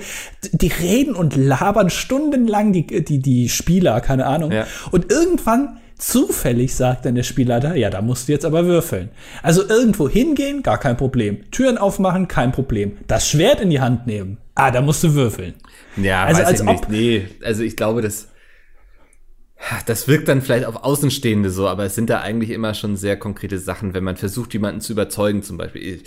Die 0.52 0.68
reden 0.68 1.14
und 1.16 1.36
labern 1.36 1.90
stundenlang 1.90 2.74
die, 2.74 2.86
die, 2.86 3.20
die 3.20 3.50
Spieler, 3.50 4.00
keine 4.02 4.26
Ahnung. 4.26 4.52
Ja. 4.52 4.66
Und 4.92 5.12
irgendwann 5.12 5.78
zufällig 6.00 6.74
sagt 6.76 7.06
dann 7.06 7.16
der 7.16 7.24
Spielleiter, 7.24 7.76
ja, 7.76 7.90
da 7.90 8.02
musst 8.02 8.28
du 8.28 8.32
jetzt 8.32 8.46
aber 8.46 8.66
würfeln. 8.66 9.10
Also 9.44 9.68
irgendwo 9.68 10.10
hingehen, 10.10 10.64
gar 10.64 10.80
kein 10.80 10.98
Problem. 10.98 11.50
Türen 11.52 11.78
aufmachen, 11.78 12.28
kein 12.28 12.52
Problem. 12.52 12.98
Das 13.08 13.30
Schwert 13.30 13.62
in 13.62 13.70
die 13.70 13.82
Hand 13.82 14.08
nehmen. 14.08 14.38
Ah, 14.56 14.72
da 14.72 14.82
musst 14.82 15.04
du 15.04 15.14
würfeln. 15.14 15.54
Ja, 15.98 16.24
Also 16.26 16.42
weiß 16.42 16.48
als 16.48 16.60
ich 16.62 16.66
nicht. 16.66 16.84
ob- 16.84 16.90
Nee, 16.90 17.28
also 17.44 17.64
ich 17.64 17.76
glaube, 17.76 18.02
das, 18.02 18.30
das 19.86 20.08
wirkt 20.08 20.28
dann 20.28 20.42
vielleicht 20.42 20.66
auf 20.66 20.84
Außenstehende 20.84 21.50
so, 21.50 21.68
aber 21.68 21.84
es 21.86 21.96
sind 21.96 22.10
da 22.10 22.22
eigentlich 22.22 22.50
immer 22.52 22.74
schon 22.74 22.96
sehr 22.96 23.18
konkrete 23.18 23.60
Sachen, 23.60 23.94
wenn 23.94 24.04
man 24.04 24.16
versucht, 24.18 24.54
jemanden 24.54 24.82
zu 24.82 24.94
überzeugen, 24.94 25.44
zum 25.44 25.58
Beispiel. 25.58 25.82
Ich, 25.82 26.04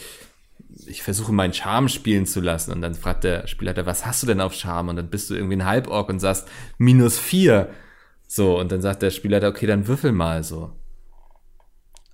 ich 0.87 1.03
versuche 1.03 1.33
meinen 1.33 1.53
Charme 1.53 1.89
spielen 1.91 2.25
zu 2.27 2.41
lassen 2.41 2.73
und 2.73 2.81
dann 2.81 2.95
fragt 2.95 3.25
der 3.25 3.47
Spielleiter, 3.47 3.85
was 3.85 4.07
hast 4.07 4.23
du 4.23 4.27
denn 4.27 4.41
auf 4.41 4.55
Charme? 4.55 4.89
Und 4.89 4.97
dann 4.97 5.11
bist 5.11 5.29
du 5.29 5.35
irgendwie 5.35 5.57
ein 5.57 5.67
Halborg 5.67 6.09
und 6.09 6.19
sagst 6.19 6.49
minus 6.79 7.19
vier. 7.19 7.69
So, 8.35 8.59
und 8.59 8.73
dann 8.73 8.81
sagt 8.81 9.03
der 9.03 9.11
Spielleiter, 9.11 9.49
okay, 9.49 9.67
dann 9.67 9.87
würfel 9.87 10.11
mal 10.11 10.43
so. 10.43 10.73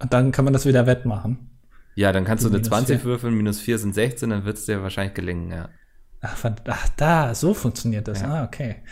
Und 0.02 0.12
dann 0.12 0.32
kann 0.32 0.44
man 0.44 0.52
das 0.52 0.66
wieder 0.66 0.84
wettmachen. 0.84 1.48
Ja, 1.94 2.10
dann 2.10 2.24
kannst 2.24 2.42
du 2.42 2.48
eine 2.48 2.56
minus 2.56 2.68
20 2.70 2.96
vier. 2.96 3.04
würfeln, 3.04 3.34
minus 3.34 3.60
4 3.60 3.78
sind 3.78 3.94
16, 3.94 4.30
dann 4.30 4.44
wird 4.44 4.56
es 4.56 4.66
dir 4.66 4.82
wahrscheinlich 4.82 5.14
gelingen, 5.14 5.52
ja. 5.52 5.68
Ach, 6.20 6.36
ach, 6.66 6.88
da, 6.96 7.36
so 7.36 7.54
funktioniert 7.54 8.08
das. 8.08 8.24
Ah, 8.24 8.42
okay. 8.42 8.82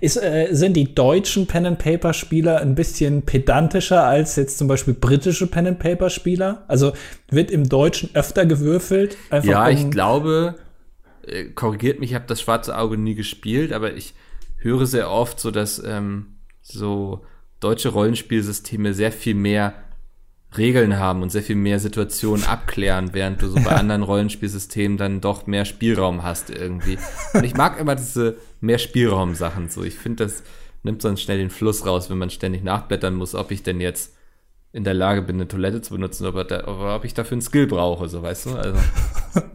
Ist, 0.00 0.16
äh, 0.16 0.48
sind 0.52 0.72
die 0.72 0.94
deutschen 0.94 1.46
Pen 1.46 1.66
and 1.66 1.78
Paper 1.78 2.14
Spieler 2.14 2.62
ein 2.62 2.74
bisschen 2.74 3.26
pedantischer 3.26 4.02
als 4.02 4.36
jetzt 4.36 4.56
zum 4.56 4.66
Beispiel 4.66 4.94
britische 4.94 5.48
Pen 5.48 5.66
and 5.66 5.80
Paper 5.80 6.08
Spieler? 6.08 6.64
Also 6.66 6.94
wird 7.28 7.50
im 7.50 7.68
Deutschen 7.68 8.08
öfter 8.14 8.46
gewürfelt? 8.46 9.18
Ja, 9.42 9.66
um, 9.66 9.74
ich 9.74 9.90
glaube, 9.90 10.54
äh, 11.26 11.44
korrigiert 11.50 12.00
mich, 12.00 12.12
ich 12.12 12.14
habe 12.14 12.24
das 12.26 12.40
schwarze 12.40 12.74
Auge 12.78 12.96
nie 12.96 13.16
gespielt, 13.16 13.74
aber 13.74 13.92
ich 13.92 14.14
höre 14.56 14.86
sehr 14.86 15.10
oft 15.10 15.40
so, 15.40 15.50
dass 15.50 15.82
ähm, 15.84 16.36
so 16.60 17.24
deutsche 17.60 17.90
Rollenspielsysteme 17.90 18.94
sehr 18.94 19.12
viel 19.12 19.34
mehr 19.34 19.74
Regeln 20.56 20.98
haben 20.98 21.22
und 21.22 21.30
sehr 21.30 21.42
viel 21.42 21.56
mehr 21.56 21.78
Situationen 21.78 22.44
abklären, 22.44 23.10
während 23.12 23.40
du 23.40 23.48
so 23.48 23.56
bei 23.56 23.70
anderen 23.76 24.02
Rollenspielsystemen 24.02 24.98
dann 24.98 25.20
doch 25.20 25.46
mehr 25.46 25.64
Spielraum 25.64 26.22
hast 26.22 26.50
irgendwie. 26.50 26.98
Und 27.34 27.44
ich 27.44 27.54
mag 27.54 27.78
immer 27.78 27.94
diese 27.94 28.36
mehr 28.60 28.78
Spielraum-Sachen 28.78 29.68
so. 29.68 29.84
Ich 29.84 29.94
finde, 29.94 30.24
das 30.24 30.42
nimmt 30.82 31.02
sonst 31.02 31.22
schnell 31.22 31.38
den 31.38 31.50
Fluss 31.50 31.86
raus, 31.86 32.10
wenn 32.10 32.18
man 32.18 32.30
ständig 32.30 32.64
nachblättern 32.64 33.14
muss, 33.14 33.34
ob 33.34 33.50
ich 33.50 33.62
denn 33.62 33.80
jetzt 33.80 34.16
in 34.72 34.84
der 34.84 34.94
Lage 34.94 35.22
bin, 35.22 35.36
eine 35.36 35.48
Toilette 35.48 35.82
zu 35.82 35.94
benutzen, 35.94 36.26
oder, 36.26 36.68
oder 36.68 36.96
ob 36.96 37.04
ich 37.04 37.14
dafür 37.14 37.36
einen 37.36 37.42
Skill 37.42 37.66
brauche, 37.66 38.08
so 38.08 38.22
weißt 38.22 38.46
du? 38.46 38.50
Also. 38.56 38.78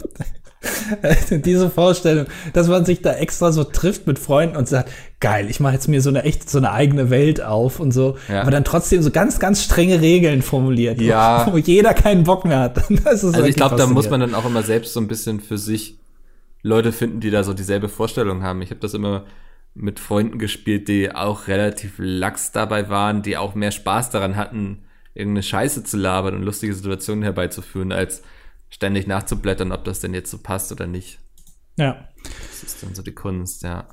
Diese 1.32 1.70
Vorstellung, 1.70 2.26
dass 2.54 2.68
man 2.68 2.86
sich 2.86 3.02
da 3.02 3.14
extra 3.14 3.52
so 3.52 3.64
trifft 3.64 4.08
mit 4.08 4.20
Freunden 4.20 4.56
und 4.56 4.68
sagt, 4.68 4.92
geil, 5.20 5.50
ich 5.50 5.60
mache 5.60 5.74
jetzt 5.74 5.88
mir 5.88 6.02
so 6.02 6.10
eine 6.10 6.24
echt 6.24 6.50
so 6.50 6.58
eine 6.58 6.72
eigene 6.72 7.10
Welt 7.10 7.42
auf 7.42 7.80
und 7.80 7.92
so, 7.92 8.18
ja. 8.30 8.42
aber 8.42 8.52
dann 8.52 8.64
trotzdem 8.64 9.02
so 9.02 9.12
ganz, 9.12 9.40
ganz 9.40 9.64
strenge 9.64 10.02
Regeln 10.02 10.42
formuliert, 10.42 11.02
ja. 11.02 11.48
wo, 11.48 11.54
wo 11.54 11.58
jeder 11.58 11.94
keinen 11.94 12.24
Bock 12.24 12.46
mehr 12.46 12.60
hat. 12.60 12.82
also 13.06 13.32
ich 13.44 13.56
glaube, 13.56 13.76
da 13.76 13.88
muss 13.88 14.10
man 14.10 14.20
dann 14.20 14.36
auch 14.36 14.46
immer 14.46 14.64
selbst 14.64 14.94
so 14.94 15.00
ein 15.00 15.08
bisschen 15.08 15.40
für 15.40 15.58
sich 15.58 15.98
Leute 16.62 16.92
finden, 16.92 17.20
die 17.20 17.30
da 17.30 17.44
so 17.44 17.54
dieselbe 17.54 17.90
Vorstellung 17.90 18.42
haben. 18.42 18.62
Ich 18.62 18.72
habe 18.72 18.80
das 18.80 18.94
immer 18.94 19.26
mit 19.76 20.00
Freunden 20.00 20.40
gespielt, 20.40 20.88
die 20.88 21.14
auch 21.14 21.48
relativ 21.48 21.96
lax 21.98 22.52
dabei 22.52 22.90
waren, 22.90 23.22
die 23.22 23.38
auch 23.38 23.56
mehr 23.56 23.72
Spaß 23.72 24.10
daran 24.10 24.36
hatten, 24.36 24.84
irgendeine 25.14 25.44
Scheiße 25.44 25.84
zu 25.84 25.98
labern 25.98 26.36
und 26.36 26.44
lustige 26.44 26.74
Situationen 26.74 27.24
herbeizuführen, 27.24 27.92
als 27.92 28.24
ständig 28.76 29.08
nachzublättern, 29.08 29.72
ob 29.72 29.86
das 29.86 30.02
denn 30.02 30.14
jetzt 30.14 30.30
so 30.30 30.38
passt 30.38 30.70
oder 30.74 30.86
nicht. 30.86 31.20
Ja. 31.78 32.10
Das 32.24 32.62
ist 32.62 32.84
dann 32.84 32.94
so 32.94 33.02
die 33.02 33.14
Kunst, 33.14 33.64
ja. 33.64 33.88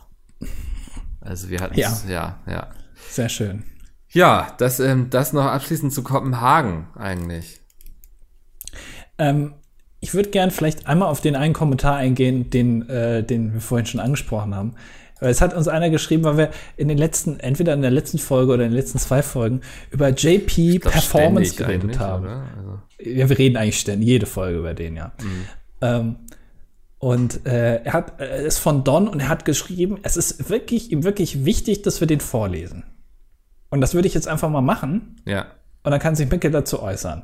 Also 1.20 1.50
wir 1.50 1.60
hatten 1.60 1.78
ja. 1.78 1.96
ja, 2.08 2.40
ja. 2.48 2.70
Sehr 3.08 3.28
schön. 3.28 3.62
Ja, 4.08 4.52
das, 4.58 4.80
ähm, 4.80 5.08
das 5.08 5.32
noch 5.32 5.44
abschließend 5.44 5.92
zu 5.92 6.02
Kopenhagen 6.02 6.88
eigentlich. 6.96 7.60
Ähm, 9.18 9.54
ich 10.00 10.14
würde 10.14 10.30
gern 10.30 10.50
vielleicht 10.50 10.88
einmal 10.88 11.08
auf 11.08 11.20
den 11.20 11.36
einen 11.36 11.54
Kommentar 11.54 11.96
eingehen, 11.96 12.50
den, 12.50 12.88
äh, 12.88 13.22
den 13.22 13.54
wir 13.54 13.60
vorhin 13.60 13.86
schon 13.86 14.00
angesprochen 14.00 14.52
haben. 14.52 14.74
Weil 15.22 15.30
es 15.30 15.40
hat 15.40 15.54
uns 15.54 15.68
einer 15.68 15.88
geschrieben, 15.88 16.24
weil 16.24 16.36
wir 16.36 16.50
in 16.76 16.88
den 16.88 16.98
letzten, 16.98 17.38
entweder 17.38 17.74
in 17.74 17.80
der 17.80 17.92
letzten 17.92 18.18
Folge 18.18 18.54
oder 18.54 18.64
in 18.64 18.70
den 18.70 18.76
letzten 18.76 18.98
zwei 18.98 19.22
Folgen 19.22 19.60
über 19.92 20.08
JP 20.08 20.80
glaub, 20.80 20.92
Performance 20.92 21.54
geredet 21.54 22.00
haben. 22.00 22.26
Also. 22.26 22.80
Ja, 22.98 23.28
wir 23.28 23.38
reden 23.38 23.56
eigentlich 23.56 23.78
ständig, 23.78 24.08
jede 24.08 24.26
Folge 24.26 24.58
über 24.58 24.74
den, 24.74 24.96
ja. 24.96 25.12
Mhm. 25.22 25.46
Ähm, 25.80 26.16
und 26.98 27.46
äh, 27.46 27.82
er 27.84 27.92
hat, 27.92 28.20
er 28.20 28.38
ist 28.38 28.58
von 28.58 28.82
Don 28.82 29.06
und 29.06 29.20
er 29.20 29.28
hat 29.28 29.44
geschrieben, 29.44 29.98
es 30.02 30.16
ist 30.16 30.50
wirklich, 30.50 30.90
ihm 30.90 31.04
wirklich 31.04 31.44
wichtig, 31.44 31.82
dass 31.82 32.00
wir 32.00 32.08
den 32.08 32.20
vorlesen. 32.20 32.82
Und 33.70 33.80
das 33.80 33.94
würde 33.94 34.08
ich 34.08 34.14
jetzt 34.14 34.26
einfach 34.26 34.50
mal 34.50 34.60
machen. 34.60 35.20
Ja. 35.24 35.46
Und 35.84 35.92
dann 35.92 36.00
kann 36.00 36.16
sich 36.16 36.28
Mikkel 36.28 36.50
dazu 36.50 36.82
äußern. 36.82 37.22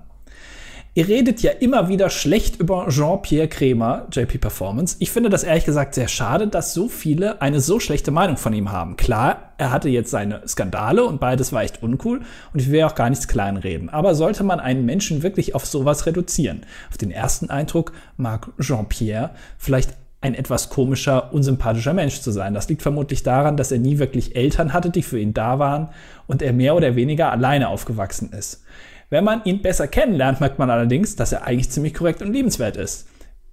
Ihr 0.99 1.07
redet 1.07 1.43
ja 1.43 1.53
immer 1.53 1.89
wieder 1.89 2.11
schlecht 2.11 2.59
über 2.59 2.89
Jean-Pierre 2.89 3.47
Kremer, 3.47 4.09
JP 4.11 4.39
Performance. 4.39 4.97
Ich 4.99 5.13
finde 5.13 5.31
das 5.31 5.45
ehrlich 5.45 5.65
gesagt 5.65 5.95
sehr 5.95 6.09
schade, 6.09 6.49
dass 6.49 6.75
so 6.75 6.89
viele 6.89 7.41
eine 7.41 7.61
so 7.61 7.79
schlechte 7.79 8.11
Meinung 8.11 8.37
von 8.37 8.53
ihm 8.53 8.73
haben. 8.73 8.97
Klar, 8.97 9.53
er 9.59 9.71
hatte 9.71 9.89
jetzt 9.89 10.11
seine 10.11 10.43
Skandale 10.49 11.05
und 11.05 11.21
beides 11.21 11.53
war 11.53 11.63
echt 11.63 11.85
uncool 11.85 12.23
und 12.53 12.61
ich 12.61 12.73
will 12.73 12.83
auch 12.83 12.97
gar 12.97 13.11
nichts 13.11 13.29
kleinreden. 13.29 13.91
Aber 13.91 14.17
sollte 14.17 14.43
man 14.43 14.59
einen 14.59 14.87
Menschen 14.87 15.23
wirklich 15.23 15.55
auf 15.55 15.67
sowas 15.67 16.05
reduzieren? 16.05 16.67
Auf 16.91 16.99
den 16.99 17.13
ersten 17.13 17.49
Eindruck 17.49 17.93
mag 18.17 18.49
Jean-Pierre 18.59 19.31
vielleicht 19.57 19.91
ein 20.21 20.35
etwas 20.35 20.69
komischer, 20.69 21.33
unsympathischer 21.33 21.95
Mensch 21.95 22.23
zu 22.23 22.33
sein. 22.33 22.55
Das 22.55 22.69
liegt 22.69 22.83
vermutlich 22.83 23.23
daran, 23.23 23.57
dass 23.57 23.71
er 23.71 23.79
nie 23.79 24.01
wirklich 24.01 24.35
Eltern 24.35 24.73
hatte, 24.73 24.91
die 24.91 25.03
für 25.03 25.21
ihn 25.21 25.33
da 25.33 25.61
waren 25.61 25.91
und 26.27 26.43
er 26.43 26.53
mehr 26.53 26.75
oder 26.75 26.97
weniger 26.97 27.31
alleine 27.31 27.69
aufgewachsen 27.69 28.33
ist. 28.33 28.65
Wenn 29.11 29.25
man 29.25 29.43
ihn 29.45 29.63
besser 29.63 29.89
kennenlernt, 29.89 30.41
merkt 30.41 30.59
man 30.59 30.71
allerdings, 30.71 31.17
dass 31.17 31.33
er 31.33 31.45
eigentlich 31.45 31.71
ziemlich 31.71 31.95
korrekt 31.95 32.23
und 32.23 32.33
liebenswert 32.33 32.77
ist. 32.77 33.09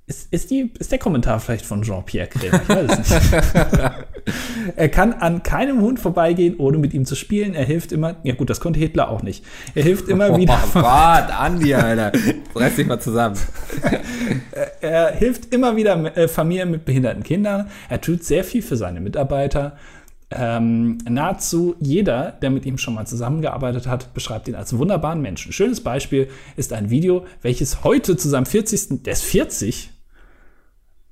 Ist, 0.08 0.32
ist, 0.32 0.52
die, 0.52 0.72
ist 0.78 0.92
der 0.92 1.00
Kommentar 1.00 1.40
vielleicht 1.40 1.66
von 1.66 1.82
Jean-Pierre 1.82 2.28
Krämer? 2.28 2.62
Ich 2.62 2.70
weiß 2.70 3.00
es 3.00 3.10
nicht. 3.10 3.44
er 4.76 4.90
kann 4.90 5.14
an 5.14 5.42
keinem 5.42 5.82
Hund 5.82 6.00
vorbeigehen, 6.00 6.58
ohne 6.60 6.78
mit 6.78 6.94
ihm 6.94 7.06
zu 7.06 7.16
spielen. 7.16 7.56
Er 7.56 7.66
hilft 7.66 7.92
immer, 7.92 8.18
ja 8.22 8.36
gut, 8.36 8.52
das 8.52 8.60
konnte 8.60 8.80
Hitler 8.80 9.10
auch 9.10 9.24
nicht. 9.24 9.44
Er 9.74 9.82
hilft 9.82 10.08
immer 10.08 10.30
oh, 10.30 10.38
wieder. 10.38 10.60
Gott, 10.74 10.86
Andi, 10.86 11.74
Alter. 11.74 12.12
Reiß 12.54 12.76
dich 12.76 12.86
mal 12.86 13.00
zusammen. 13.00 13.36
er 14.82 15.12
hilft 15.16 15.52
immer 15.52 15.76
wieder 15.76 16.16
äh, 16.16 16.28
Familien 16.28 16.70
mit 16.70 16.86
behinderten 16.86 17.24
Kindern. 17.24 17.72
Er 17.90 18.00
tut 18.00 18.24
sehr 18.24 18.44
viel 18.44 18.62
für 18.62 18.78
seine 18.78 19.02
Mitarbeiter. 19.02 19.76
Ähm, 20.32 20.98
nahezu 21.08 21.76
jeder, 21.80 22.32
der 22.42 22.50
mit 22.50 22.66
ihm 22.66 22.78
schon 22.78 22.96
mal 22.96 23.06
zusammengearbeitet 23.06 23.88
hat, 23.88 24.14
beschreibt 24.14 24.48
ihn 24.48 24.56
als 24.56 24.78
wunderbaren 24.78 25.22
Menschen. 25.22 25.52
Schönes 25.52 25.82
Beispiel 25.82 26.30
ist 26.56 26.74
ein 26.74 26.90
Video, 26.90 27.26
welches 27.42 27.84
heute 27.84 28.18
zu 28.18 28.28
seinem 28.28 28.46
40. 28.46 29.04
Der 29.04 29.14
ist 29.14 29.24
40. 29.24 29.92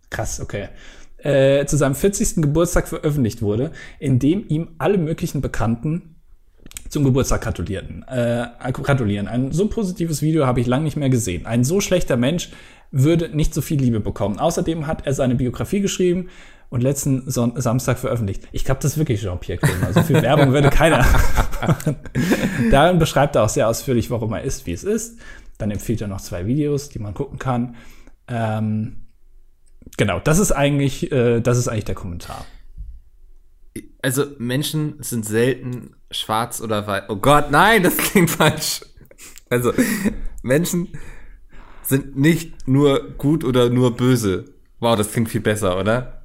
Krass, 0.10 0.40
okay. 0.40 0.70
Äh, 1.18 1.66
zu 1.68 1.78
seinem 1.78 1.96
40. 1.96 2.42
Geburtstag 2.42 2.88
veröffentlicht 2.88 3.42
wurde, 3.42 3.72
in 4.00 4.20
dem 4.20 4.46
ihm 4.48 4.70
alle 4.78 4.98
möglichen 4.98 5.42
Bekannten 5.42 6.16
zum 6.90 7.04
Geburtstag 7.04 7.42
gratulierten. 7.42 8.04
Äh, 8.08 8.48
gratulieren. 8.72 9.28
Ein 9.28 9.52
so 9.52 9.68
positives 9.68 10.22
Video 10.22 10.46
habe 10.46 10.60
ich 10.60 10.68
lange 10.68 10.84
nicht 10.84 10.98
mehr 10.98 11.10
gesehen. 11.10 11.46
Ein 11.46 11.64
so 11.64 11.82
schlechter 11.82 12.18
Mensch 12.18 12.50
würde 12.92 13.30
nicht 13.30 13.54
so 13.54 13.62
viel 13.62 13.80
Liebe 13.80 14.00
bekommen. 14.00 14.38
Außerdem 14.38 14.86
hat 14.86 15.06
er 15.08 15.14
seine 15.14 15.36
Biografie 15.36 15.82
geschrieben, 15.82 16.30
und 16.74 16.82
letzten 16.82 17.30
Son 17.30 17.54
Samstag 17.62 18.00
veröffentlicht. 18.00 18.48
Ich 18.52 18.66
glaube, 18.66 18.82
das 18.82 18.94
ist 18.94 18.98
wirklich 18.98 19.22
Jean-Pierre 19.22 19.60
Kremer. 19.60 19.94
So 19.94 20.02
viel 20.02 20.20
Werbung 20.24 20.54
würde 20.54 20.72
keiner. 20.72 21.06
Darin 22.72 22.98
beschreibt 22.98 23.36
er 23.36 23.44
auch 23.44 23.50
sehr 23.50 23.70
ausführlich, 23.70 24.10
warum 24.10 24.34
er 24.34 24.42
ist, 24.42 24.66
wie 24.66 24.72
es 24.72 24.84
ist. 24.84 25.20
Dann 25.60 25.70
empfiehlt 25.70 26.02
er 26.02 26.08
noch 26.08 26.20
zwei 26.20 26.48
Videos, 26.48 26.90
die 26.90 26.98
man 26.98 27.14
gucken 27.14 27.38
kann. 27.38 27.76
Ähm, 28.28 29.06
genau, 29.98 30.20
das 30.20 30.40
ist 30.40 30.52
eigentlich, 30.52 31.12
äh, 31.12 31.42
das 31.42 31.60
ist 31.60 31.68
eigentlich 31.68 31.86
der 31.86 31.94
Kommentar. 31.94 32.44
Also 34.02 34.26
Menschen 34.40 34.96
sind 35.00 35.28
selten 35.28 35.92
schwarz 36.10 36.60
oder 36.60 36.88
weiß. 36.88 37.04
Oh 37.10 37.18
Gott, 37.18 37.52
nein, 37.52 37.84
das 37.84 37.98
klingt 37.98 38.32
falsch. 38.32 38.82
Also 39.48 39.74
Menschen 40.42 40.88
sind 41.84 42.18
nicht 42.18 42.68
nur 42.68 43.12
gut 43.12 43.44
oder 43.44 43.70
nur 43.70 43.96
böse. 43.96 44.46
Wow, 44.80 44.98
das 44.98 45.12
klingt 45.12 45.30
viel 45.30 45.42
besser, 45.42 45.80
oder? 45.80 46.23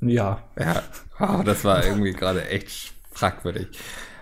Ja. 0.00 0.42
Ja, 0.58 0.82
oh, 1.20 1.42
das 1.44 1.64
war 1.64 1.84
irgendwie 1.84 2.12
gerade 2.12 2.48
echt 2.48 2.92
fragwürdig. 3.10 3.68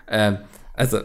Ähm, 0.09 0.38
also, 0.74 1.00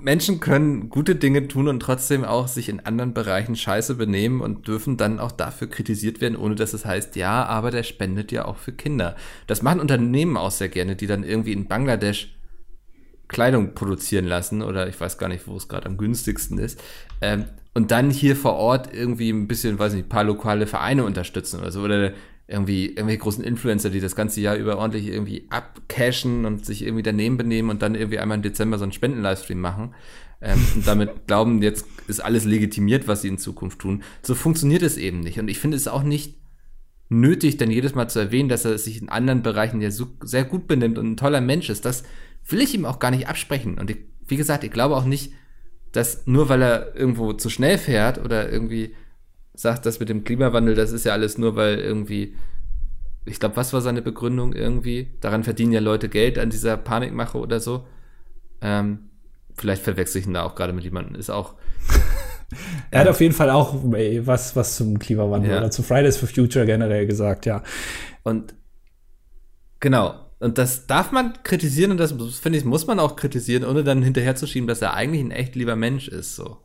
Menschen 0.00 0.38
können 0.40 0.90
gute 0.90 1.16
Dinge 1.16 1.48
tun 1.48 1.68
und 1.68 1.80
trotzdem 1.80 2.24
auch 2.24 2.46
sich 2.46 2.68
in 2.68 2.80
anderen 2.80 3.14
Bereichen 3.14 3.56
scheiße 3.56 3.94
benehmen 3.94 4.40
und 4.40 4.68
dürfen 4.68 4.96
dann 4.96 5.18
auch 5.18 5.32
dafür 5.32 5.68
kritisiert 5.68 6.20
werden, 6.20 6.36
ohne 6.36 6.54
dass 6.54 6.72
es 6.72 6.84
heißt, 6.84 7.16
ja, 7.16 7.44
aber 7.44 7.70
der 7.70 7.82
spendet 7.82 8.30
ja 8.30 8.44
auch 8.44 8.58
für 8.58 8.72
Kinder. 8.72 9.16
Das 9.46 9.62
machen 9.62 9.80
Unternehmen 9.80 10.36
auch 10.36 10.50
sehr 10.50 10.68
gerne, 10.68 10.94
die 10.94 11.06
dann 11.06 11.24
irgendwie 11.24 11.52
in 11.52 11.66
Bangladesch 11.66 12.34
Kleidung 13.28 13.74
produzieren 13.74 14.24
lassen 14.24 14.62
oder 14.62 14.88
ich 14.88 14.98
weiß 14.98 15.18
gar 15.18 15.28
nicht, 15.28 15.46
wo 15.46 15.56
es 15.56 15.68
gerade 15.68 15.86
am 15.86 15.98
günstigsten 15.98 16.58
ist. 16.58 16.80
Ähm, 17.20 17.44
und 17.74 17.90
dann 17.90 18.10
hier 18.10 18.34
vor 18.34 18.54
Ort 18.54 18.92
irgendwie 18.92 19.30
ein 19.30 19.46
bisschen, 19.46 19.78
weiß 19.78 19.92
nicht, 19.92 20.06
ein 20.06 20.08
paar 20.08 20.24
lokale 20.24 20.66
Vereine 20.66 21.04
unterstützen 21.04 21.60
oder 21.60 21.70
so. 21.70 21.82
Oder 21.82 22.12
irgendwie 22.48 22.86
irgendwelche 22.86 23.18
großen 23.18 23.44
Influencer, 23.44 23.90
die 23.90 24.00
das 24.00 24.16
ganze 24.16 24.40
Jahr 24.40 24.56
über 24.56 24.78
ordentlich 24.78 25.06
irgendwie 25.06 25.46
abcashen 25.50 26.46
und 26.46 26.64
sich 26.64 26.82
irgendwie 26.82 27.02
daneben 27.02 27.36
benehmen 27.36 27.68
und 27.68 27.82
dann 27.82 27.94
irgendwie 27.94 28.18
einmal 28.18 28.38
im 28.38 28.42
Dezember 28.42 28.78
so 28.78 28.84
einen 28.84 28.92
Spenden-Livestream 28.92 29.60
machen. 29.60 29.94
Ähm, 30.40 30.58
und 30.74 30.86
damit 30.86 31.10
glauben, 31.26 31.62
jetzt 31.62 31.84
ist 32.06 32.20
alles 32.20 32.46
legitimiert, 32.46 33.06
was 33.06 33.20
sie 33.20 33.28
in 33.28 33.36
Zukunft 33.36 33.80
tun. 33.80 34.02
So 34.22 34.34
funktioniert 34.34 34.82
es 34.82 34.96
eben 34.96 35.20
nicht. 35.20 35.38
Und 35.38 35.48
ich 35.48 35.58
finde 35.58 35.76
es 35.76 35.88
auch 35.88 36.02
nicht 36.02 36.36
nötig, 37.10 37.58
dann 37.58 37.70
jedes 37.70 37.94
Mal 37.94 38.08
zu 38.08 38.18
erwähnen, 38.18 38.48
dass 38.48 38.64
er 38.64 38.78
sich 38.78 39.02
in 39.02 39.10
anderen 39.10 39.42
Bereichen 39.42 39.82
ja 39.82 39.90
so 39.90 40.06
sehr 40.22 40.44
gut 40.44 40.66
benimmt 40.66 40.96
und 40.96 41.12
ein 41.12 41.16
toller 41.18 41.42
Mensch 41.42 41.68
ist. 41.68 41.84
Das 41.84 42.02
will 42.48 42.62
ich 42.62 42.74
ihm 42.74 42.86
auch 42.86 42.98
gar 42.98 43.10
nicht 43.10 43.28
absprechen. 43.28 43.78
Und 43.78 43.90
ich, 43.90 43.98
wie 44.26 44.36
gesagt, 44.36 44.64
ich 44.64 44.70
glaube 44.70 44.96
auch 44.96 45.04
nicht, 45.04 45.34
dass 45.92 46.26
nur 46.26 46.48
weil 46.48 46.62
er 46.62 46.96
irgendwo 46.96 47.34
zu 47.34 47.50
schnell 47.50 47.76
fährt 47.76 48.18
oder 48.18 48.50
irgendwie 48.50 48.94
sagt, 49.58 49.86
das 49.86 49.98
mit 49.98 50.08
dem 50.08 50.22
Klimawandel, 50.22 50.76
das 50.76 50.92
ist 50.92 51.04
ja 51.04 51.12
alles 51.12 51.36
nur, 51.36 51.56
weil 51.56 51.78
irgendwie, 51.80 52.34
ich 53.24 53.40
glaube, 53.40 53.56
was 53.56 53.72
war 53.72 53.80
seine 53.80 54.02
Begründung 54.02 54.52
irgendwie? 54.52 55.08
Daran 55.20 55.42
verdienen 55.42 55.72
ja 55.72 55.80
Leute 55.80 56.08
Geld 56.08 56.38
an 56.38 56.50
dieser 56.50 56.76
Panikmache 56.76 57.38
oder 57.38 57.58
so. 57.58 57.84
Ähm, 58.60 59.10
vielleicht 59.56 59.82
verwechsel 59.82 60.20
ich 60.20 60.26
ihn 60.26 60.34
da 60.34 60.44
auch 60.44 60.54
gerade 60.54 60.72
mit 60.72 60.84
jemandem, 60.84 61.16
ist 61.16 61.28
auch. 61.28 61.54
er 62.92 63.00
hat 63.00 63.08
auf 63.08 63.20
jeden 63.20 63.34
Fall 63.34 63.50
auch 63.50 63.74
was, 63.82 64.54
was 64.54 64.76
zum 64.76 65.00
Klimawandel 65.00 65.50
ja. 65.50 65.58
oder 65.58 65.70
zu 65.72 65.82
Fridays 65.82 66.16
for 66.16 66.28
Future 66.28 66.64
generell 66.64 67.06
gesagt, 67.06 67.44
ja. 67.44 67.64
Und 68.22 68.54
genau, 69.80 70.14
und 70.38 70.56
das 70.56 70.86
darf 70.86 71.10
man 71.10 71.32
kritisieren 71.42 71.90
und 71.90 71.98
das 71.98 72.12
finde 72.12 72.58
ich, 72.58 72.64
muss 72.64 72.86
man 72.86 73.00
auch 73.00 73.16
kritisieren, 73.16 73.64
ohne 73.64 73.82
dann 73.82 74.02
hinterherzuschieben, 74.02 74.68
dass 74.68 74.82
er 74.82 74.94
eigentlich 74.94 75.20
ein 75.20 75.32
echt 75.32 75.56
lieber 75.56 75.74
Mensch 75.74 76.06
ist, 76.06 76.36
so. 76.36 76.58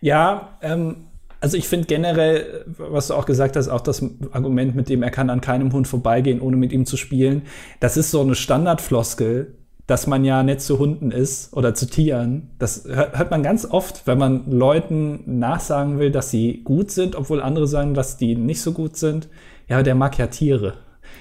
Ja, 0.00 0.58
ähm, 0.62 1.08
also 1.42 1.56
ich 1.56 1.68
finde 1.68 1.86
generell, 1.88 2.64
was 2.78 3.08
du 3.08 3.14
auch 3.14 3.26
gesagt 3.26 3.56
hast, 3.56 3.68
auch 3.68 3.80
das 3.80 4.00
Argument, 4.30 4.76
mit 4.76 4.88
dem 4.88 5.02
er 5.02 5.10
kann 5.10 5.28
an 5.28 5.40
keinem 5.40 5.72
Hund 5.72 5.88
vorbeigehen, 5.88 6.40
ohne 6.40 6.56
mit 6.56 6.72
ihm 6.72 6.86
zu 6.86 6.96
spielen, 6.96 7.42
das 7.80 7.96
ist 7.96 8.12
so 8.12 8.20
eine 8.20 8.36
Standardfloskel, 8.36 9.54
dass 9.88 10.06
man 10.06 10.24
ja 10.24 10.44
nicht 10.44 10.60
zu 10.60 10.78
Hunden 10.78 11.10
ist 11.10 11.52
oder 11.52 11.74
zu 11.74 11.86
Tieren. 11.86 12.50
Das 12.60 12.84
hört 12.86 13.32
man 13.32 13.42
ganz 13.42 13.66
oft, 13.68 14.06
wenn 14.06 14.18
man 14.18 14.48
Leuten 14.52 15.38
nachsagen 15.40 15.98
will, 15.98 16.12
dass 16.12 16.30
sie 16.30 16.62
gut 16.62 16.92
sind, 16.92 17.16
obwohl 17.16 17.42
andere 17.42 17.66
sagen, 17.66 17.92
dass 17.92 18.16
die 18.16 18.36
nicht 18.36 18.62
so 18.62 18.70
gut 18.70 18.96
sind. 18.96 19.28
Ja, 19.68 19.82
der 19.82 19.96
mag 19.96 20.16
ja 20.18 20.28
Tiere. 20.28 20.74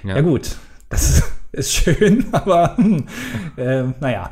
Ja, 0.04 0.18
ja 0.18 0.22
gut, 0.22 0.56
das 0.90 1.24
ist 1.52 1.74
schön, 1.74 2.26
aber 2.32 2.78
hm, 2.78 3.08
äh, 3.58 3.86
naja. 4.00 4.30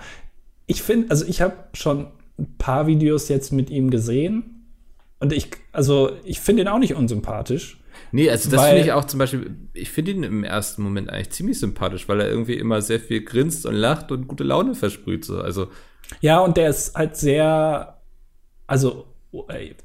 Ich 0.67 0.83
finde, 0.83 1.09
also 1.09 1.25
ich 1.25 1.41
habe 1.41 1.55
schon 1.73 2.05
ein 2.37 2.57
paar 2.59 2.85
Videos 2.85 3.27
jetzt 3.27 3.51
mit 3.51 3.71
ihm 3.71 3.89
gesehen 3.89 4.58
und 5.19 5.33
ich, 5.33 5.49
also 5.71 6.11
ich 6.23 6.39
finde 6.39 6.63
ihn 6.63 6.67
auch 6.67 6.79
nicht 6.79 6.95
unsympathisch. 6.95 7.79
Nee, 8.11 8.29
also 8.29 8.49
das 8.49 8.65
finde 8.65 8.81
ich 8.81 8.91
auch 8.93 9.05
zum 9.05 9.19
Beispiel, 9.19 9.55
ich 9.73 9.91
finde 9.91 10.11
ihn 10.11 10.23
im 10.23 10.43
ersten 10.43 10.81
Moment 10.81 11.09
eigentlich 11.09 11.31
ziemlich 11.31 11.59
sympathisch, 11.59 12.07
weil 12.07 12.21
er 12.21 12.29
irgendwie 12.29 12.55
immer 12.55 12.81
sehr 12.81 12.99
viel 12.99 13.23
grinst 13.23 13.65
und 13.65 13.75
lacht 13.75 14.11
und 14.11 14.27
gute 14.27 14.43
Laune 14.43 14.73
versprüht. 14.73 15.25
So. 15.25 15.41
Also, 15.41 15.67
ja, 16.21 16.39
und 16.39 16.57
der 16.57 16.69
ist 16.69 16.95
halt 16.95 17.17
sehr, 17.17 18.01
also 18.65 19.08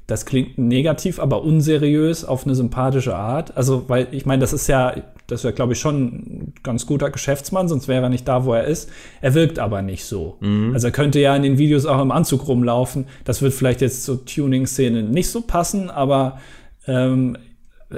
das 0.07 0.25
klingt 0.25 0.57
negativ, 0.57 1.19
aber 1.19 1.43
unseriös 1.43 2.25
auf 2.25 2.45
eine 2.45 2.55
sympathische 2.55 3.15
Art. 3.15 3.55
Also, 3.55 3.87
weil 3.87 4.07
ich 4.11 4.25
meine, 4.25 4.41
das 4.41 4.53
ist 4.53 4.67
ja, 4.67 4.95
das 5.27 5.43
wäre, 5.43 5.53
glaube 5.53 5.73
ich, 5.73 5.79
schon 5.79 6.03
ein 6.03 6.53
ganz 6.63 6.87
guter 6.87 7.11
Geschäftsmann, 7.11 7.67
sonst 7.67 7.87
wäre 7.87 8.03
er 8.03 8.09
nicht 8.09 8.27
da, 8.27 8.45
wo 8.45 8.53
er 8.53 8.63
ist. 8.63 8.89
Er 9.21 9.35
wirkt 9.35 9.59
aber 9.59 9.83
nicht 9.83 10.05
so. 10.05 10.37
Mhm. 10.39 10.71
Also 10.73 10.87
er 10.87 10.91
könnte 10.91 11.19
ja 11.19 11.35
in 11.35 11.43
den 11.43 11.57
Videos 11.59 11.85
auch 11.85 12.01
im 12.01 12.11
Anzug 12.11 12.47
rumlaufen. 12.47 13.05
Das 13.23 13.43
wird 13.43 13.53
vielleicht 13.53 13.81
jetzt 13.81 14.03
zur 14.03 14.25
Tuning-Szene 14.25 15.03
nicht 15.03 15.29
so 15.29 15.41
passen, 15.41 15.91
aber 15.91 16.39
ähm, 16.87 17.37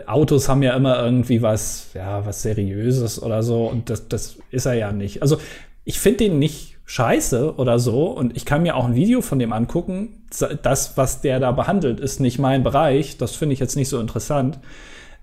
Autos 0.06 0.50
haben 0.50 0.64
ja 0.64 0.76
immer 0.76 1.02
irgendwie 1.02 1.42
was, 1.42 1.92
ja, 1.94 2.26
was 2.26 2.42
Seriöses 2.42 3.22
oder 3.22 3.42
so. 3.42 3.68
Und 3.68 3.90
das, 3.90 4.10
das 4.10 4.38
ist 4.52 4.66
er 4.66 4.74
ja 4.74 4.92
nicht. 4.92 5.22
Also 5.22 5.38
ich 5.86 6.00
finde 6.00 6.26
ihn 6.26 6.40
nicht 6.40 6.78
scheiße 6.86 7.56
oder 7.56 7.80
so. 7.80 8.08
Und 8.08 8.36
ich 8.36 8.46
kann 8.46 8.64
mir 8.64 8.76
auch 8.76 8.86
ein 8.86 8.96
Video 8.96 9.22
von 9.22 9.40
dem 9.40 9.54
angucken. 9.54 10.17
Das, 10.62 10.98
was 10.98 11.22
der 11.22 11.40
da 11.40 11.52
behandelt, 11.52 12.00
ist 12.00 12.20
nicht 12.20 12.40
mein 12.40 12.64
Bereich. 12.64 13.18
Das 13.18 13.36
finde 13.36 13.54
ich 13.54 13.60
jetzt 13.60 13.76
nicht 13.76 13.90
so 13.90 14.00
interessant. 14.00 14.60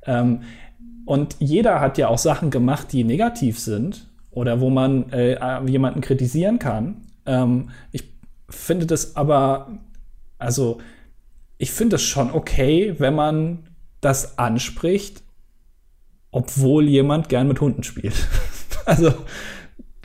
Ähm, 0.07 0.43
und 1.05 1.37
jeder 1.39 1.81
hat 1.81 1.99
ja 1.99 2.09
auch 2.09 2.19
Sachen 2.19 2.51
gemacht, 2.51 2.93
die 2.93 3.05
negativ 3.05 3.59
sind 3.59 4.09
oder 4.31 4.61
wo 4.61 4.71
man 4.71 5.11
äh, 5.13 5.63
jemanden 5.67 6.01
kritisieren 6.01 6.59
kann. 6.59 7.03
Ähm, 7.27 7.71
ich 7.93 8.05
finde 8.49 8.87
das 8.87 9.17
aber, 9.17 9.79
also 10.39 10.81
ich 11.59 11.71
finde 11.73 11.97
es 11.97 12.03
schon 12.03 12.31
okay, 12.31 12.95
wenn 12.99 13.15
man 13.15 13.69
das 14.01 14.39
anspricht, 14.39 15.23
obwohl 16.31 16.89
jemand 16.89 17.29
gern 17.29 17.47
mit 17.47 17.61
Hunden 17.61 17.83
spielt. 17.83 18.27
also 18.87 19.13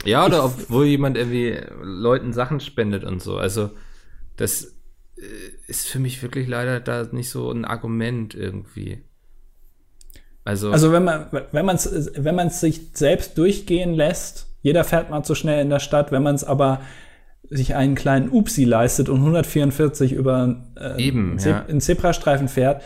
ja, 0.05 0.25
oder 0.25 0.45
obwohl 0.45 0.85
jemand 0.85 1.17
irgendwie 1.17 1.59
Leuten 1.81 2.33
Sachen 2.33 2.59
spendet 2.59 3.03
und 3.03 3.21
so. 3.21 3.37
Also, 3.37 3.71
das 4.37 4.63
äh, 4.63 4.67
ist 5.67 5.87
für 5.87 5.99
mich 5.99 6.21
wirklich 6.21 6.47
leider 6.47 6.79
da 6.79 7.07
nicht 7.11 7.29
so 7.29 7.51
ein 7.51 7.65
Argument 7.65 8.35
irgendwie. 8.35 9.03
Also, 10.45 10.71
also 10.71 10.91
wenn 10.91 11.03
man 11.03 11.27
wenn 11.51 11.65
man 11.65 11.75
es 11.75 12.11
wenn 12.15 12.35
man 12.35 12.49
sich 12.49 12.81
selbst 12.93 13.37
durchgehen 13.37 13.93
lässt, 13.93 14.47
jeder 14.61 14.83
fährt 14.83 15.09
mal 15.09 15.23
zu 15.23 15.35
schnell 15.35 15.61
in 15.61 15.69
der 15.69 15.79
Stadt, 15.79 16.11
wenn 16.11 16.23
man 16.23 16.35
es 16.35 16.43
aber 16.43 16.81
sich 17.49 17.75
einen 17.75 17.95
kleinen 17.95 18.29
Upsi 18.29 18.63
leistet 18.63 19.09
und 19.09 19.17
144 19.17 20.13
über 20.13 20.55
äh, 20.79 21.01
Eben, 21.01 21.31
einen, 21.31 21.39
ja. 21.39 21.65
einen 21.67 21.81
Zebrastreifen 21.81 22.47
fährt, 22.47 22.83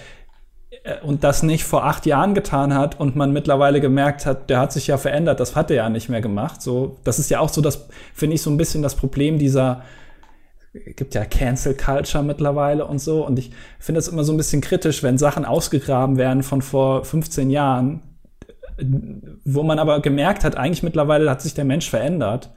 äh, 0.84 1.00
und 1.02 1.24
das 1.24 1.44
nicht 1.44 1.64
vor 1.64 1.86
acht 1.86 2.06
Jahren 2.06 2.34
getan 2.34 2.74
hat 2.74 3.00
und 3.00 3.16
man 3.16 3.34
mittlerweile 3.34 3.82
gemerkt 3.82 4.26
hat, 4.26 4.50
der 4.50 4.60
hat 4.60 4.72
sich 4.72 4.88
ja 4.88 4.98
verändert, 4.98 5.40
das 5.40 5.56
hat 5.56 5.70
er 5.70 5.78
ja 5.78 5.90
nicht 5.90 6.10
mehr 6.10 6.22
gemacht. 6.22 6.62
So, 6.62 6.98
das 7.04 7.20
ist 7.20 7.30
ja 7.30 7.40
auch 7.40 7.50
so 7.50 7.62
das, 7.62 7.88
finde 8.14 8.36
ich, 8.36 8.42
so 8.42 8.50
ein 8.50 8.58
bisschen 8.58 8.84
das 8.84 8.96
Problem 8.96 9.38
dieser, 9.38 9.84
gibt 10.74 11.16
ja 11.16 11.26
Cancel 11.26 11.76
Culture 11.76 12.24
mittlerweile 12.24 12.86
und 12.86 13.00
so. 13.00 13.26
Und 13.26 13.40
ich 13.40 13.52
finde 13.80 14.00
es 14.00 14.08
immer 14.08 14.24
so 14.24 14.34
ein 14.34 14.38
bisschen 14.38 14.62
kritisch, 14.62 15.04
wenn 15.04 15.18
Sachen 15.18 15.46
ausgegraben 15.46 16.18
werden 16.18 16.44
von 16.44 16.62
vor 16.62 17.06
15 17.06 17.50
Jahren, 17.50 18.02
wo 19.46 19.64
man 19.64 19.80
aber 19.80 20.02
gemerkt 20.02 20.44
hat, 20.44 20.58
eigentlich 20.58 20.84
mittlerweile 20.84 21.30
hat 21.30 21.42
sich 21.42 21.54
der 21.54 21.66
Mensch 21.66 21.90
verändert. 21.90 22.52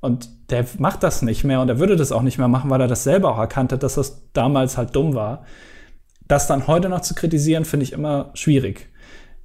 Und 0.00 0.30
der 0.50 0.64
macht 0.78 1.02
das 1.02 1.22
nicht 1.22 1.44
mehr 1.44 1.60
und 1.60 1.68
er 1.68 1.78
würde 1.78 1.94
das 1.94 2.10
auch 2.10 2.22
nicht 2.22 2.38
mehr 2.38 2.48
machen, 2.48 2.70
weil 2.70 2.80
er 2.80 2.88
das 2.88 3.04
selber 3.04 3.32
auch 3.32 3.38
erkannt 3.38 3.72
hat, 3.72 3.82
dass 3.82 3.96
das 3.96 4.32
damals 4.32 4.78
halt 4.78 4.96
dumm 4.96 5.14
war 5.14 5.44
das 6.30 6.46
dann 6.46 6.66
heute 6.66 6.88
noch 6.88 7.00
zu 7.00 7.14
kritisieren, 7.14 7.64
finde 7.64 7.84
ich 7.84 7.92
immer 7.92 8.30
schwierig. 8.34 8.88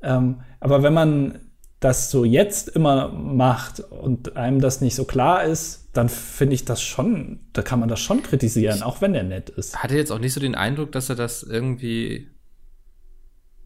Ähm, 0.04 0.42
aber 0.60 0.84
wenn 0.84 0.94
man 0.94 1.40
das 1.86 2.10
so 2.10 2.26
jetzt 2.26 2.70
immer 2.70 3.10
macht 3.10 3.80
und 3.80 4.36
einem 4.36 4.60
das 4.60 4.82
nicht 4.82 4.96
so 4.96 5.06
klar 5.06 5.44
ist, 5.44 5.88
dann 5.94 6.10
finde 6.10 6.56
ich 6.56 6.66
das 6.66 6.82
schon, 6.82 7.42
da 7.54 7.62
kann 7.62 7.80
man 7.80 7.88
das 7.88 8.00
schon 8.00 8.24
kritisieren, 8.24 8.82
auch 8.82 9.02
wenn 9.02 9.14
er 9.14 9.22
nett 9.22 9.52
ist. 9.52 9.84
Hatte 9.84 9.96
jetzt 9.96 10.12
auch 10.12 10.18
nicht 10.18 10.34
so 10.34 10.40
den 10.40 10.56
Eindruck, 10.56 10.92
dass 10.92 11.10
er 11.10 11.16
das 11.16 11.44
irgendwie 11.44 12.28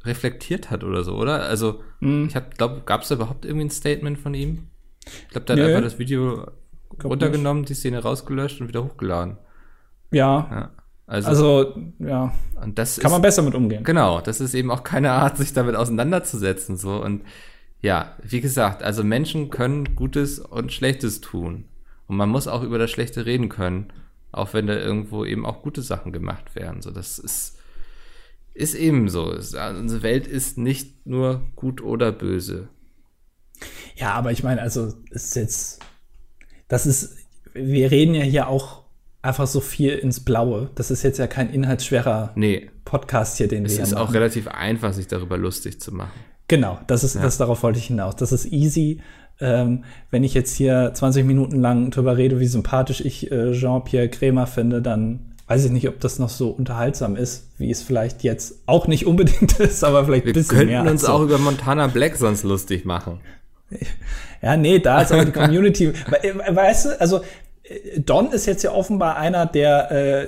reflektiert 0.03 0.69
hat 0.69 0.83
oder 0.83 1.03
so, 1.03 1.15
oder? 1.15 1.43
Also, 1.43 1.81
mm. 2.01 2.25
ich 2.25 2.35
glaube, 2.57 2.81
gab 2.85 3.03
es 3.03 3.07
da 3.07 3.15
überhaupt 3.15 3.45
irgendwie 3.45 3.67
ein 3.67 3.71
Statement 3.71 4.19
von 4.19 4.33
ihm? 4.33 4.67
Ich 5.05 5.29
glaube, 5.29 5.45
der 5.45 5.55
hat 5.55 5.69
einfach 5.69 5.83
das 5.83 5.97
Video 5.97 6.45
runtergenommen, 7.01 7.61
nicht. 7.61 7.69
die 7.69 7.75
Szene 7.75 7.99
rausgelöscht 7.99 8.59
und 8.59 8.67
wieder 8.67 8.83
hochgeladen. 8.83 9.37
Ja. 10.11 10.49
ja. 10.51 10.71
Also, 11.07 11.29
also, 11.29 11.75
ja, 11.99 12.33
und 12.61 12.77
das 12.77 12.99
kann 12.99 13.11
man 13.11 13.21
besser 13.21 13.43
mit 13.43 13.55
umgehen. 13.55 13.83
Genau, 13.85 14.19
das 14.19 14.41
ist 14.41 14.53
eben 14.53 14.69
auch 14.71 14.83
keine 14.83 15.11
Art, 15.11 15.37
sich 15.37 15.53
damit 15.53 15.75
auseinanderzusetzen. 15.75 16.75
So 16.75 17.01
und 17.01 17.23
ja, 17.81 18.15
wie 18.23 18.41
gesagt, 18.41 18.83
also 18.83 19.03
Menschen 19.03 19.49
können 19.49 19.95
Gutes 19.95 20.39
und 20.39 20.73
Schlechtes 20.73 21.21
tun 21.21 21.65
und 22.07 22.17
man 22.17 22.29
muss 22.29 22.47
auch 22.47 22.63
über 22.63 22.77
das 22.77 22.91
Schlechte 22.91 23.25
reden 23.25 23.49
können, 23.49 23.93
auch 24.31 24.53
wenn 24.53 24.67
da 24.67 24.75
irgendwo 24.75 25.25
eben 25.25 25.45
auch 25.45 25.61
gute 25.61 25.81
Sachen 25.81 26.11
gemacht 26.11 26.55
werden. 26.55 26.81
So, 26.81 26.91
das 26.91 27.19
ist 27.19 27.59
ist 28.59 28.75
eben 28.75 29.07
so. 29.07 29.31
Unsere 29.31 30.03
Welt 30.03 30.27
ist 30.27 30.57
nicht 30.57 31.05
nur 31.05 31.43
gut 31.55 31.81
oder 31.81 32.11
böse. 32.11 32.67
Ja, 33.95 34.13
aber 34.13 34.31
ich 34.31 34.43
meine, 34.43 34.61
also 34.61 34.93
ist 35.11 35.35
jetzt, 35.35 35.79
das 36.67 36.85
ist, 36.85 37.15
wir 37.53 37.89
reden 37.89 38.15
ja 38.15 38.23
hier 38.23 38.47
auch 38.47 38.83
einfach 39.21 39.47
so 39.47 39.61
viel 39.61 39.93
ins 39.93 40.19
Blaue. 40.25 40.71
Das 40.75 40.91
ist 40.91 41.03
jetzt 41.03 41.19
ja 41.19 41.27
kein 41.27 41.49
inhaltsschwerer 41.49 42.33
nee. 42.35 42.69
Podcast 42.83 43.37
hier, 43.37 43.47
den 43.47 43.65
es 43.65 43.77
wir 43.77 43.83
Es 43.83 43.89
ist 43.89 43.95
machen. 43.95 44.09
auch 44.09 44.13
relativ 44.13 44.47
einfach, 44.47 44.93
sich 44.93 45.07
darüber 45.07 45.37
lustig 45.37 45.79
zu 45.79 45.93
machen. 45.93 46.19
Genau, 46.49 46.79
das 46.87 47.05
ist, 47.05 47.15
ja. 47.15 47.21
das 47.21 47.37
darauf 47.37 47.63
wollte 47.63 47.79
ich 47.79 47.85
hinaus. 47.85 48.17
Das 48.17 48.33
ist 48.33 48.45
easy. 48.51 48.99
Ähm, 49.39 49.85
wenn 50.11 50.25
ich 50.25 50.33
jetzt 50.33 50.55
hier 50.57 50.91
20 50.93 51.25
Minuten 51.25 51.61
lang 51.61 51.91
drüber 51.91 52.17
rede, 52.17 52.41
wie 52.41 52.47
sympathisch 52.47 52.99
ich 52.99 53.31
äh, 53.31 53.53
Jean-Pierre 53.53 54.09
Krämer 54.09 54.47
finde, 54.47 54.81
dann 54.81 55.35
weiß 55.47 55.65
ich 55.65 55.71
nicht, 55.71 55.87
ob 55.87 55.99
das 55.99 56.19
noch 56.19 56.29
so 56.29 56.49
unterhaltsam 56.49 57.15
ist, 57.15 57.47
wie 57.57 57.71
es 57.71 57.81
vielleicht 57.81 58.23
jetzt 58.23 58.55
auch 58.65 58.87
nicht 58.87 59.05
unbedingt 59.05 59.59
ist, 59.59 59.83
aber 59.83 60.03
vielleicht 60.03 60.25
ein 60.25 60.33
bisschen 60.33 60.57
mehr. 60.57 60.67
Wir 60.67 60.75
könnten 60.77 60.91
uns 60.91 61.01
so. 61.03 61.13
auch 61.13 61.21
über 61.21 61.37
Montana 61.37 61.87
Black 61.87 62.17
sonst 62.17 62.43
lustig 62.43 62.83
machen. 62.83 63.19
Ja, 64.41 64.55
nee, 64.55 64.79
da 64.79 65.01
ist 65.01 65.11
aber 65.11 65.25
die 65.25 65.33
Community. 65.33 65.91
Äh, 66.21 66.55
weißt 66.55 66.85
du, 66.85 67.01
also 67.01 67.19
Don 67.97 68.31
ist 68.31 68.45
jetzt 68.45 68.63
ja 68.63 68.71
offenbar 68.71 69.17
einer, 69.17 69.45
der 69.45 69.91
äh, 69.91 70.27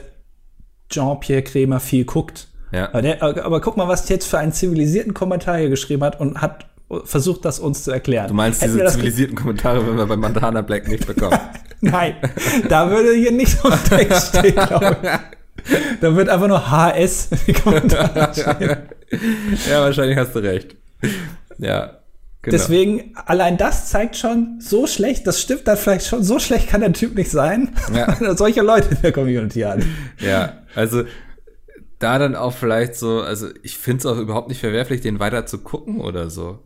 Jean-Pierre 0.90 1.44
Krämer 1.44 1.80
viel 1.80 2.04
guckt. 2.04 2.50
Ja. 2.72 2.90
Aber, 2.90 3.02
der, 3.02 3.22
aber, 3.22 3.62
guck 3.62 3.78
mal, 3.78 3.88
was 3.88 4.08
jetzt 4.10 4.28
für 4.28 4.38
einen 4.38 4.54
zivilisierten 4.54 5.14
Kommentar 5.14 5.58
hier 5.58 5.70
geschrieben 5.70 6.04
hat 6.04 6.20
und 6.20 6.42
hat 6.42 6.66
versucht, 7.06 7.46
das 7.46 7.60
uns 7.60 7.84
zu 7.84 7.92
erklären. 7.92 8.28
Du 8.28 8.34
meinst 8.34 8.62
Hätten 8.62 8.74
diese 8.74 8.88
zivilisierten 8.88 9.36
Kommentare, 9.36 9.86
wenn 9.88 9.98
wir 9.98 10.06
bei 10.06 10.18
Montana 10.18 10.62
Black 10.62 10.88
nicht 10.88 11.08
bekommen? 11.08 11.38
Nein, 11.82 12.16
da 12.68 12.90
würde 12.90 13.14
hier 13.14 13.32
nicht 13.32 13.58
so 13.60 13.70
ein 13.70 13.80
Text 13.84 14.38
stehen, 14.38 14.56
glaube 14.56 14.98
ich. 15.02 16.00
Da 16.00 16.16
wird 16.16 16.30
einfach 16.30 16.48
nur 16.48 16.70
HS 16.72 17.30
in 17.32 17.38
die 17.48 17.54
Kommentare 17.54 18.34
stehen. 18.34 18.78
Ja, 19.70 19.82
wahrscheinlich 19.82 20.18
hast 20.18 20.36
du 20.36 20.40
recht. 20.40 20.76
Ja. 21.58 22.02
Genau. 22.44 22.58
Deswegen, 22.58 23.14
allein 23.28 23.58
das 23.58 23.90
zeigt 23.90 24.18
schon, 24.18 24.60
so 24.60 24.88
schlecht, 24.88 25.28
das 25.28 25.40
stimmt 25.40 25.68
dann 25.68 25.78
vielleicht 25.78 26.08
schon, 26.08 26.24
so 26.24 26.40
schlecht 26.40 26.70
kann 26.70 26.82
der 26.82 26.92
Typ 26.92 27.14
nicht 27.14 27.30
sein, 27.30 27.70
ja. 27.94 28.36
solche 28.36 28.62
Leute 28.62 28.96
in 28.96 29.02
der 29.04 29.12
Community 29.12 29.60
hat. 29.60 29.82
Ja, 30.20 30.54
also 30.74 31.04
da 32.02 32.20
dann 32.20 32.36
auch 32.36 32.54
vielleicht 32.54 32.96
so, 32.96 33.22
also 33.22 33.48
ich 33.64 33.78
finde 33.78 34.00
es 34.00 34.06
auch 34.06 34.18
überhaupt 34.18 34.50
nicht 34.50 34.60
verwerflich, 34.60 35.02
den 35.02 35.20
weiter 35.20 35.46
zu 35.46 35.60
gucken 35.60 36.02
oder 36.02 36.30
so. 36.30 36.60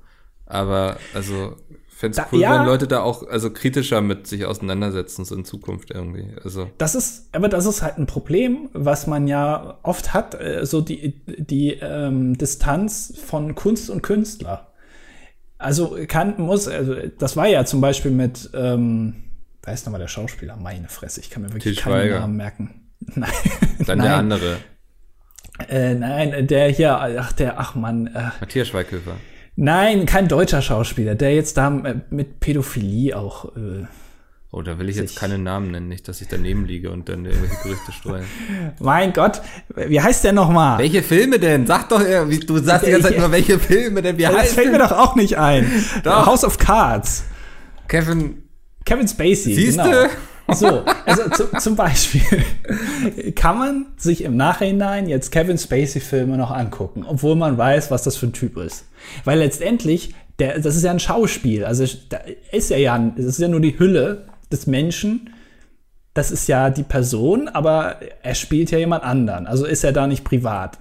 Aber 0.46 0.98
also 1.14 1.56
fände 1.90 2.20
es 2.20 2.28
cool, 2.32 2.42
ja, 2.42 2.60
wenn 2.60 2.66
Leute 2.66 2.88
da 2.88 3.02
auch 3.02 3.28
also 3.28 3.52
kritischer 3.52 4.02
mit 4.02 4.28
sich 4.28 4.46
auseinandersetzen, 4.46 5.26
so 5.26 5.36
in 5.36 5.46
Zukunft 5.46 5.92
irgendwie. 5.92 6.28
Also. 6.44 6.70
Das 6.78 6.94
ist, 6.96 7.30
aber 7.34 7.50
das 7.50 7.66
ist 7.66 7.82
halt 7.82 7.98
ein 7.98 8.06
Problem, 8.06 8.70
was 8.74 9.08
man 9.08 9.28
ja 9.28 9.80
oft 9.84 10.14
hat, 10.14 10.40
äh, 10.40 10.66
so 10.66 10.82
die, 10.82 11.22
die 11.26 11.72
ähm, 11.82 12.38
Distanz 12.38 13.14
von 13.26 13.56
Kunst 13.56 13.90
und 13.90 14.04
Künstler. 14.04 14.74
Also 15.58 15.98
kann, 16.08 16.36
muss, 16.38 16.68
also 16.68 16.96
das 17.18 17.38
war 17.38 17.48
ja 17.48 17.66
zum 17.66 17.82
Beispiel 17.82 18.12
mit, 18.12 18.50
ähm, 18.54 19.24
da 19.62 19.72
ist 19.72 19.86
nochmal 19.86 20.02
der 20.02 20.10
Schauspieler, 20.10 20.58
meine 20.58 20.90
Fresse, 20.90 21.22
ich 21.22 21.30
kann 21.30 21.44
mir 21.44 21.54
wirklich 21.54 21.78
keinen 21.78 22.12
Namen 22.12 22.36
merken. 22.36 22.92
Nein. 23.16 23.32
Dann 23.86 24.00
der 24.00 24.18
andere. 24.18 24.58
Äh, 25.70 25.96
nein, 25.96 26.48
der 26.48 26.70
hier, 26.70 27.00
ach 27.20 27.32
der, 27.32 27.60
ach 27.60 27.76
Mann. 27.76 28.08
Äh, 28.08 28.32
Matthias 28.40 28.68
Schweighöfer. 28.68 29.16
Nein, 29.56 30.06
kein 30.06 30.28
deutscher 30.28 30.62
Schauspieler, 30.62 31.16
der 31.16 31.34
jetzt 31.34 31.58
da 31.58 31.68
äh, 31.80 31.96
mit 32.10 32.40
Pädophilie 32.40 33.18
auch 33.18 33.56
äh, 33.56 33.86
Oh, 34.52 34.62
da 34.62 34.80
will 34.80 34.88
ich 34.88 34.96
jetzt 34.96 35.18
keine 35.18 35.38
Namen 35.38 35.72
nennen, 35.72 35.90
nicht, 35.90 36.08
dass 36.08 36.22
ich 36.22 36.30
daneben 36.30 36.66
liege 36.66 36.90
und 36.90 37.10
dann 37.10 37.26
irgendwelche 37.26 37.58
Gerüchte 37.62 37.92
streue. 37.92 38.24
mein 38.80 39.12
Gott, 39.12 39.42
wie 39.76 40.00
heißt 40.00 40.24
der 40.24 40.32
nochmal? 40.32 40.78
Welche 40.80 41.04
Filme 41.04 41.40
denn? 41.40 41.68
Sag 41.68 41.90
doch, 41.90 42.00
wie, 42.00 42.40
du 42.40 42.60
sagst 42.60 42.88
die 42.88 42.92
ganze 42.92 43.10
Zeit 43.10 43.20
nur, 43.20 43.34
welche 43.34 43.60
Filme 43.60 44.02
denn? 44.02 44.18
Wie 44.18 44.22
das 44.22 44.34
heißt 44.34 44.54
fällt 44.54 44.68
denn? 44.68 44.72
mir 44.74 44.80
doch 44.80 44.94
auch 44.94 45.16
nicht 45.18 45.38
ein. 45.38 45.70
Doch. 46.06 46.26
House 46.26 46.46
of 46.46 46.58
Cards. 46.58 47.26
Kevin. 47.90 48.44
Kevin 48.86 49.10
Spacey. 49.10 49.56
Siehst 49.56 49.78
genau. 49.78 50.08
So, 50.54 50.84
also 51.06 51.30
zu, 51.30 51.58
zum 51.60 51.76
Beispiel 51.76 52.22
kann 53.36 53.58
man 53.58 53.86
sich 53.98 54.24
im 54.24 54.38
Nachhinein 54.38 55.08
jetzt 55.08 55.32
Kevin 55.32 55.58
Spacey-Filme 55.58 56.38
noch 56.38 56.52
angucken, 56.52 57.04
obwohl 57.08 57.36
man 57.36 57.58
weiß, 57.58 57.90
was 57.90 58.04
das 58.04 58.16
für 58.16 58.28
ein 58.28 58.34
Typ 58.34 58.58
ist. 58.58 58.86
Weil 59.24 59.40
letztendlich, 59.40 60.14
der, 60.38 60.60
das 60.60 60.76
ist 60.76 60.84
ja 60.84 60.92
ein 60.92 61.00
Schauspiel. 61.00 61.66
Also 61.66 61.86
da 62.10 62.20
ist 62.52 62.70
ja 62.70 62.78
ja, 62.78 62.98
das 63.16 63.26
ist 63.26 63.40
ja 63.40 63.48
nur 63.48 63.60
die 63.60 63.80
Hülle 63.80 64.26
des 64.52 64.68
Menschen. 64.68 65.32
Das 66.14 66.32
ist 66.32 66.48
ja 66.48 66.70
die 66.70 66.84
Person, 66.84 67.50
aber 67.50 67.98
er 68.22 68.36
spielt 68.36 68.72
ja 68.72 68.78
jemand 68.78 69.04
anderen. 69.04 69.48
Also 69.48 69.66
ist 69.66 69.84
er 69.84 69.92
da 69.94 70.06
nicht 70.08 70.24
privat. 70.24 70.78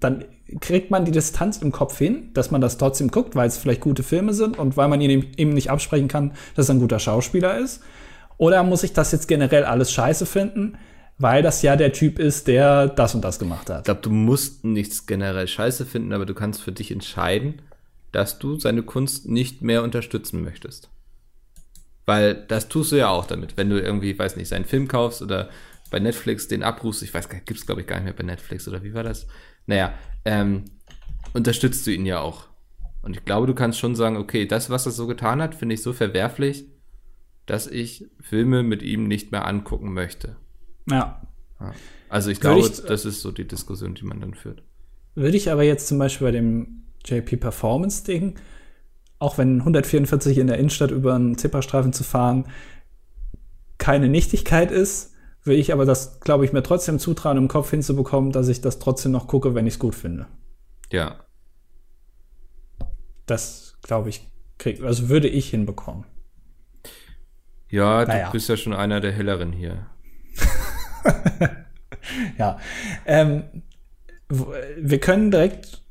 Dann 0.00 0.24
kriegt 0.60 0.90
man 0.90 1.04
die 1.04 1.12
Distanz 1.12 1.58
im 1.58 1.72
Kopf 1.72 1.98
hin, 1.98 2.30
dass 2.34 2.50
man 2.50 2.60
das 2.60 2.78
trotzdem 2.78 3.10
guckt, 3.10 3.34
weil 3.36 3.48
es 3.48 3.56
vielleicht 3.56 3.80
gute 3.80 4.02
Filme 4.02 4.34
sind 4.34 4.58
und 4.58 4.76
weil 4.76 4.88
man 4.88 5.00
ihm, 5.00 5.24
ihm 5.36 5.50
nicht 5.50 5.70
absprechen 5.70 6.08
kann, 6.08 6.32
dass 6.54 6.68
er 6.68 6.74
ein 6.74 6.80
guter 6.80 6.98
Schauspieler 6.98 7.58
ist. 7.58 7.82
Oder 8.38 8.62
muss 8.62 8.82
ich 8.82 8.92
das 8.92 9.12
jetzt 9.12 9.28
generell 9.28 9.64
alles 9.64 9.92
scheiße 9.92 10.26
finden, 10.26 10.78
weil 11.18 11.42
das 11.42 11.62
ja 11.62 11.76
der 11.76 11.92
Typ 11.92 12.18
ist, 12.18 12.46
der 12.46 12.88
das 12.88 13.14
und 13.14 13.22
das 13.22 13.38
gemacht 13.38 13.70
hat? 13.70 13.80
Ich 13.80 13.84
glaube, 13.84 14.02
du 14.02 14.10
musst 14.10 14.64
nichts 14.64 15.06
generell 15.06 15.48
scheiße 15.48 15.86
finden, 15.86 16.12
aber 16.12 16.26
du 16.26 16.34
kannst 16.34 16.62
für 16.62 16.72
dich 16.72 16.90
entscheiden, 16.90 17.62
dass 18.12 18.38
du 18.38 18.58
seine 18.58 18.82
Kunst 18.82 19.28
nicht 19.28 19.62
mehr 19.62 19.82
unterstützen 19.82 20.42
möchtest. 20.42 20.90
Weil 22.04 22.34
das 22.34 22.68
tust 22.68 22.92
du 22.92 22.96
ja 22.96 23.08
auch 23.08 23.26
damit, 23.26 23.56
wenn 23.56 23.68
du 23.68 23.80
irgendwie, 23.80 24.16
weiß 24.16 24.36
nicht, 24.36 24.48
seinen 24.48 24.64
Film 24.64 24.86
kaufst 24.86 25.22
oder 25.22 25.48
bei 25.90 25.98
Netflix 25.98 26.48
den 26.48 26.62
abrufst, 26.62 27.02
ich 27.02 27.12
weiß 27.12 27.28
gar 27.28 27.36
nicht, 27.36 27.46
gibt 27.46 27.60
es 27.60 27.66
glaube 27.66 27.80
ich 27.80 27.86
gar 27.86 27.96
nicht 27.96 28.04
mehr 28.04 28.12
bei 28.12 28.22
Netflix 28.22 28.68
oder 28.68 28.82
wie 28.82 28.94
war 28.94 29.02
das? 29.02 29.26
Naja, 29.66 29.94
ähm, 30.24 30.64
unterstützt 31.32 31.86
du 31.86 31.90
ihn 31.90 32.06
ja 32.06 32.20
auch. 32.20 32.46
Und 33.02 33.16
ich 33.16 33.24
glaube, 33.24 33.46
du 33.46 33.54
kannst 33.54 33.78
schon 33.78 33.94
sagen, 33.94 34.16
okay, 34.16 34.46
das, 34.46 34.70
was 34.70 34.86
er 34.86 34.92
so 34.92 35.06
getan 35.06 35.40
hat, 35.40 35.54
finde 35.54 35.74
ich 35.74 35.82
so 35.82 35.92
verwerflich, 35.92 36.66
dass 37.46 37.66
ich 37.66 38.06
Filme 38.20 38.62
mit 38.62 38.82
ihm 38.82 39.08
nicht 39.08 39.32
mehr 39.32 39.46
angucken 39.46 39.92
möchte. 39.92 40.36
Ja. 40.90 41.22
Also 42.08 42.30
ich 42.30 42.40
glaube, 42.40 42.60
ich, 42.60 42.82
das 42.82 43.04
ist 43.04 43.22
so 43.22 43.32
die 43.32 43.46
Diskussion, 43.46 43.94
die 43.94 44.04
man 44.04 44.20
dann 44.20 44.34
führt. 44.34 44.62
Würde 45.14 45.36
ich 45.36 45.50
aber 45.50 45.62
jetzt 45.62 45.86
zum 45.88 45.98
Beispiel 45.98 46.26
bei 46.26 46.32
dem 46.32 46.82
JP 47.04 47.36
Performance 47.38 48.04
Ding, 48.04 48.34
auch 49.18 49.38
wenn 49.38 49.60
144 49.60 50.36
in 50.38 50.48
der 50.48 50.58
Innenstadt 50.58 50.90
über 50.90 51.14
einen 51.14 51.38
Zipperstreifen 51.38 51.92
zu 51.92 52.04
fahren 52.04 52.44
keine 53.78 54.08
Nichtigkeit 54.08 54.70
ist, 54.70 55.14
will 55.44 55.58
ich 55.58 55.72
aber 55.72 55.84
das, 55.84 56.20
glaube 56.20 56.44
ich, 56.44 56.52
mir 56.52 56.62
trotzdem 56.62 56.98
zutrauen, 56.98 57.36
im 57.36 57.48
Kopf 57.48 57.70
hinzubekommen, 57.70 58.32
dass 58.32 58.48
ich 58.48 58.60
das 58.60 58.78
trotzdem 58.78 59.12
noch 59.12 59.28
gucke, 59.28 59.54
wenn 59.54 59.66
ich 59.66 59.74
es 59.74 59.78
gut 59.78 59.94
finde. 59.94 60.26
Ja. 60.90 61.20
Das, 63.26 63.76
glaube 63.82 64.08
ich, 64.08 64.28
krieg, 64.58 64.82
also 64.82 65.08
würde 65.08 65.28
ich 65.28 65.50
hinbekommen. 65.50 66.04
Ja, 67.68 68.04
du 68.04 68.12
naja. 68.12 68.30
bist 68.30 68.48
ja 68.48 68.56
schon 68.56 68.72
einer 68.72 69.00
der 69.00 69.12
Helleren 69.12 69.52
hier. 69.52 69.86
ja. 72.38 72.58
Ähm, 73.04 73.44
wir 74.28 75.00
können 75.00 75.30
direkt 75.30 75.82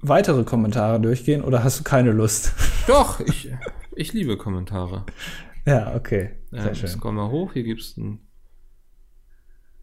weitere 0.00 0.44
Kommentare 0.44 1.00
durchgehen 1.00 1.42
oder 1.42 1.64
hast 1.64 1.80
du 1.80 1.84
keine 1.84 2.12
Lust? 2.12 2.52
Doch, 2.86 3.20
ich, 3.20 3.50
ich 3.96 4.12
liebe 4.12 4.36
Kommentare. 4.36 5.04
Ja, 5.66 5.94
okay. 5.94 6.30
Sehr 6.50 6.66
ähm, 6.66 6.74
schön. 6.74 6.88
Scroll 6.88 7.12
mal 7.12 7.30
hoch, 7.30 7.52
hier 7.52 7.64
gibt 7.64 7.80
es 7.80 7.96
ein. 7.96 8.20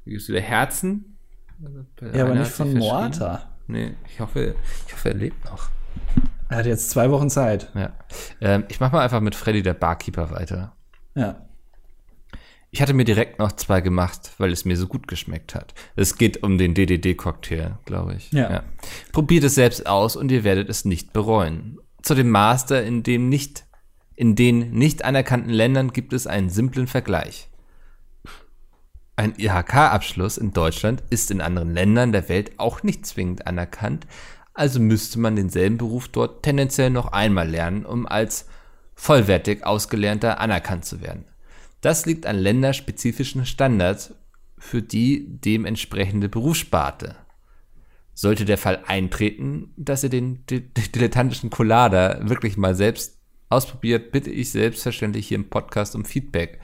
Hier 0.04 0.14
gibt's 0.14 0.30
wieder 0.30 0.42
Herzen. 0.42 1.18
Ja, 2.14 2.26
aber 2.26 2.36
nicht 2.36 2.52
von 2.52 2.74
Moata. 2.74 3.52
Nee, 3.68 3.96
ich 4.08 4.20
hoffe, 4.20 4.56
ich 4.88 4.94
hoffe, 4.94 5.10
er 5.10 5.16
lebt 5.16 5.46
noch. 5.46 5.70
Er 6.50 6.58
hat 6.58 6.66
jetzt 6.66 6.90
zwei 6.90 7.10
Wochen 7.12 7.30
Zeit. 7.30 7.72
Ja. 7.76 7.94
Ähm, 8.42 8.66
ich 8.68 8.80
mach 8.80 8.92
mal 8.92 9.02
einfach 9.02 9.22
mit 9.22 9.36
Freddy, 9.36 9.62
der 9.62 9.74
Barkeeper, 9.74 10.32
weiter. 10.32 10.76
Ja. 11.16 11.46
Ich 12.74 12.82
hatte 12.82 12.94
mir 12.94 13.04
direkt 13.04 13.38
noch 13.38 13.52
zwei 13.52 13.82
gemacht, 13.82 14.32
weil 14.38 14.52
es 14.52 14.64
mir 14.64 14.78
so 14.78 14.88
gut 14.88 15.08
geschmeckt 15.08 15.56
hat. 15.56 15.74
Es 15.98 16.18
geht 16.18 16.42
um 16.42 16.58
den 16.58 16.74
DDD-Cocktail, 16.74 17.78
glaube 17.86 18.16
ich. 18.16 18.32
Ja. 18.32 18.50
ja. 18.50 18.64
Probiert 19.12 19.44
es 19.44 19.56
selbst 19.56 19.88
aus 19.88 20.16
und 20.16 20.32
ihr 20.32 20.46
werdet 20.46 20.70
es 20.70 20.86
nicht 20.86 21.12
bereuen. 21.12 21.80
Zu 22.02 22.16
dem 22.16 22.30
Master, 22.30 22.82
in 22.82 23.04
dem 23.04 23.28
nicht, 23.28 23.66
in 24.16 24.36
den 24.36 24.72
nicht 24.72 25.04
anerkannten 25.04 25.52
Ländern 25.52 25.92
gibt 25.92 26.14
es 26.14 26.28
einen 26.28 26.50
simplen 26.50 26.88
Vergleich. 26.88 27.50
Ein 29.18 29.34
IHK-Abschluss 29.38 30.38
in 30.38 30.54
Deutschland 30.54 31.04
ist 31.10 31.30
in 31.30 31.42
anderen 31.42 31.74
Ländern 31.74 32.14
der 32.14 32.30
Welt 32.30 32.54
auch 32.58 32.84
nicht 32.84 33.06
zwingend 33.06 33.46
anerkannt, 33.46 34.08
also 34.54 34.80
müsste 34.80 35.20
man 35.20 35.36
denselben 35.36 35.78
Beruf 35.78 36.08
dort 36.08 36.44
tendenziell 36.44 36.90
noch 36.90 37.12
einmal 37.12 37.50
lernen, 37.50 37.86
um 37.86 38.06
als 38.06 38.48
vollwertig 39.02 39.66
Ausgelernter 39.66 40.40
anerkannt 40.40 40.86
zu 40.86 41.02
werden. 41.02 41.26
Das 41.82 42.06
liegt 42.06 42.28
an 42.28 42.38
länderspezifischen 42.38 43.48
Standards 43.48 44.14
für 44.60 44.84
die 44.84 45.26
dementsprechende 45.28 46.30
Berufssparte. 46.30 47.16
Sollte 48.14 48.46
der 48.46 48.60
Fall 48.60 48.84
eintreten, 48.86 49.74
dass 49.76 50.04
ihr 50.04 50.12
den 50.12 50.46
dilettantischen 50.46 51.50
Collada 51.50 52.30
wirklich 52.30 52.58
mal 52.58 52.76
selbst 52.76 53.18
ausprobiert, 53.50 54.12
bitte 54.12 54.30
ich 54.30 54.52
selbstverständlich 54.52 55.28
hier 55.28 55.40
im 55.40 55.50
Podcast 55.50 55.96
um 55.96 56.06
Feedback. 56.06 56.60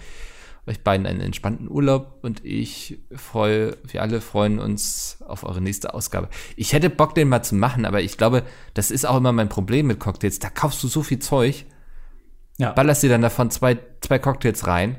Euch 0.68 0.84
beiden 0.84 1.08
einen 1.08 1.22
entspannten 1.22 1.68
Urlaub 1.68 2.20
und 2.22 2.46
ich 2.46 3.00
freue, 3.16 3.78
wir 3.84 4.04
alle 4.04 4.22
freuen 4.22 4.60
uns 4.60 5.24
auf 5.26 5.44
eure 5.44 5.62
nächste 5.62 5.96
Ausgabe. 5.96 6.30
Ich 6.56 6.74
hätte 6.74 6.92
Bock, 6.92 7.16
den 7.16 7.30
mal 7.30 7.42
zu 7.42 7.56
machen, 7.56 7.84
aber 7.84 8.04
ich 8.04 8.16
glaube, 8.16 8.44
das 8.76 8.92
ist 8.92 9.08
auch 9.08 9.18
immer 9.18 9.32
mein 9.32 9.50
Problem 9.50 9.88
mit 9.88 10.00
Cocktails. 10.00 10.38
Da 10.38 10.52
kaufst 10.52 10.84
du 10.84 10.88
so 10.88 11.02
viel 11.02 11.18
Zeug, 11.18 11.66
ja. 12.58 12.72
ballerst 12.72 13.04
dir 13.04 13.10
dann 13.10 13.22
davon 13.22 13.50
zwei, 13.52 13.78
zwei 14.02 14.20
Cocktails 14.20 14.68
rein 14.68 14.98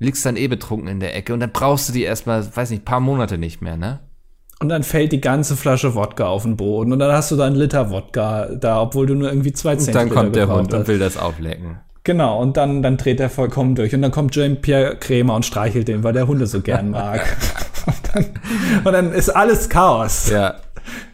liegst 0.00 0.26
dann 0.26 0.36
eh 0.36 0.48
betrunken 0.48 0.88
in 0.88 0.98
der 0.98 1.14
Ecke 1.14 1.32
und 1.32 1.40
dann 1.40 1.52
brauchst 1.52 1.88
du 1.88 1.92
die 1.92 2.02
erstmal, 2.02 2.44
weiß 2.56 2.70
nicht, 2.70 2.84
paar 2.84 3.00
Monate 3.00 3.38
nicht 3.38 3.62
mehr, 3.62 3.76
ne? 3.76 4.00
Und 4.58 4.68
dann 4.68 4.82
fällt 4.82 5.12
die 5.12 5.20
ganze 5.20 5.56
Flasche 5.56 5.94
Wodka 5.94 6.26
auf 6.26 6.42
den 6.42 6.56
Boden 6.56 6.92
und 6.92 6.98
dann 6.98 7.12
hast 7.12 7.30
du 7.30 7.36
da 7.36 7.46
einen 7.46 7.56
Liter 7.56 7.90
Wodka 7.90 8.48
da, 8.48 8.82
obwohl 8.82 9.06
du 9.06 9.14
nur 9.14 9.28
irgendwie 9.30 9.52
zwei 9.52 9.76
Zentiliter 9.76 10.02
Und 10.02 10.08
dann 10.08 10.16
kommt 10.16 10.36
der 10.36 10.48
Hund 10.48 10.72
hast. 10.72 10.80
und 10.80 10.88
will 10.88 10.98
das 10.98 11.16
auflecken. 11.16 11.78
Genau, 12.02 12.40
und 12.40 12.56
dann, 12.56 12.82
dann 12.82 12.96
dreht 12.96 13.20
er 13.20 13.30
vollkommen 13.30 13.74
durch. 13.74 13.94
Und 13.94 14.02
dann 14.02 14.10
kommt 14.10 14.32
Jean-Pierre 14.32 14.96
Krämer 14.96 15.34
und 15.34 15.44
streichelt 15.44 15.88
den, 15.88 16.02
weil 16.02 16.14
der 16.14 16.26
Hunde 16.26 16.46
so 16.46 16.60
gern 16.60 16.90
mag. 16.90 17.20
und, 17.86 17.96
dann, 18.12 18.26
und 18.84 18.92
dann 18.92 19.12
ist 19.12 19.30
alles 19.30 19.68
Chaos. 19.68 20.30
Ja. 20.30 20.56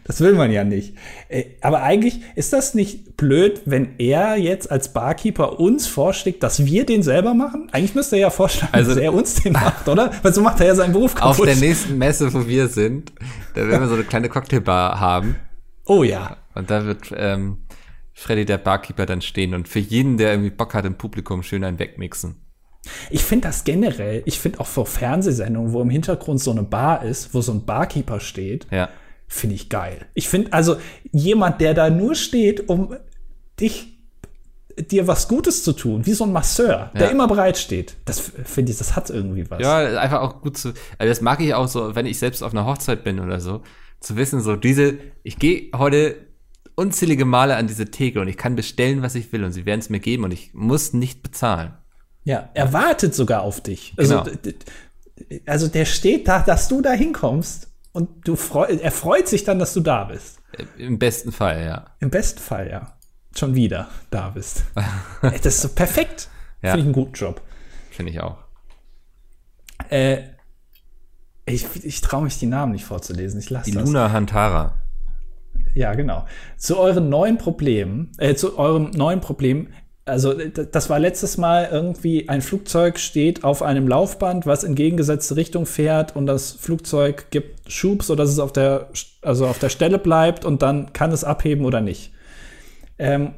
Das 0.07 0.21
will 0.21 0.33
man 0.33 0.51
ja 0.51 0.63
nicht. 0.63 0.95
Äh, 1.27 1.43
aber 1.61 1.83
eigentlich 1.83 2.21
ist 2.35 2.53
das 2.53 2.73
nicht 2.73 3.17
blöd, 3.17 3.61
wenn 3.65 3.99
er 3.99 4.37
jetzt 4.37 4.71
als 4.71 4.93
Barkeeper 4.93 5.59
uns 5.59 5.85
vorschlägt, 5.85 6.41
dass 6.43 6.65
wir 6.65 6.85
den 6.85 7.03
selber 7.03 7.33
machen? 7.33 7.67
Eigentlich 7.73 7.93
müsste 7.93 8.15
er 8.15 8.21
ja 8.21 8.29
vorschlagen, 8.29 8.73
also, 8.73 8.91
dass 8.91 8.99
er 8.99 9.13
uns 9.13 9.35
den 9.35 9.53
macht, 9.53 9.87
oder? 9.89 10.11
Weil 10.23 10.33
so 10.33 10.41
macht 10.41 10.61
er 10.61 10.67
ja 10.67 10.75
seinen 10.75 10.93
Beruf 10.93 11.13
kaputt. 11.13 11.31
Auf 11.31 11.45
der 11.45 11.57
nächsten 11.57 11.97
Messe, 11.97 12.33
wo 12.33 12.47
wir 12.47 12.69
sind, 12.69 13.11
da 13.53 13.67
werden 13.67 13.81
wir 13.81 13.87
so 13.89 13.95
eine 13.95 14.05
kleine 14.05 14.29
Cocktailbar 14.29 14.99
haben. 14.99 15.35
Oh 15.85 16.03
ja. 16.03 16.37
Und 16.55 16.71
da 16.71 16.85
wird 16.85 17.13
ähm, 17.15 17.57
Freddy, 18.13 18.45
der 18.45 18.59
Barkeeper, 18.59 19.05
dann 19.05 19.21
stehen 19.21 19.53
und 19.53 19.67
für 19.67 19.79
jeden, 19.79 20.17
der 20.17 20.31
irgendwie 20.31 20.51
Bock 20.51 20.73
hat 20.73 20.85
im 20.85 20.95
Publikum, 20.95 21.43
schön 21.43 21.65
einen 21.65 21.79
wegmixen. 21.79 22.35
Ich 23.09 23.25
finde 23.25 23.49
das 23.49 23.65
generell, 23.65 24.23
ich 24.25 24.39
finde 24.39 24.61
auch 24.61 24.67
vor 24.67 24.85
Fernsehsendungen, 24.85 25.73
wo 25.73 25.81
im 25.81 25.89
Hintergrund 25.89 26.39
so 26.39 26.51
eine 26.51 26.63
Bar 26.63 27.03
ist, 27.03 27.33
wo 27.33 27.41
so 27.41 27.51
ein 27.51 27.65
Barkeeper 27.65 28.21
steht. 28.21 28.67
Ja 28.71 28.87
finde 29.27 29.55
ich 29.55 29.69
geil. 29.69 30.05
Ich 30.13 30.29
finde 30.29 30.53
also 30.53 30.77
jemand, 31.11 31.61
der 31.61 31.73
da 31.73 31.89
nur 31.89 32.15
steht, 32.15 32.69
um 32.69 32.95
dich 33.59 33.97
dir 34.77 35.07
was 35.07 35.27
Gutes 35.27 35.63
zu 35.63 35.73
tun, 35.73 36.05
wie 36.05 36.13
so 36.13 36.23
ein 36.23 36.31
Masseur, 36.31 36.91
der 36.93 37.07
ja. 37.07 37.11
immer 37.11 37.27
bereit 37.27 37.57
steht. 37.57 37.95
Das 38.05 38.19
finde 38.19 38.71
ich, 38.71 38.77
das 38.77 38.95
hat 38.95 39.09
irgendwie 39.09 39.49
was. 39.49 39.59
Ja, 39.61 39.99
einfach 39.99 40.21
auch 40.21 40.41
gut 40.41 40.57
zu. 40.57 40.69
Also 40.97 41.09
das 41.09 41.21
mag 41.21 41.41
ich 41.41 41.53
auch 41.53 41.67
so, 41.67 41.95
wenn 41.95 42.05
ich 42.05 42.19
selbst 42.19 42.43
auf 42.43 42.51
einer 42.51 42.65
Hochzeit 42.65 43.03
bin 43.03 43.19
oder 43.19 43.39
so, 43.39 43.63
zu 43.99 44.15
wissen, 44.15 44.41
so 44.41 44.55
diese, 44.55 44.99
ich 45.23 45.39
gehe 45.39 45.71
heute 45.75 46.15
unzählige 46.75 47.25
Male 47.25 47.55
an 47.55 47.65
diese 47.65 47.85
Theke 47.85 48.21
und 48.21 48.27
ich 48.27 48.37
kann 48.37 48.55
bestellen, 48.55 49.01
was 49.01 49.15
ich 49.15 49.31
will 49.33 49.43
und 49.43 49.51
sie 49.51 49.65
werden 49.65 49.79
es 49.79 49.89
mir 49.89 49.99
geben 49.99 50.23
und 50.23 50.31
ich 50.31 50.53
muss 50.53 50.93
nicht 50.93 51.23
bezahlen. 51.23 51.73
Ja, 52.23 52.49
er 52.53 52.71
wartet 52.71 53.15
sogar 53.15 53.41
auf 53.41 53.61
dich. 53.61 53.95
Also, 53.97 54.23
genau. 54.23 54.55
also 55.47 55.67
der 55.69 55.85
steht 55.85 56.27
da, 56.27 56.41
dass 56.41 56.67
du 56.67 56.81
da 56.81 56.91
hinkommst 56.91 57.69
und 57.97 58.27
du 58.27 58.37
er 58.59 58.91
freut 58.91 59.27
sich 59.27 59.43
dann, 59.43 59.57
dass 59.57 59.73
du 59.73 59.79
da 59.79 60.03
bist. 60.03 60.39
Im 60.77 60.99
besten 60.99 61.31
Fall, 61.31 61.65
ja. 61.65 61.85
Im 61.99 62.11
besten 62.11 62.39
Fall, 62.39 62.69
ja. 62.69 62.93
Schon 63.35 63.55
wieder 63.55 63.87
da 64.11 64.29
bist. 64.29 64.65
das 65.21 65.45
ist 65.45 65.61
so 65.61 65.69
perfekt. 65.69 66.29
Ja. 66.61 66.73
Finde 66.73 66.81
ich 66.81 66.85
einen 66.85 66.93
guten 66.93 67.13
Job. 67.13 67.41
Finde 67.89 68.11
ich 68.11 68.21
auch. 68.21 68.37
Äh, 69.89 70.19
ich, 71.47 71.65
ich 71.83 72.01
traue 72.01 72.25
mich 72.25 72.37
die 72.37 72.45
Namen 72.45 72.73
nicht 72.73 72.85
vorzulesen. 72.85 73.39
Ich 73.39 73.49
lasse 73.49 73.71
das. 73.71 73.83
Luna 73.83 74.11
Hantara. 74.11 74.75
Ja, 75.73 75.95
genau. 75.95 76.27
Zu 76.55 76.77
euren 76.77 77.09
neuen 77.09 77.39
Problemen, 77.39 78.11
äh, 78.19 78.35
zu 78.35 78.59
eurem 78.59 78.91
neuen 78.91 79.21
Problem 79.21 79.69
also 80.07 80.33
das 80.33 80.89
war 80.89 80.99
letztes 80.99 81.37
Mal 81.37 81.69
irgendwie, 81.71 82.29
ein 82.29 82.41
Flugzeug 82.41 82.97
steht 82.97 83.43
auf 83.43 83.61
einem 83.61 83.87
Laufband, 83.87 84.45
was 84.45 84.63
in 84.63 84.75
gegengesetzte 84.75 85.35
Richtung 85.35 85.65
fährt 85.65 86.15
und 86.15 86.25
das 86.25 86.51
Flugzeug 86.53 87.29
gibt 87.29 87.71
Schub, 87.71 88.03
sodass 88.03 88.29
es 88.29 88.39
auf 88.39 88.53
der, 88.53 88.89
also 89.21 89.45
auf 89.45 89.59
der 89.59 89.69
Stelle 89.69 89.99
bleibt 89.99 90.45
und 90.45 90.61
dann 90.61 90.93
kann 90.93 91.11
es 91.11 91.23
abheben 91.23 91.65
oder 91.65 91.81
nicht. 91.81 92.11
Ähm, 92.97 93.33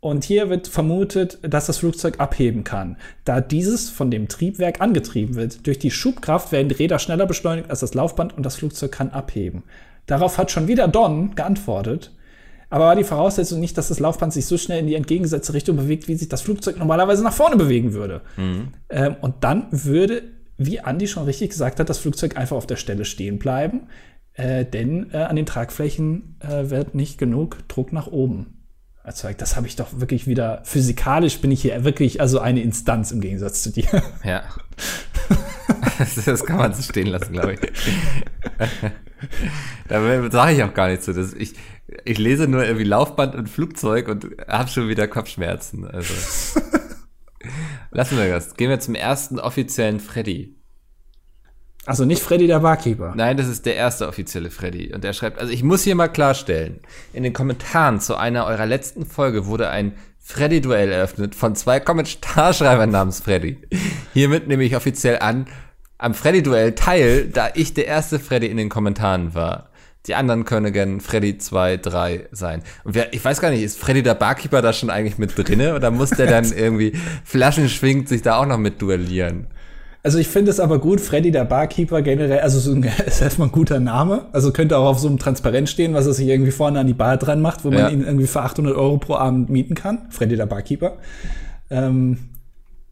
Und 0.00 0.22
hier 0.24 0.48
wird 0.48 0.68
vermutet, 0.68 1.38
dass 1.42 1.66
das 1.66 1.78
Flugzeug 1.78 2.20
abheben 2.20 2.62
kann. 2.62 2.96
Da 3.24 3.40
dieses 3.40 3.90
von 3.90 4.12
dem 4.12 4.28
Triebwerk 4.28 4.80
angetrieben 4.80 5.34
wird, 5.34 5.66
durch 5.66 5.80
die 5.80 5.90
Schubkraft 5.90 6.52
werden 6.52 6.68
die 6.68 6.76
Räder 6.76 7.00
schneller 7.00 7.26
beschleunigt 7.26 7.68
als 7.68 7.80
das 7.80 7.94
Laufband 7.94 8.36
und 8.36 8.46
das 8.46 8.54
Flugzeug 8.54 8.92
kann 8.92 9.10
abheben. 9.10 9.64
Darauf 10.06 10.38
hat 10.38 10.52
schon 10.52 10.68
wieder 10.68 10.86
Don 10.86 11.34
geantwortet. 11.34 12.12
Aber 12.70 12.84
war 12.84 12.96
die 12.96 13.04
Voraussetzung 13.04 13.60
nicht, 13.60 13.78
dass 13.78 13.88
das 13.88 13.98
Laufband 13.98 14.32
sich 14.32 14.46
so 14.46 14.58
schnell 14.58 14.80
in 14.80 14.86
die 14.86 14.94
entgegengesetzte 14.94 15.54
Richtung 15.54 15.76
bewegt, 15.76 16.06
wie 16.08 16.16
sich 16.16 16.28
das 16.28 16.42
Flugzeug 16.42 16.78
normalerweise 16.78 17.24
nach 17.24 17.32
vorne 17.32 17.56
bewegen 17.56 17.94
würde. 17.94 18.20
Mhm. 18.36 18.68
Ähm, 18.90 19.16
und 19.20 19.36
dann 19.40 19.68
würde, 19.70 20.22
wie 20.58 20.80
Andi 20.80 21.06
schon 21.06 21.24
richtig 21.24 21.50
gesagt 21.50 21.80
hat, 21.80 21.88
das 21.88 21.98
Flugzeug 21.98 22.36
einfach 22.36 22.56
auf 22.56 22.66
der 22.66 22.76
Stelle 22.76 23.04
stehen 23.04 23.38
bleiben. 23.38 23.88
Äh, 24.34 24.64
denn 24.66 25.10
äh, 25.12 25.18
an 25.18 25.36
den 25.36 25.46
Tragflächen 25.46 26.36
äh, 26.40 26.68
wird 26.70 26.94
nicht 26.94 27.18
genug 27.18 27.66
Druck 27.68 27.92
nach 27.92 28.06
oben 28.06 28.57
erzeugt. 29.08 29.40
Das 29.40 29.56
habe 29.56 29.66
ich 29.66 29.76
doch 29.76 29.88
wirklich 29.98 30.26
wieder, 30.26 30.62
physikalisch 30.64 31.40
bin 31.40 31.50
ich 31.50 31.62
hier 31.62 31.82
wirklich 31.84 32.20
also 32.20 32.38
eine 32.38 32.62
Instanz 32.62 33.10
im 33.10 33.20
Gegensatz 33.20 33.62
zu 33.62 33.70
dir. 33.70 34.02
Ja. 34.24 34.44
das 36.24 36.44
kann 36.44 36.58
man 36.58 36.74
so 36.74 36.82
stehen 36.82 37.08
lassen, 37.08 37.32
glaube 37.32 37.54
ich. 37.54 37.60
da 39.88 40.30
sage 40.30 40.52
ich 40.52 40.62
auch 40.62 40.74
gar 40.74 40.88
nichts 40.88 41.06
so. 41.06 41.12
Das, 41.12 41.32
ich, 41.32 41.54
ich 42.04 42.18
lese 42.18 42.46
nur 42.46 42.64
irgendwie 42.64 42.84
Laufband 42.84 43.34
und 43.34 43.48
Flugzeug 43.48 44.08
und 44.08 44.26
habe 44.46 44.68
schon 44.68 44.88
wieder 44.88 45.08
Kopfschmerzen. 45.08 45.86
Also. 45.86 46.14
Lassen 47.90 48.18
wir 48.18 48.28
das. 48.28 48.54
Gehen 48.54 48.70
wir 48.70 48.80
zum 48.80 48.94
ersten 48.94 49.38
offiziellen 49.38 50.00
Freddy. 50.00 50.57
Also 51.88 52.04
nicht 52.04 52.22
Freddy 52.22 52.46
der 52.46 52.60
Barkeeper. 52.60 53.14
Nein, 53.16 53.38
das 53.38 53.48
ist 53.48 53.64
der 53.64 53.74
erste 53.74 54.08
offizielle 54.08 54.50
Freddy. 54.50 54.92
Und 54.92 55.06
er 55.06 55.14
schreibt, 55.14 55.40
also 55.40 55.50
ich 55.50 55.62
muss 55.62 55.84
hier 55.84 55.94
mal 55.94 56.08
klarstellen, 56.08 56.80
in 57.14 57.22
den 57.22 57.32
Kommentaren 57.32 57.98
zu 57.98 58.14
einer 58.14 58.44
eurer 58.44 58.66
letzten 58.66 59.06
Folge 59.06 59.46
wurde 59.46 59.70
ein 59.70 59.94
Freddy-Duell 60.18 60.92
eröffnet 60.92 61.34
von 61.34 61.56
zwei 61.56 61.80
Kommentarschreibern 61.80 62.90
namens 62.90 63.20
Freddy. 63.20 63.56
Hiermit 64.12 64.48
nehme 64.48 64.64
ich 64.64 64.76
offiziell 64.76 65.20
an, 65.20 65.46
am 65.96 66.12
Freddy-Duell 66.12 66.74
teil, 66.74 67.30
da 67.32 67.48
ich 67.54 67.72
der 67.72 67.86
erste 67.86 68.18
Freddy 68.18 68.48
in 68.48 68.58
den 68.58 68.68
Kommentaren 68.68 69.34
war. 69.34 69.70
Die 70.06 70.14
anderen 70.14 70.44
können 70.44 70.74
gern 70.74 71.00
Freddy 71.00 71.38
2, 71.38 71.78
3 71.78 72.28
sein. 72.32 72.64
Und 72.84 72.96
wer, 72.96 73.14
ich 73.14 73.24
weiß 73.24 73.40
gar 73.40 73.50
nicht, 73.50 73.62
ist 73.62 73.78
Freddy 73.78 74.02
der 74.02 74.14
Barkeeper 74.14 74.60
da 74.60 74.74
schon 74.74 74.90
eigentlich 74.90 75.16
mit 75.16 75.38
drinne 75.38 75.74
oder 75.74 75.90
muss 75.90 76.10
der 76.10 76.26
dann 76.26 76.52
irgendwie 76.56 76.92
Flaschen 77.24 77.70
schwingt 77.70 78.10
sich 78.10 78.20
da 78.20 78.36
auch 78.36 78.46
noch 78.46 78.58
mit 78.58 78.82
duellieren? 78.82 79.46
Also 80.08 80.20
ich 80.20 80.28
finde 80.28 80.50
es 80.50 80.58
aber 80.58 80.78
gut, 80.78 81.02
Freddy 81.02 81.30
der 81.30 81.44
Barkeeper 81.44 82.00
generell, 82.00 82.40
also 82.40 82.58
so 82.60 82.72
ein, 82.72 82.82
ist 83.06 83.20
erstmal 83.20 83.48
ein 83.48 83.52
guter 83.52 83.78
Name. 83.78 84.24
Also 84.32 84.52
könnte 84.52 84.78
auch 84.78 84.86
auf 84.86 84.98
so 84.98 85.06
einem 85.06 85.18
Transparent 85.18 85.68
stehen, 85.68 85.92
was 85.92 86.06
er 86.06 86.14
sich 86.14 86.26
irgendwie 86.26 86.50
vorne 86.50 86.80
an 86.80 86.86
die 86.86 86.94
Bar 86.94 87.18
dran 87.18 87.42
macht, 87.42 87.62
wo 87.62 87.68
man 87.68 87.78
ja. 87.78 87.88
ihn 87.90 88.02
irgendwie 88.02 88.26
für 88.26 88.40
800 88.40 88.74
Euro 88.74 88.96
pro 88.96 89.16
Abend 89.16 89.50
mieten 89.50 89.74
kann. 89.74 90.06
Freddy 90.08 90.36
der 90.36 90.46
Barkeeper. 90.46 90.96
Ähm, 91.68 92.30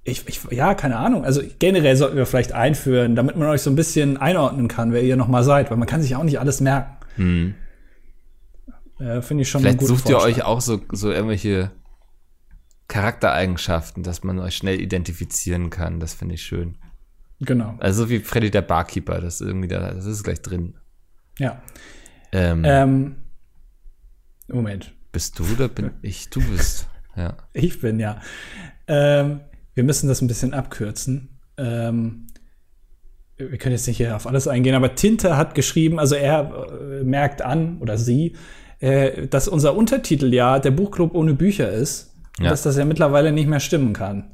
ich, 0.04 0.28
ich, 0.28 0.42
ja, 0.50 0.74
keine 0.74 0.98
Ahnung. 0.98 1.24
Also 1.24 1.40
generell 1.58 1.96
sollten 1.96 2.18
wir 2.18 2.26
vielleicht 2.26 2.52
einführen, 2.52 3.16
damit 3.16 3.34
man 3.34 3.48
euch 3.48 3.62
so 3.62 3.70
ein 3.70 3.76
bisschen 3.76 4.18
einordnen 4.18 4.68
kann, 4.68 4.92
wer 4.92 5.02
ihr 5.02 5.16
nochmal 5.16 5.42
seid, 5.42 5.70
weil 5.70 5.78
man 5.78 5.88
kann 5.88 6.02
sich 6.02 6.16
auch 6.16 6.22
nicht 6.22 6.38
alles 6.38 6.60
merken. 6.60 6.98
Hm. 7.14 7.54
Äh, 9.00 9.22
Finde 9.22 9.40
ich 9.40 9.48
schon 9.48 9.62
Vielleicht 9.62 9.80
sucht 9.80 10.10
ihr 10.10 10.18
euch 10.18 10.44
auch 10.44 10.60
so, 10.60 10.82
so 10.92 11.10
irgendwelche 11.10 11.70
Charaktereigenschaften, 12.88 14.02
dass 14.02 14.22
man 14.22 14.38
euch 14.38 14.54
schnell 14.54 14.78
identifizieren 14.78 15.70
kann. 15.70 15.98
Das 15.98 16.12
finde 16.12 16.34
ich 16.34 16.42
schön. 16.42 16.76
Genau. 17.40 17.76
Also 17.80 18.08
wie 18.08 18.20
Freddy 18.20 18.50
der 18.50 18.62
Barkeeper, 18.62 19.20
das 19.20 19.40
ist 19.40 19.46
irgendwie 19.46 19.68
da, 19.68 19.92
das 19.92 20.06
ist 20.06 20.24
gleich 20.24 20.40
drin. 20.40 20.74
Ja. 21.38 21.60
Ähm, 22.32 22.62
ähm, 22.64 23.16
Moment. 24.48 24.92
Bist 25.12 25.38
du 25.38 25.44
oder 25.52 25.68
bin 25.68 25.92
ich? 26.02 26.30
Du 26.30 26.40
bist. 26.40 26.88
Ja. 27.16 27.36
Ich 27.52 27.80
bin, 27.80 27.98
ja. 27.98 28.20
Ähm, 28.86 29.40
wir 29.74 29.84
müssen 29.84 30.08
das 30.08 30.20
ein 30.20 30.28
bisschen 30.28 30.54
abkürzen. 30.54 31.40
Ähm, 31.56 32.26
wir 33.36 33.58
können 33.58 33.72
jetzt 33.72 33.86
nicht 33.86 33.98
hier 33.98 34.16
auf 34.16 34.26
alles 34.26 34.48
eingehen, 34.48 34.74
aber 34.74 34.94
Tinte 34.94 35.36
hat 35.36 35.54
geschrieben, 35.54 35.98
also 35.98 36.14
er 36.14 36.68
äh, 37.00 37.04
merkt 37.04 37.42
an 37.42 37.78
oder 37.80 37.98
sie, 37.98 38.34
äh, 38.80 39.26
dass 39.26 39.48
unser 39.48 39.74
Untertitel 39.76 40.32
ja 40.32 40.58
der 40.58 40.70
Buchclub 40.70 41.14
ohne 41.14 41.34
Bücher 41.34 41.70
ist 41.70 42.14
ja. 42.38 42.44
und 42.44 42.50
dass 42.50 42.62
das 42.62 42.76
ja 42.76 42.84
mittlerweile 42.84 43.32
nicht 43.32 43.48
mehr 43.48 43.60
stimmen 43.60 43.92
kann. 43.92 44.32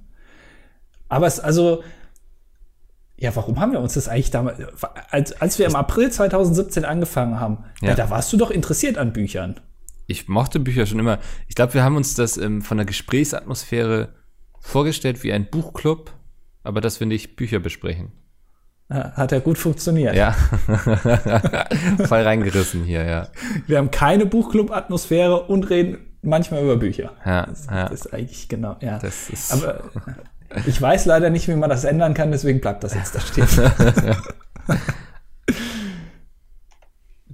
Aber 1.08 1.26
es, 1.26 1.40
also, 1.40 1.82
ja, 3.22 3.34
warum 3.36 3.60
haben 3.60 3.70
wir 3.70 3.78
uns 3.78 3.94
das 3.94 4.08
eigentlich 4.08 4.32
damals, 4.32 4.58
als, 5.10 5.40
als 5.40 5.56
wir 5.56 5.66
im 5.66 5.76
April 5.76 6.10
2017 6.10 6.84
angefangen 6.84 7.38
haben, 7.38 7.58
ja. 7.80 7.90
ja 7.90 7.94
da 7.94 8.10
warst 8.10 8.32
du 8.32 8.36
doch 8.36 8.50
interessiert 8.50 8.98
an 8.98 9.12
Büchern. 9.12 9.60
Ich 10.08 10.26
mochte 10.26 10.58
Bücher 10.58 10.86
schon 10.86 10.98
immer. 10.98 11.20
Ich 11.46 11.54
glaube, 11.54 11.74
wir 11.74 11.84
haben 11.84 11.94
uns 11.94 12.16
das 12.16 12.36
ähm, 12.36 12.62
von 12.62 12.78
der 12.78 12.84
Gesprächsatmosphäre 12.84 14.08
vorgestellt 14.58 15.22
wie 15.22 15.32
ein 15.32 15.48
Buchclub, 15.48 16.12
aber 16.64 16.80
dass 16.80 16.98
wir 16.98 17.06
nicht 17.06 17.36
Bücher 17.36 17.60
besprechen. 17.60 18.10
Hat 18.90 19.30
ja 19.30 19.38
gut 19.38 19.56
funktioniert. 19.56 20.16
Ja. 20.16 20.32
Voll 22.04 22.22
reingerissen 22.22 22.82
hier, 22.82 23.04
ja. 23.04 23.28
Wir 23.68 23.78
haben 23.78 23.92
keine 23.92 24.26
Buchclub-Atmosphäre 24.26 25.44
und 25.44 25.70
reden 25.70 26.18
manchmal 26.22 26.64
über 26.64 26.76
Bücher. 26.76 27.12
Ja, 27.24 27.46
das, 27.46 27.66
ja. 27.66 27.88
das 27.88 28.06
ist 28.06 28.12
eigentlich 28.12 28.48
genau, 28.48 28.76
ja. 28.80 28.98
Das 28.98 29.30
ist 29.30 29.52
Aber 29.52 29.84
ich 30.66 30.80
weiß 30.80 31.06
leider 31.06 31.30
nicht, 31.30 31.48
wie 31.48 31.54
man 31.54 31.70
das 31.70 31.84
ändern 31.84 32.14
kann, 32.14 32.30
deswegen 32.30 32.60
bleibt 32.60 32.84
das 32.84 32.94
jetzt 32.94 33.14
da 33.14 33.20
stehen. 33.20 33.46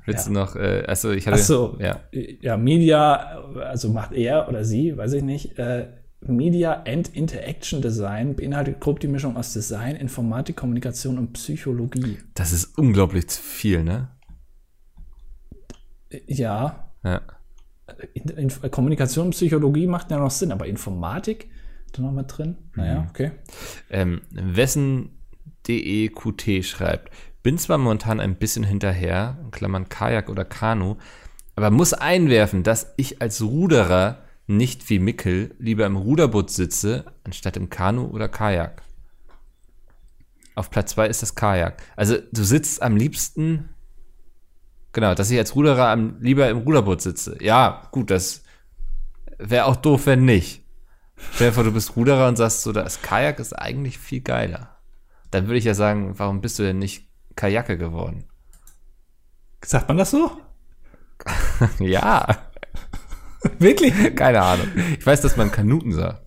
Willst 0.09 0.27
ja. 0.27 0.33
du 0.33 0.39
noch, 0.39 0.57
äh, 0.57 0.85
also 0.87 1.11
ich 1.11 1.27
hatte. 1.27 1.39
Ach 1.39 1.45
so, 1.45 1.77
ja. 1.81 2.01
ja, 2.13 2.57
Media, 2.57 3.43
also 3.61 3.91
macht 3.91 4.13
er 4.13 4.49
oder 4.49 4.65
sie, 4.65 4.97
weiß 4.97 5.13
ich 5.13 5.23
nicht, 5.23 5.59
äh, 5.59 5.89
Media 6.21 6.83
and 6.87 7.15
Interaction 7.15 7.83
Design 7.83 8.35
beinhaltet 8.35 8.81
grob 8.81 9.01
die 9.01 9.07
Mischung 9.07 9.37
aus 9.37 9.53
Design, 9.53 9.97
Informatik, 9.97 10.57
Kommunikation 10.57 11.19
und 11.19 11.35
Psychologie. 11.35 12.19
Das 12.35 12.53
ist 12.53 12.77
unglaublich 12.79 13.31
viel, 13.31 13.85
ne? 13.85 14.09
Ja. 16.27 16.91
Ja. 17.05 17.21
In, 18.15 18.31
in, 18.31 18.71
Kommunikation 18.71 19.27
und 19.27 19.33
Psychologie 19.33 19.87
macht 19.87 20.11
ja 20.11 20.19
noch 20.19 20.31
Sinn, 20.31 20.53
aber 20.53 20.67
Informatik 20.67 21.51
da 21.93 22.03
noch 22.03 22.13
mal 22.13 22.25
drin? 22.25 22.57
Naja, 22.75 23.01
mhm. 23.01 23.07
okay. 23.09 23.33
Ähm, 23.91 24.21
Wessen.deqt 24.31 25.13
schreibt, 26.65 27.11
bin 27.43 27.59
zwar 27.59 27.79
momentan 27.79 28.21
ein 28.21 28.37
bisschen 28.37 28.65
hinterher, 28.65 29.39
in 29.43 29.51
Klammern 29.51 29.89
Kajak 29.89 30.29
oder 30.29 30.45
Kanu, 30.45 30.97
aber 31.57 31.71
muss 31.71 31.93
einwerfen, 31.93 32.63
dass 32.63 32.93
ich 32.97 33.23
als 33.23 33.43
Ruderer 33.43 34.23
nicht 34.47 34.89
wie 34.91 34.99
Mickel 34.99 35.55
lieber 35.59 35.87
im 35.87 35.97
Ruderboot 35.97 36.51
sitze, 36.51 37.05
anstatt 37.25 37.57
im 37.57 37.71
Kanu 37.71 38.07
oder 38.07 38.29
Kajak. 38.29 38.83
Auf 40.55 40.71
Platz 40.71 40.93
2 40.93 41.07
ist 41.07 41.23
das 41.23 41.35
Kajak. 41.35 41.83
Also 41.97 42.17
du 42.33 42.43
sitzt 42.43 42.83
am 42.83 42.97
liebsten, 42.97 43.69
genau, 44.93 45.15
dass 45.15 45.31
ich 45.31 45.39
als 45.39 45.55
Ruderer 45.55 45.89
am, 45.89 46.17
lieber 46.21 46.49
im 46.49 46.59
Ruderboot 46.59 47.01
sitze. 47.03 47.37
Ja, 47.43 47.89
gut, 47.93 48.11
das 48.11 48.43
wäre 49.39 49.67
auch 49.67 49.77
doof, 49.77 50.07
wenn 50.07 50.25
nicht. 50.25 50.65
Stell 51.35 51.49
dir 51.49 51.55
vor, 51.55 51.65
du 51.65 51.73
bist 51.73 51.97
Ruderer 51.97 52.29
und 52.29 52.37
sagst 52.37 52.63
so, 52.63 52.73
das 52.73 53.03
Kajak 53.03 53.39
ist 53.39 53.53
eigentlich 53.53 53.99
viel 53.99 54.21
geiler. 54.21 54.79
Dann 55.31 55.47
würde 55.47 55.59
ich 55.59 55.65
ja 55.65 55.75
sagen, 55.75 56.19
warum 56.19 56.41
bist 56.41 56.59
du 56.59 56.63
denn 56.63 56.79
nicht 56.79 57.09
Kajake 57.37 57.77
geworden? 57.79 58.25
Sagt 59.65 59.89
man 59.89 59.97
das 59.97 60.11
so? 60.11 60.31
ja. 61.81 62.27
Wirklich? 63.59 64.15
Keine 64.15 64.43
Ahnung. 64.43 64.69
Ich 64.99 65.07
weiß, 65.07 65.21
dass 65.21 65.37
man 65.37 65.53
Kanuten 65.53 65.93
sagt. 65.93 66.23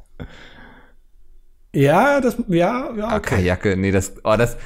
Ja, 1.73 2.19
das, 2.19 2.37
ja, 2.47 2.93
ja. 2.95 3.07
Ah, 3.07 3.15
okay. 3.15 3.35
Kajacke, 3.35 3.77
nee, 3.77 3.91
das, 3.91 4.13
oh, 4.23 4.35
das, 4.35 4.57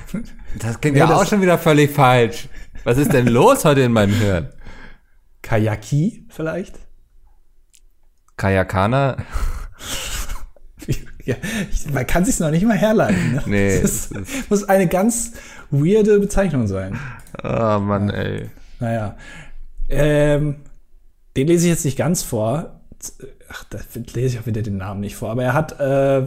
das 0.58 0.82
klingt 0.82 0.96
nee, 0.96 1.00
ja 1.00 1.08
das 1.08 1.20
auch 1.20 1.26
schon 1.28 1.42
wieder 1.42 1.60
völlig 1.60 1.92
falsch. 1.92 2.50
Was 2.84 2.98
ist 2.98 3.14
denn 3.14 3.28
los 3.28 3.64
heute 3.64 3.82
in 3.82 3.92
meinem 3.92 4.14
Hirn? 4.14 4.50
Kajaki 5.44 6.26
vielleicht? 6.30 6.80
Kajakana? 8.38 9.18
Ja, 11.26 11.36
man 11.92 12.06
kann 12.06 12.26
sich 12.26 12.40
noch 12.40 12.52
nicht 12.52 12.66
mal 12.66 12.78
herleiten. 12.78 13.34
Ne? 13.34 13.44
Nee. 13.46 13.82
Das, 13.82 14.10
das 14.10 14.28
muss 14.50 14.64
eine 14.70 14.88
ganz 14.88 15.34
weirde 15.72 16.20
Bezeichnung 16.20 16.68
sein. 16.68 16.98
Oh 17.44 17.80
Mann, 17.80 18.10
ja. 18.10 18.16
ey. 18.16 18.50
Naja. 18.80 19.18
Ähm, 19.90 20.56
den 21.36 21.48
lese 21.48 21.66
ich 21.66 21.72
jetzt 21.72 21.86
nicht 21.86 21.98
ganz 21.98 22.24
vor. 22.24 22.80
Ach, 23.50 23.64
da 23.70 23.80
lese 24.14 24.36
ich 24.36 24.40
auch 24.40 24.46
wieder 24.46 24.62
den 24.62 24.78
Namen 24.78 25.02
nicht 25.02 25.16
vor. 25.16 25.30
Aber 25.32 25.44
er 25.44 25.54
hat 25.54 25.80
äh, 25.80 26.24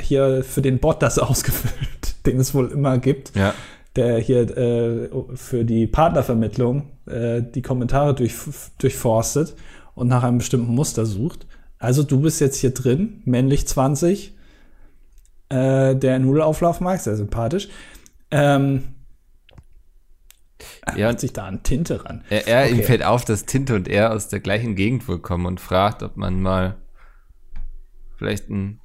hier 0.00 0.42
für 0.44 0.62
den 0.62 0.78
Bot 0.78 1.02
das 1.02 1.18
ausgefüllt, 1.20 2.26
den 2.26 2.38
es 2.38 2.54
wohl 2.54 2.70
immer 2.70 2.98
gibt. 2.98 3.36
Ja. 3.36 3.54
Der 3.96 4.18
hier 4.18 4.56
äh, 4.56 5.08
für 5.34 5.64
die 5.64 5.86
Partnervermittlung 5.86 6.90
äh, 7.06 7.42
die 7.42 7.62
Kommentare 7.62 8.14
durch, 8.14 8.34
durchforstet 8.78 9.56
und 9.94 10.08
nach 10.08 10.22
einem 10.22 10.38
bestimmten 10.38 10.74
Muster 10.74 11.06
sucht. 11.06 11.46
Also 11.80 12.02
du 12.02 12.20
bist 12.20 12.40
jetzt 12.40 12.58
hier 12.58 12.72
drin, 12.72 13.22
männlich 13.24 13.66
20, 13.66 14.36
äh, 15.48 15.96
der 15.96 16.18
Nudelauflauf 16.18 16.80
mag, 16.80 17.00
sehr 17.00 17.16
sympathisch. 17.16 17.68
Ähm, 18.30 18.94
er 20.84 21.08
hat 21.08 21.20
sich 21.20 21.32
da 21.32 21.46
an 21.46 21.62
Tinte 21.62 22.04
ran. 22.04 22.22
Er, 22.28 22.46
er 22.46 22.64
okay. 22.66 22.74
ihm 22.74 22.82
fällt 22.84 23.02
auf, 23.02 23.24
dass 23.24 23.46
Tinte 23.46 23.74
und 23.74 23.88
er 23.88 24.12
aus 24.12 24.28
der 24.28 24.40
gleichen 24.40 24.76
Gegend 24.76 25.08
wohl 25.08 25.18
kommen 25.18 25.46
und 25.46 25.58
fragt, 25.58 26.02
ob 26.02 26.16
man 26.18 26.42
mal 26.42 26.76
vielleicht 28.18 28.50
ein, 28.50 28.80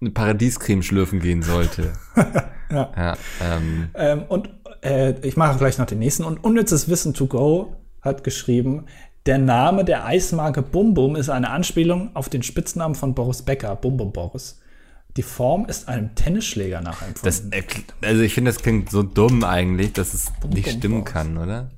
eine 0.00 0.10
Paradiescreme 0.10 0.82
schlürfen 0.82 1.20
gehen 1.20 1.42
sollte. 1.42 1.92
Ja. 2.68 2.92
Ja, 2.96 3.16
ähm, 3.40 3.90
Ähm, 3.94 4.24
und 4.28 4.50
äh, 4.82 5.14
ich 5.20 5.36
mache 5.36 5.56
gleich 5.56 5.78
noch 5.78 5.86
den 5.86 6.00
nächsten. 6.00 6.24
Und 6.24 6.42
unnützes 6.42 6.88
Wissen 6.88 7.14
to 7.14 7.28
go 7.28 7.76
hat 8.02 8.24
geschrieben, 8.24 8.86
der 9.26 9.38
Name 9.38 9.84
der 9.84 10.06
Eismarke 10.06 10.62
Bum 10.62 10.94
Bum 10.94 11.16
ist 11.16 11.28
eine 11.28 11.50
Anspielung 11.50 12.14
auf 12.14 12.28
den 12.28 12.42
Spitznamen 12.42 12.94
von 12.94 13.14
Boris 13.14 13.42
Becker, 13.42 13.74
Bum 13.76 13.96
Bum 13.96 14.12
Boris. 14.12 14.60
Die 15.16 15.22
Form 15.22 15.66
ist 15.66 15.88
einem 15.88 16.14
Tennisschläger 16.14 16.80
das, 16.82 16.84
nachempfunden. 16.84 17.50
erkl- 17.52 17.84
also 18.02 18.22
ich 18.22 18.34
finde, 18.34 18.50
das 18.52 18.62
klingt 18.62 18.90
so 18.90 19.02
dumm 19.02 19.44
eigentlich, 19.44 19.92
dass 19.94 20.14
es 20.14 20.26
nicht 20.48 20.66
Bum 20.66 20.72
stimmen 20.78 21.00
Boris. 21.00 21.12
kann, 21.12 21.38
oder? 21.38 21.70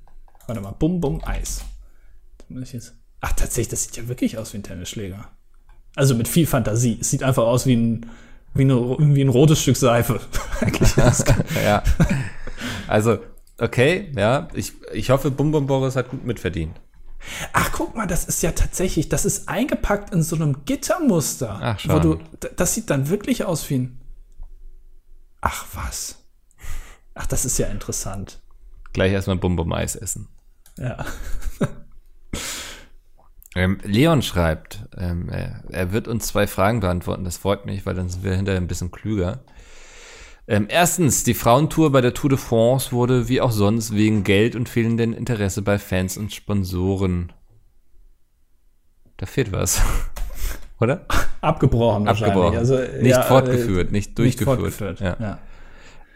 Warte 0.47 0.61
mal, 0.61 0.73
Bum 0.73 1.01
Bum 1.01 1.23
Eis. 1.25 1.63
Das 2.49 2.93
Ach, 3.21 3.33
tatsächlich, 3.33 3.69
das 3.69 3.85
sieht 3.85 3.97
ja 3.97 4.09
wirklich 4.09 4.39
aus 4.39 4.53
wie 4.53 4.59
ein 4.59 4.63
Tennisschläger. 4.63 5.29
Also 5.97 6.15
mit 6.15 6.29
viel 6.29 6.47
Fantasie. 6.47 6.99
Es 7.01 7.11
sieht 7.11 7.23
einfach 7.23 7.45
aus 7.45 7.67
wie 7.67 7.75
ein, 7.77 8.07
wie, 8.55 8.63
eine, 8.63 8.77
wie 8.99 9.21
ein 9.23 9.29
rotes 9.29 9.63
Stück 9.63 9.77
Seife. 9.77 10.21
Ja. 11.65 11.83
Also, 12.87 13.19
okay, 13.59 14.13
ja, 14.17 14.49
ich, 14.55 14.73
ich 14.93 15.11
hoffe, 15.11 15.31
Bum 15.31 15.51
Bum 15.53 15.67
Boris 15.67 15.97
hat 15.97 16.09
gut 16.11 16.25
mitverdient. 16.25 16.81
Ach, 17.53 17.73
guck 17.73 17.97
mal, 17.97 18.07
das 18.07 18.25
ist 18.25 18.43
ja 18.43 18.53
tatsächlich, 18.53 19.09
das 19.09 19.25
ist 19.25 19.49
eingepackt 19.49 20.13
in 20.13 20.23
so 20.23 20.37
einem 20.37 20.65
Gittermuster. 20.65 21.59
Ach, 21.61 21.81
wo 21.89 21.99
du, 21.99 22.19
das 22.57 22.75
sieht 22.75 22.91
dann 22.91 23.09
wirklich 23.09 23.45
aus 23.45 23.69
wie 23.71 23.79
ein. 23.79 24.01
Ach, 25.41 25.67
was? 25.75 26.25
Ach, 27.15 27.27
das 27.27 27.45
ist 27.45 27.59
ja 27.59 27.67
interessant. 27.69 28.41
Gleich 28.93 29.13
erstmal 29.13 29.37
Bum 29.37 29.57
Bum 29.57 29.73
Eis 29.73 29.97
essen. 29.97 30.29
Ja. 30.77 31.05
Ähm, 33.55 33.79
Leon 33.83 34.23
schreibt, 34.23 34.85
ähm, 34.97 35.31
er 35.31 35.91
wird 35.91 36.07
uns 36.07 36.29
zwei 36.29 36.47
Fragen 36.47 36.79
beantworten. 36.79 37.25
Das 37.25 37.39
freut 37.39 37.67
mich, 37.67 37.87
weil 37.87 37.95
dann 37.95 38.09
sind 38.09 38.23
wir 38.23 38.37
hinterher 38.37 38.61
ein 38.61 38.69
bisschen 38.69 38.93
klüger. 38.93 39.41
Ähm, 40.51 40.67
erstens, 40.71 41.25
die 41.25 41.35
Frauentour 41.35 41.93
bei 41.93 42.01
der 42.01 42.15
Tour 42.15 42.31
de 42.31 42.39
France 42.39 42.91
wurde 42.91 43.29
wie 43.29 43.43
auch 43.43 43.51
sonst 43.51 43.95
wegen 43.95 44.25
Geld 44.25 44.57
und 44.57 44.67
fehlenden 44.67 45.13
Interesse 45.13 45.61
bei 45.61 45.79
Fans 45.79 46.17
und 46.17 46.33
Sponsoren. 46.33 47.33
Da 49.19 49.27
fehlt 49.27 49.53
was. 49.53 49.83
Oder? 50.81 51.05
Abgebrochen 51.43 52.07
wahrscheinlich. 52.07 52.35
Abgebrochen. 52.35 52.59
Also, 52.59 52.79
nicht 52.79 53.11
ja, 53.11 53.23
fortgeführt, 53.23 53.91
äh, 53.91 53.93
nicht 53.93 54.19
durchgeführt. 54.19 54.61
fortgeführt. 54.61 55.01
Ja. 55.01 55.17
Ja. 55.21 55.39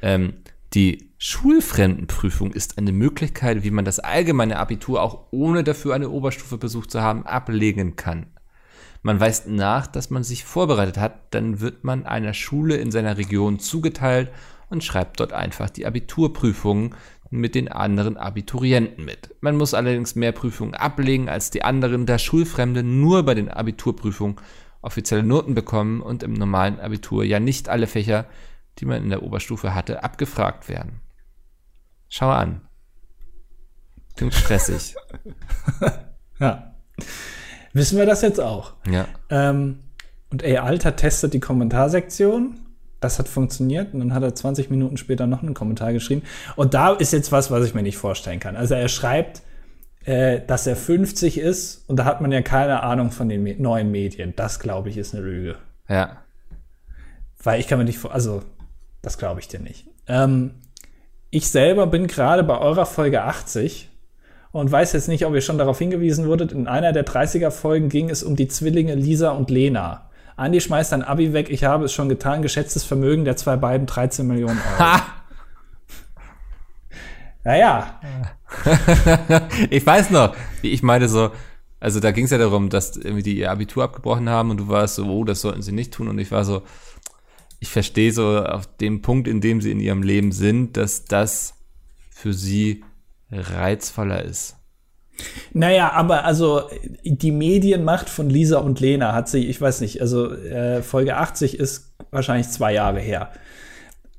Ähm, 0.01 0.35
die 0.73 1.11
Schulfremdenprüfung 1.19 2.55
ist 2.55 2.79
eine 2.79 2.93
Möglichkeit, 2.93 3.65
wie 3.65 3.71
man 3.71 3.85
das 3.85 3.99
allgemeine 3.99 4.59
Abitur 4.59 5.03
auch 5.03 5.27
ohne 5.31 5.63
dafür 5.63 5.95
eine 5.95 6.09
Oberstufe 6.09 6.57
besucht 6.57 6.91
zu 6.91 7.03
haben, 7.03 7.27
ablegen 7.27 7.97
kann. 7.97 8.27
Man 9.03 9.19
weist 9.19 9.49
nach, 9.49 9.89
dass 9.89 10.11
man 10.11 10.23
sich 10.23 10.45
vorbereitet 10.45 10.97
hat, 10.97 11.35
dann 11.35 11.61
wird 11.61 11.83
man 11.83 12.07
einer 12.07 12.35
Schule 12.35 12.77
in 12.77 12.93
seiner 12.93 13.19
Region 13.19 13.59
zugeteilt 13.59 14.31
und 14.71 14.85
schreibt 14.85 15.19
dort 15.19 15.33
einfach 15.33 15.71
die 15.71 15.87
Abiturprüfungen 15.87 16.95
mit 17.31 17.55
den 17.55 17.69
anderen 17.69 18.17
Abiturienten 18.17 19.05
mit. 19.05 19.35
Man 19.41 19.57
muss 19.57 19.75
allerdings 19.75 20.15
mehr 20.15 20.33
Prüfungen 20.33 20.75
ablegen 20.75 21.29
als 21.29 21.51
die 21.51 21.65
anderen, 21.65 22.07
da 22.07 22.19
Schulfremde 22.19 22.83
nur 22.83 23.25
bei 23.25 23.35
den 23.35 23.49
Abiturprüfungen 23.49 24.37
offizielle 24.83 25.23
Noten 25.23 25.55
bekommen 25.55 26.01
und 26.01 26.23
im 26.23 26.35
normalen 26.35 26.79
Abitur 26.79 27.25
ja 27.25 27.41
nicht 27.41 27.69
alle 27.69 27.87
Fächer, 27.87 28.27
die 28.79 28.85
man 28.85 29.03
in 29.03 29.11
der 29.11 29.23
Oberstufe 29.23 29.75
hatte, 29.75 30.05
abgefragt 30.05 30.69
werden. 30.69 31.01
Schau 32.09 32.31
an. 32.31 32.61
Klingt 34.17 34.35
stressig. 34.35 34.95
ja. 36.39 36.75
Wissen 37.73 37.99
wir 37.99 38.07
das 38.07 38.23
jetzt 38.23 38.41
auch? 38.41 38.75
ja. 38.91 39.07
Ähm, 39.31 39.79
und 40.33 40.43
ey, 40.43 40.57
Alter 40.57 40.97
testet 40.97 41.35
die 41.35 41.41
Kommentarsektion. 41.41 42.59
Das 43.01 43.19
hat 43.19 43.29
funktioniert. 43.29 43.93
Und 43.93 44.01
dann 44.01 44.15
hat 44.15 44.23
er 44.23 44.35
20 44.35 44.71
Minuten 44.71 44.97
später 44.97 45.27
noch 45.27 45.43
einen 45.43 45.53
Kommentar 45.53 45.93
geschrieben. 45.93 46.23
Und 46.57 46.73
da 46.73 46.93
ist 46.93 47.13
jetzt 47.13 47.33
was, 47.33 47.51
was 47.51 47.67
ich 47.67 47.75
mir 47.75 47.83
nicht 47.83 47.99
vorstellen 47.99 48.41
kann. 48.41 48.57
Also 48.57 48.75
er 48.75 48.89
schreibt, 48.89 49.43
äh, 50.05 50.41
dass 50.47 50.67
er 50.67 50.75
50 50.75 51.37
ist. 51.37 51.85
Und 51.87 51.97
da 51.97 52.07
hat 52.07 52.23
man 52.23 52.33
ja 52.33 52.41
keine 52.41 52.83
Ahnung 52.83 53.11
von 53.11 53.29
den 53.29 53.43
Me 53.43 53.55
neuen 53.59 53.91
Medien. 53.91 54.33
Das, 54.35 54.59
glaube 54.59 54.89
ich, 54.89 54.97
ist 54.97 55.15
eine 55.15 55.23
Lüge. 55.23 55.57
Ja. 55.87 56.17
Weil 57.43 57.61
ich 57.61 57.69
kann 57.69 57.79
mir 57.79 57.85
nicht 57.85 57.99
vor, 57.99 58.15
also 58.15 58.43
das 59.03 59.19
glaube 59.19 59.41
ich 59.41 59.49
dir 59.49 59.61
nicht. 59.61 59.87
Ähm, 60.07 60.55
ich 61.29 61.49
selber 61.49 61.87
bin 61.87 62.07
gerade 62.07 62.43
bei 62.43 62.59
eurer 62.59 62.87
Folge 62.87 63.23
80 63.23 63.91
und 64.53 64.71
weiß 64.71 64.93
jetzt 64.93 65.09
nicht, 65.09 65.27
ob 65.27 65.35
ihr 65.35 65.41
schon 65.41 65.59
darauf 65.59 65.79
hingewiesen 65.79 66.27
wurdet. 66.27 66.53
In 66.53 66.69
einer 66.69 66.93
der 66.93 67.07
30er 67.07 67.51
Folgen 67.51 67.89
ging 67.89 68.11
es 68.11 68.23
um 68.23 68.37
die 68.37 68.49
Zwillinge 68.49 68.95
Lisa 68.95 69.31
und 69.31 69.51
Lena. 69.51 70.11
Andi 70.37 70.61
schmeißt 70.61 70.93
ein 70.93 71.03
Abi 71.03 71.33
weg, 71.33 71.51
ich 71.51 71.65
habe 71.65 71.87
es 71.87 71.93
schon 71.93 72.09
getan, 72.09 72.43
geschätztes 72.43 72.85
Vermögen 72.85 73.25
der 73.25 73.37
zwei 73.37 73.57
beiden 73.57 73.87
13 73.87 74.27
Millionen 74.27 74.59
Euro. 74.59 74.79
Ha! 74.79 75.03
Naja, 77.45 78.01
ich 79.71 79.85
weiß 79.85 80.11
noch, 80.11 80.37
wie 80.61 80.71
ich 80.71 80.83
meine 80.85 81.09
so, 81.09 81.33
also 81.81 81.99
da 81.99 82.13
ging 82.13 82.27
es 82.27 82.31
ja 82.31 82.39
darum, 82.39 82.69
dass 82.69 82.97
irgendwie 82.97 83.25
die 83.25 83.37
ihr 83.37 83.51
Abitur 83.51 83.83
abgebrochen 83.83 84.29
haben 84.29 84.51
und 84.51 84.59
du 84.59 84.69
warst 84.69 84.95
so, 84.95 85.05
oh, 85.07 85.25
das 85.25 85.41
sollten 85.41 85.63
sie 85.63 85.73
nicht 85.73 85.93
tun 85.93 86.07
und 86.07 86.19
ich 86.21 86.31
war 86.31 86.45
so, 86.45 86.63
ich 87.59 87.69
verstehe 87.69 88.13
so 88.13 88.39
auf 88.45 88.69
dem 88.77 89.03
Punkt, 89.03 89.27
in 89.27 89.41
dem 89.41 89.61
sie 89.61 89.73
in 89.73 89.81
ihrem 89.81 90.03
Leben 90.03 90.31
sind, 90.31 90.77
dass 90.77 91.05
das 91.05 91.55
für 92.11 92.33
sie 92.33 92.85
reizvoller 93.33 94.25
ist. 94.25 94.57
Naja, 95.53 95.93
aber 95.93 96.25
also 96.25 96.63
die 97.05 97.33
Medienmacht 97.33 98.09
von 98.09 98.31
Lisa 98.31 98.59
und 98.59 98.81
Lena 98.81 99.15
hat 99.15 99.29
sich, 99.29 99.49
ich 99.49 99.61
weiß 99.61 99.81
nicht, 99.83 100.01
also 100.01 100.33
äh, 100.33 100.83
Folge 100.83 101.17
80 101.17 101.59
ist 101.59 101.95
wahrscheinlich 102.11 102.49
zwei 102.49 102.73
Jahre 102.73 103.01
her. 103.01 103.31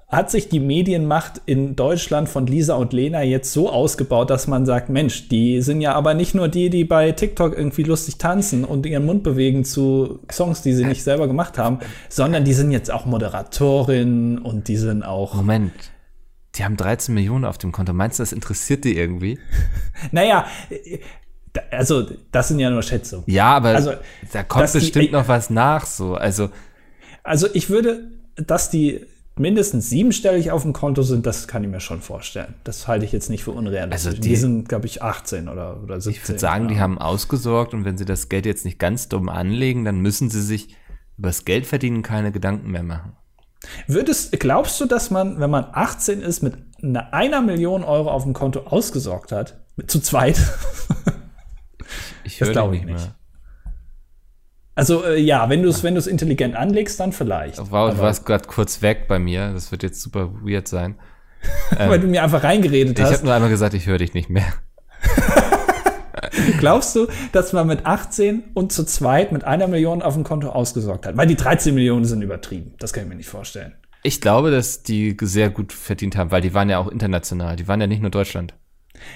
Hat 0.07 0.29
sich 0.29 0.47
die 0.47 0.59
Medienmacht 0.59 1.41
in 1.47 1.75
Deutschland 1.75 2.29
von 2.29 2.45
Lisa 2.45 2.75
und 2.75 2.93
Lena 2.93 3.23
jetzt 3.23 3.51
so 3.51 3.71
ausgebaut, 3.71 4.29
dass 4.29 4.45
man 4.45 4.67
sagt, 4.67 4.89
Mensch, 4.89 5.27
die 5.27 5.59
sind 5.61 5.81
ja 5.81 5.95
aber 5.95 6.13
nicht 6.13 6.35
nur 6.35 6.49
die, 6.49 6.69
die 6.69 6.85
bei 6.85 7.11
TikTok 7.13 7.57
irgendwie 7.57 7.81
lustig 7.81 8.19
tanzen 8.19 8.63
und 8.63 8.85
ihren 8.85 9.05
Mund 9.05 9.23
bewegen 9.23 9.65
zu 9.65 10.19
Songs, 10.31 10.61
die 10.61 10.73
sie 10.73 10.85
nicht 10.85 11.03
selber 11.03 11.27
gemacht 11.27 11.57
haben, 11.57 11.79
sondern 12.09 12.45
die 12.45 12.53
sind 12.53 12.71
jetzt 12.71 12.91
auch 12.91 13.07
Moderatorin 13.07 14.37
und 14.37 14.67
die 14.67 14.77
sind 14.77 15.01
auch 15.01 15.33
Moment, 15.33 15.73
die 16.55 16.63
haben 16.63 16.77
13 16.77 17.13
Millionen 17.15 17.45
auf 17.45 17.57
dem 17.57 17.71
Konto. 17.71 17.93
Meinst 17.93 18.19
du, 18.19 18.23
das 18.23 18.31
interessiert 18.31 18.83
die 18.85 18.95
irgendwie? 18.97 19.39
Naja, 20.11 20.45
also 21.71 22.07
das 22.31 22.47
sind 22.47 22.59
ja 22.59 22.69
nur 22.69 22.81
Schätzungen. 22.83 23.23
Ja, 23.27 23.55
aber 23.55 23.69
Also, 23.69 23.93
da 24.31 24.43
kommt 24.43 24.63
dass 24.63 24.73
die- 24.73 24.79
bestimmt 24.79 25.11
noch 25.11 25.27
was 25.27 25.49
nach, 25.49 25.85
so. 25.85 26.15
Also, 26.15 26.49
Also 27.23 27.47
ich 27.53 27.69
würde, 27.69 28.07
dass 28.35 28.69
die 28.69 29.05
mindestens 29.35 29.89
siebenstellig 29.89 30.51
auf 30.51 30.61
dem 30.63 30.73
Konto 30.73 31.01
sind, 31.01 31.25
das 31.25 31.47
kann 31.47 31.63
ich 31.63 31.69
mir 31.69 31.79
schon 31.79 32.01
vorstellen. 32.01 32.53
Das 32.63 32.87
halte 32.87 33.05
ich 33.05 33.11
jetzt 33.11 33.29
nicht 33.31 33.43
für 33.43 33.51
unrealistisch. 33.51 34.05
Also 34.07 34.21
die, 34.21 34.29
die- 34.29 34.35
sind, 34.35 34.69
glaube 34.69 34.85
ich, 34.85 35.01
18 35.01 35.47
oder, 35.47 35.81
oder 35.81 35.99
17. 36.01 36.21
ich 36.23 36.29
würde 36.29 36.39
sagen, 36.39 36.67
die 36.67 36.75
ja. 36.75 36.81
haben 36.81 36.97
ausgesorgt 36.99 37.73
und 37.73 37.83
wenn 37.85 37.97
sie 37.97 38.05
das 38.05 38.29
Geld 38.29 38.45
jetzt 38.45 38.65
nicht 38.65 38.77
ganz 38.77 39.09
dumm 39.09 39.29
anlegen, 39.29 39.85
dann 39.85 39.99
müssen 39.99 40.29
sie 40.29 40.41
sich 40.41 40.75
über 41.17 41.29
das 41.29 41.45
Geld 41.45 41.65
verdienen 41.65 42.01
keine 42.03 42.31
Gedanken 42.31 42.69
mehr 42.71 42.83
machen. 42.83 43.13
Würdest, 43.87 44.37
glaubst 44.39 44.79
du, 44.81 44.85
dass 44.85 45.09
man, 45.11 45.39
wenn 45.39 45.49
man 45.49 45.65
18 45.71 46.21
ist, 46.21 46.41
mit 46.43 46.55
einer, 47.11 47.41
Million 47.41 47.83
Euro 47.83 48.11
auf 48.11 48.23
dem 48.23 48.33
Konto 48.33 48.61
ausgesorgt 48.61 49.31
hat? 49.31 49.59
Zu 49.87 49.99
zweit? 49.99 50.39
Ich 52.23 52.37
Das 52.39 52.47
höre 52.49 52.53
glaube 52.53 52.75
ich 52.75 52.83
nicht 52.83 52.93
nicht. 52.93 53.05
mehr. 53.05 53.15
Also 54.75 55.03
äh, 55.05 55.19
ja, 55.19 55.49
wenn 55.49 55.61
du 55.61 55.69
es 55.69 55.83
wenn 55.83 55.93
du's 55.95 56.07
intelligent 56.07 56.55
anlegst, 56.55 56.99
dann 56.99 57.11
vielleicht. 57.11 57.59
Wow, 57.71 57.91
du 57.93 57.99
warst 57.99 58.25
gerade 58.25 58.47
kurz 58.47 58.81
weg 58.81 59.07
bei 59.07 59.19
mir. 59.19 59.51
Das 59.53 59.71
wird 59.71 59.83
jetzt 59.83 60.01
super 60.01 60.31
weird 60.41 60.67
sein. 60.67 60.95
weil 61.77 61.99
du 61.99 62.07
mir 62.07 62.23
einfach 62.23 62.43
reingeredet 62.43 62.97
Ich 62.97 63.05
hast. 63.05 63.13
habe 63.15 63.25
nur 63.25 63.33
einmal 63.33 63.49
gesagt, 63.49 63.73
ich 63.73 63.85
höre 63.85 63.97
dich 63.97 64.13
nicht 64.13 64.29
mehr. 64.29 64.45
Glaubst 66.59 66.95
du, 66.95 67.07
dass 67.31 67.53
man 67.53 67.67
mit 67.67 67.85
18 67.85 68.43
und 68.53 68.71
zu 68.71 68.85
zweit 68.85 69.31
mit 69.31 69.43
einer 69.43 69.67
Million 69.67 70.01
auf 70.01 70.13
dem 70.13 70.23
Konto 70.23 70.49
ausgesorgt 70.49 71.05
hat? 71.05 71.17
Weil 71.17 71.27
die 71.27 71.35
13 71.35 71.73
Millionen 71.73 72.05
sind 72.05 72.21
übertrieben. 72.21 72.73
Das 72.79 72.93
kann 72.93 73.03
ich 73.03 73.09
mir 73.09 73.15
nicht 73.15 73.29
vorstellen. 73.29 73.73
Ich 74.03 74.19
glaube, 74.19 74.51
dass 74.51 74.83
die 74.83 75.15
sehr 75.21 75.49
gut 75.49 75.71
verdient 75.71 76.17
haben, 76.17 76.31
weil 76.31 76.41
die 76.41 76.53
waren 76.53 76.69
ja 76.69 76.77
auch 76.77 76.89
international. 76.89 77.55
Die 77.55 77.67
waren 77.67 77.79
ja 77.79 77.87
nicht 77.87 78.01
nur 78.01 78.11
Deutschland. 78.11 78.53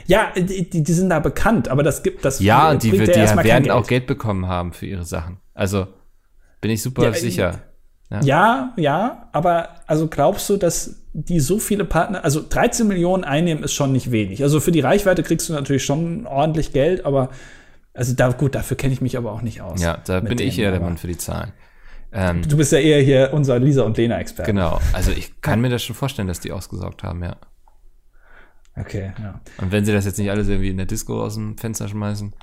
Ja, 0.06 0.32
die, 0.36 0.70
die 0.70 0.84
die 0.84 0.94
sind 0.94 1.10
da 1.10 1.20
bekannt, 1.20 1.68
aber 1.70 1.84
das 1.84 2.04
gibt 2.04 2.26
das 2.26 2.40
Ja, 2.40 2.72
und 2.72 2.84
die, 2.84 2.92
die 2.92 3.06
kein 3.06 3.44
werden 3.44 3.72
auch 3.72 3.88
Geld 3.88 4.08
bekommen 4.08 4.48
haben 4.48 4.74
für 4.74 4.86
ihre 4.86 5.06
Sachen. 5.06 5.38
Also 5.54 5.88
bin 6.62 6.72
ich 6.72 6.82
super 6.82 7.04
Ja, 7.04 7.10
äh, 7.10 7.14
sicher. 7.14 7.60
Ja, 8.10 8.74
ja, 8.78 9.28
aber 9.34 9.70
also 9.86 10.08
glaubst 10.08 10.50
du, 10.50 10.58
dass 10.58 10.96
die 11.14 11.40
so 11.40 11.60
viele 11.60 11.84
Partner, 11.84 12.24
also 12.24 12.42
13 12.48 12.88
Millionen 12.88 13.24
einnehmen 13.24 13.64
ist 13.64 13.74
schon 13.74 13.92
nicht 13.92 14.12
wenig. 14.12 14.44
Also 14.44 14.60
für 14.60 14.72
die 14.72 14.80
Reichweite 14.80 15.24
kriegst 15.24 15.50
du 15.50 15.54
natürlich 15.54 15.84
schon 15.84 16.26
ordentlich 16.26 16.72
Geld, 16.72 17.06
aber 17.06 17.30
also 17.94 18.14
da 18.14 18.30
gut, 18.30 18.56
dafür 18.56 18.78
kenne 18.78 18.94
ich 18.94 19.02
mich 19.02 19.18
aber 19.18 19.32
auch 19.32 19.42
nicht 19.42 19.62
aus. 19.62 19.82
Ja, 19.82 19.98
da 20.06 20.20
bin 20.22 20.40
ich 20.40 20.58
eher 20.60 20.72
der 20.72 20.80
Mann 20.80 20.98
für 20.98 21.08
die 21.08 21.18
Zahlen. 21.18 21.52
Ähm, 22.14 22.44
Du 22.48 22.56
bist 22.56 22.72
ja 22.72 22.78
eher 22.80 23.02
hier 23.02 23.32
unser 23.34 23.60
Lisa 23.60 23.82
und 23.84 23.98
Lena 23.98 24.20
Experte. 24.20 24.52
genau. 24.52 24.80
Also 24.94 25.12
ich 25.12 25.42
kann 25.42 25.60
mir 25.60 25.70
das 25.70 25.84
schon 25.84 25.96
vorstellen, 25.96 26.28
dass 26.30 26.40
die 26.40 26.52
ausgesorgt 26.52 27.04
haben, 27.04 27.24
ja. 27.24 27.36
Okay, 28.80 29.12
ja. 29.22 29.42
Und 29.58 29.72
wenn 29.72 29.84
sie 29.84 29.92
das 29.92 30.06
jetzt 30.06 30.20
nicht 30.20 30.30
alles 30.30 30.48
irgendwie 30.48 30.70
in 30.70 30.78
der 30.78 30.86
Disco 30.86 31.22
aus 31.24 31.34
dem 31.34 31.58
Fenster 31.58 31.88
schmeißen. 31.88 32.34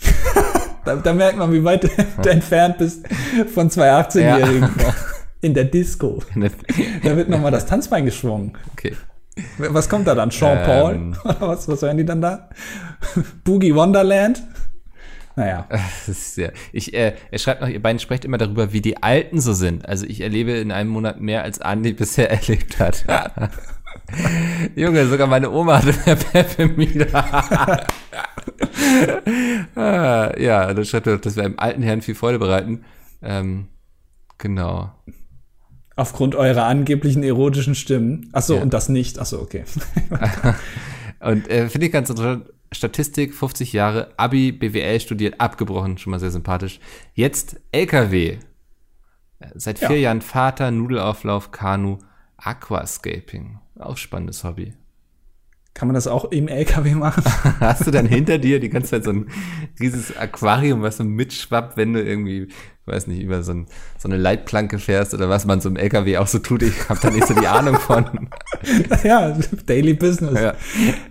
Da, 0.84 0.96
da 0.96 1.12
merkt 1.12 1.38
man, 1.38 1.52
wie 1.52 1.64
weit 1.64 1.84
du 2.22 2.28
entfernt 2.28 2.78
bist 2.78 3.06
von 3.52 3.70
zwei 3.70 3.90
18-Jährigen 3.90 4.62
ja. 4.62 4.94
in 5.40 5.54
der 5.54 5.64
Disco. 5.64 6.22
da 7.02 7.16
wird 7.16 7.28
nochmal 7.28 7.50
das 7.50 7.66
Tanzbein 7.66 8.04
geschwungen. 8.04 8.56
Okay. 8.72 8.94
Was 9.58 9.88
kommt 9.88 10.06
da 10.06 10.14
dann? 10.14 10.30
Sean 10.30 10.58
ähm. 10.58 10.64
Paul? 10.64 11.12
Oder 11.24 11.40
was, 11.48 11.68
was 11.68 11.82
hören 11.82 11.96
die 11.96 12.04
dann 12.04 12.20
da? 12.20 12.48
Boogie 13.44 13.74
Wonderland? 13.74 14.42
Naja. 15.36 15.66
Ist 16.06 16.36
sehr, 16.36 16.52
ich, 16.72 16.94
äh, 16.94 17.14
er 17.30 17.38
schreibt 17.38 17.60
noch, 17.60 17.68
ihr 17.68 17.82
beiden 17.82 17.98
sprecht 17.98 18.24
immer 18.24 18.38
darüber, 18.38 18.72
wie 18.72 18.80
die 18.80 19.02
Alten 19.02 19.40
so 19.40 19.52
sind. 19.52 19.88
Also 19.88 20.06
ich 20.06 20.20
erlebe 20.20 20.52
in 20.52 20.70
einem 20.70 20.90
Monat 20.90 21.20
mehr, 21.20 21.42
als 21.42 21.60
Andi 21.60 21.92
bisher 21.92 22.30
erlebt 22.30 22.78
hat. 22.78 23.04
Junge, 24.74 25.06
sogar 25.06 25.26
meine 25.26 25.50
Oma 25.50 25.78
hatte 25.78 25.94
mehr 26.06 26.16
Pfeffermühle. 26.16 27.08
ah, 29.74 30.32
ja, 30.38 30.72
dann 30.72 30.84
schreibt 30.84 31.06
er, 31.06 31.18
dass 31.18 31.36
wir 31.36 31.44
einem 31.44 31.58
alten 31.58 31.82
Herrn 31.82 32.02
viel 32.02 32.14
Freude 32.14 32.38
bereiten. 32.38 32.84
Ähm, 33.22 33.68
genau. 34.38 34.92
Aufgrund 35.96 36.34
eurer 36.34 36.64
angeblichen 36.64 37.22
erotischen 37.22 37.74
Stimmen. 37.74 38.28
Achso, 38.32 38.56
ja. 38.56 38.62
und 38.62 38.74
das 38.74 38.88
nicht. 38.88 39.18
Achso, 39.18 39.40
okay. 39.40 39.64
und 41.20 41.48
äh, 41.48 41.68
finde 41.68 41.86
ich 41.86 41.92
ganz 41.92 42.10
interessant. 42.10 42.50
Statistik, 42.72 43.34
50 43.34 43.72
Jahre, 43.72 44.12
Abi, 44.16 44.50
BWL 44.50 44.98
studiert, 44.98 45.40
abgebrochen, 45.40 45.96
schon 45.96 46.10
mal 46.10 46.18
sehr 46.18 46.32
sympathisch. 46.32 46.80
Jetzt 47.14 47.60
LKW. 47.70 48.38
Seit 49.54 49.78
vier 49.78 49.90
ja. 49.90 50.08
Jahren 50.08 50.22
Vater, 50.22 50.72
Nudelauflauf, 50.72 51.52
Kanu, 51.52 51.98
Aquascaping. 52.36 53.60
Auch 53.78 53.96
spannendes 53.96 54.44
Hobby. 54.44 54.74
Kann 55.74 55.88
man 55.88 55.94
das 55.94 56.06
auch 56.06 56.26
im 56.26 56.46
LKW 56.46 56.94
machen? 56.94 57.24
Hast 57.60 57.86
du 57.86 57.90
dann 57.90 58.06
hinter 58.06 58.38
dir 58.38 58.60
die 58.60 58.68
ganze 58.68 58.90
Zeit 58.90 59.04
so 59.04 59.10
ein 59.10 59.28
dieses 59.80 60.16
Aquarium, 60.16 60.82
was 60.82 60.98
so 60.98 61.04
mitschwappt, 61.04 61.76
wenn 61.76 61.92
du 61.94 62.02
irgendwie 62.02 62.48
weiß 62.86 63.06
nicht, 63.06 63.22
über 63.22 63.42
so, 63.42 63.52
ein, 63.52 63.66
so, 63.98 64.08
eine 64.08 64.18
Leitplanke 64.18 64.78
fährst 64.78 65.14
oder 65.14 65.28
was 65.28 65.46
man 65.46 65.60
so 65.60 65.70
im 65.70 65.76
LKW 65.76 66.18
auch 66.18 66.26
so 66.26 66.38
tut. 66.38 66.62
Ich 66.62 66.88
habe 66.88 67.00
da 67.00 67.10
nicht 67.10 67.26
so 67.26 67.34
die 67.34 67.46
Ahnung 67.46 67.76
von. 67.76 68.28
ja, 69.04 69.36
Daily 69.66 69.94
Business. 69.94 70.38
Ja. 70.38 70.54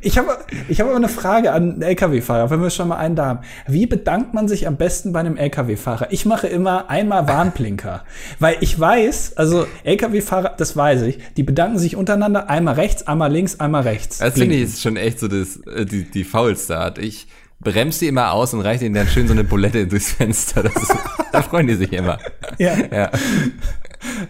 Ich 0.02 0.18
habe 0.18 0.38
ich 0.70 0.80
hab 0.80 0.88
aber 0.88 0.96
eine 0.96 1.10
Frage 1.10 1.52
an 1.52 1.82
LKW-Fahrer, 1.82 2.50
wenn 2.52 2.62
wir 2.62 2.70
schon 2.70 2.90
mal 2.90 2.98
einen 2.98 3.16
da 3.16 3.26
haben. 3.26 3.40
Wie 3.68 3.88
bedankt 3.88 4.34
man 4.34 4.48
sich 4.48 4.68
am 4.68 4.78
besten 4.78 5.14
bei 5.14 5.22
einem 5.22 5.36
LKW-Fahrer? 5.36 6.08
Ich 6.12 6.26
mache 6.26 6.48
immer 6.48 6.90
einmal 6.90 7.28
Warnblinker, 7.28 8.04
weil 8.40 8.58
ich 8.62 8.80
weiß, 8.80 9.38
also 9.38 9.66
LKW-Fahrer, 9.84 10.54
das 10.58 10.78
weiß 10.78 11.02
ich, 11.04 11.20
die 11.38 11.44
bedanken 11.44 11.80
sich 11.80 11.96
untereinander 11.96 12.50
einmal 12.50 12.76
rechts, 12.76 13.08
einmal 13.08 13.32
links, 13.32 13.60
einmal 13.60 13.82
rechts. 13.82 14.20
Das 14.20 14.36
finde 14.36 14.56
ich 14.56 14.64
ist 14.64 14.82
schon 14.82 14.98
echt 14.98 15.20
so 15.20 15.28
das, 15.28 15.58
äh, 15.58 15.86
die, 15.86 16.04
die 16.10 16.24
faulste 16.24 16.78
Art. 16.78 16.98
Ich 16.98 17.28
bremst 17.64 18.00
sie 18.00 18.08
immer 18.08 18.32
aus 18.32 18.54
und 18.54 18.62
reicht 18.62 18.84
ihnen 18.84 18.96
dann 18.96 19.08
schön 19.08 19.28
so 19.28 19.34
eine 19.34 19.44
Bulette 19.44 19.88
durchs 19.88 20.12
Fenster. 20.12 20.66
Ist, 20.66 20.96
da 21.32 21.42
freuen 21.42 21.68
die 21.68 21.76
sich 21.76 21.94
immer. 21.94 22.18
Ja. 22.58 22.76
ja. 22.92 23.12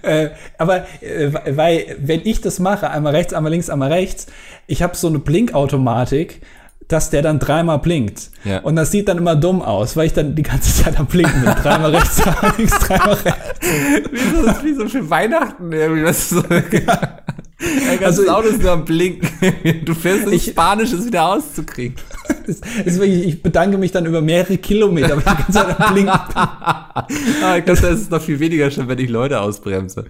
Äh, 0.03 0.29
aber 0.57 0.85
äh, 1.01 1.31
weil, 1.55 1.95
wenn 1.99 2.21
ich 2.23 2.41
das 2.41 2.59
mache, 2.59 2.89
einmal 2.89 3.15
rechts, 3.15 3.33
einmal 3.33 3.51
links, 3.51 3.69
einmal 3.69 3.91
rechts, 3.91 4.27
ich 4.67 4.83
habe 4.83 4.95
so 4.95 5.07
eine 5.07 5.19
Blinkautomatik, 5.19 6.41
dass 6.87 7.09
der 7.09 7.21
dann 7.21 7.39
dreimal 7.39 7.79
blinkt. 7.79 8.29
Ja. 8.43 8.59
Und 8.59 8.75
das 8.75 8.91
sieht 8.91 9.07
dann 9.07 9.17
immer 9.17 9.35
dumm 9.35 9.61
aus, 9.61 9.95
weil 9.95 10.05
ich 10.07 10.13
dann 10.13 10.35
die 10.35 10.43
ganze 10.43 10.83
Zeit 10.83 10.99
am 10.99 11.07
Blinken 11.07 11.41
bin. 11.41 11.53
Dreimal 11.55 11.95
rechts, 11.95 12.17
dreimal 12.17 12.53
links, 12.57 12.79
dreimal 12.79 13.13
rechts. 13.13 13.59
wie, 14.11 14.19
so, 14.19 14.63
wie 14.63 14.73
so 14.73 14.89
für 14.89 15.09
Weihnachten 15.09 15.71
irgendwie. 15.71 16.03
Was 16.03 16.29
so, 16.29 16.43
ja. 16.43 17.19
Dein 17.87 18.03
also, 18.03 18.27
Auto 18.29 18.47
ist 18.47 18.61
nur 18.61 18.71
am 18.71 18.85
Blinken. 18.85 19.29
Du 19.85 19.93
fährst 19.93 20.27
ins 20.27 20.45
Spanisches 20.45 21.05
wieder 21.05 21.25
auszukriegen. 21.25 21.95
Deswegen, 22.85 23.27
ich 23.27 23.41
bedanke 23.41 23.77
mich 23.77 23.91
dann 23.91 24.05
über 24.05 24.21
mehrere 24.21 24.57
Kilometer, 24.57 25.11
weil 25.11 25.17
ich 25.17 25.23
die 25.23 25.29
ganze 25.29 25.51
Zeit 25.51 25.79
am 25.79 25.93
Blinken 25.93 26.13
ah, 26.13 27.57
ich 27.57 27.65
glaube, 27.65 27.81
das 27.81 28.01
ist 28.01 28.11
noch 28.11 28.21
viel 28.21 28.39
weniger 28.39 28.69
schon, 28.71 28.87
wenn 28.87 28.99
ich 28.99 29.09
Leute 29.09 29.39
ausbremse. 29.41 30.05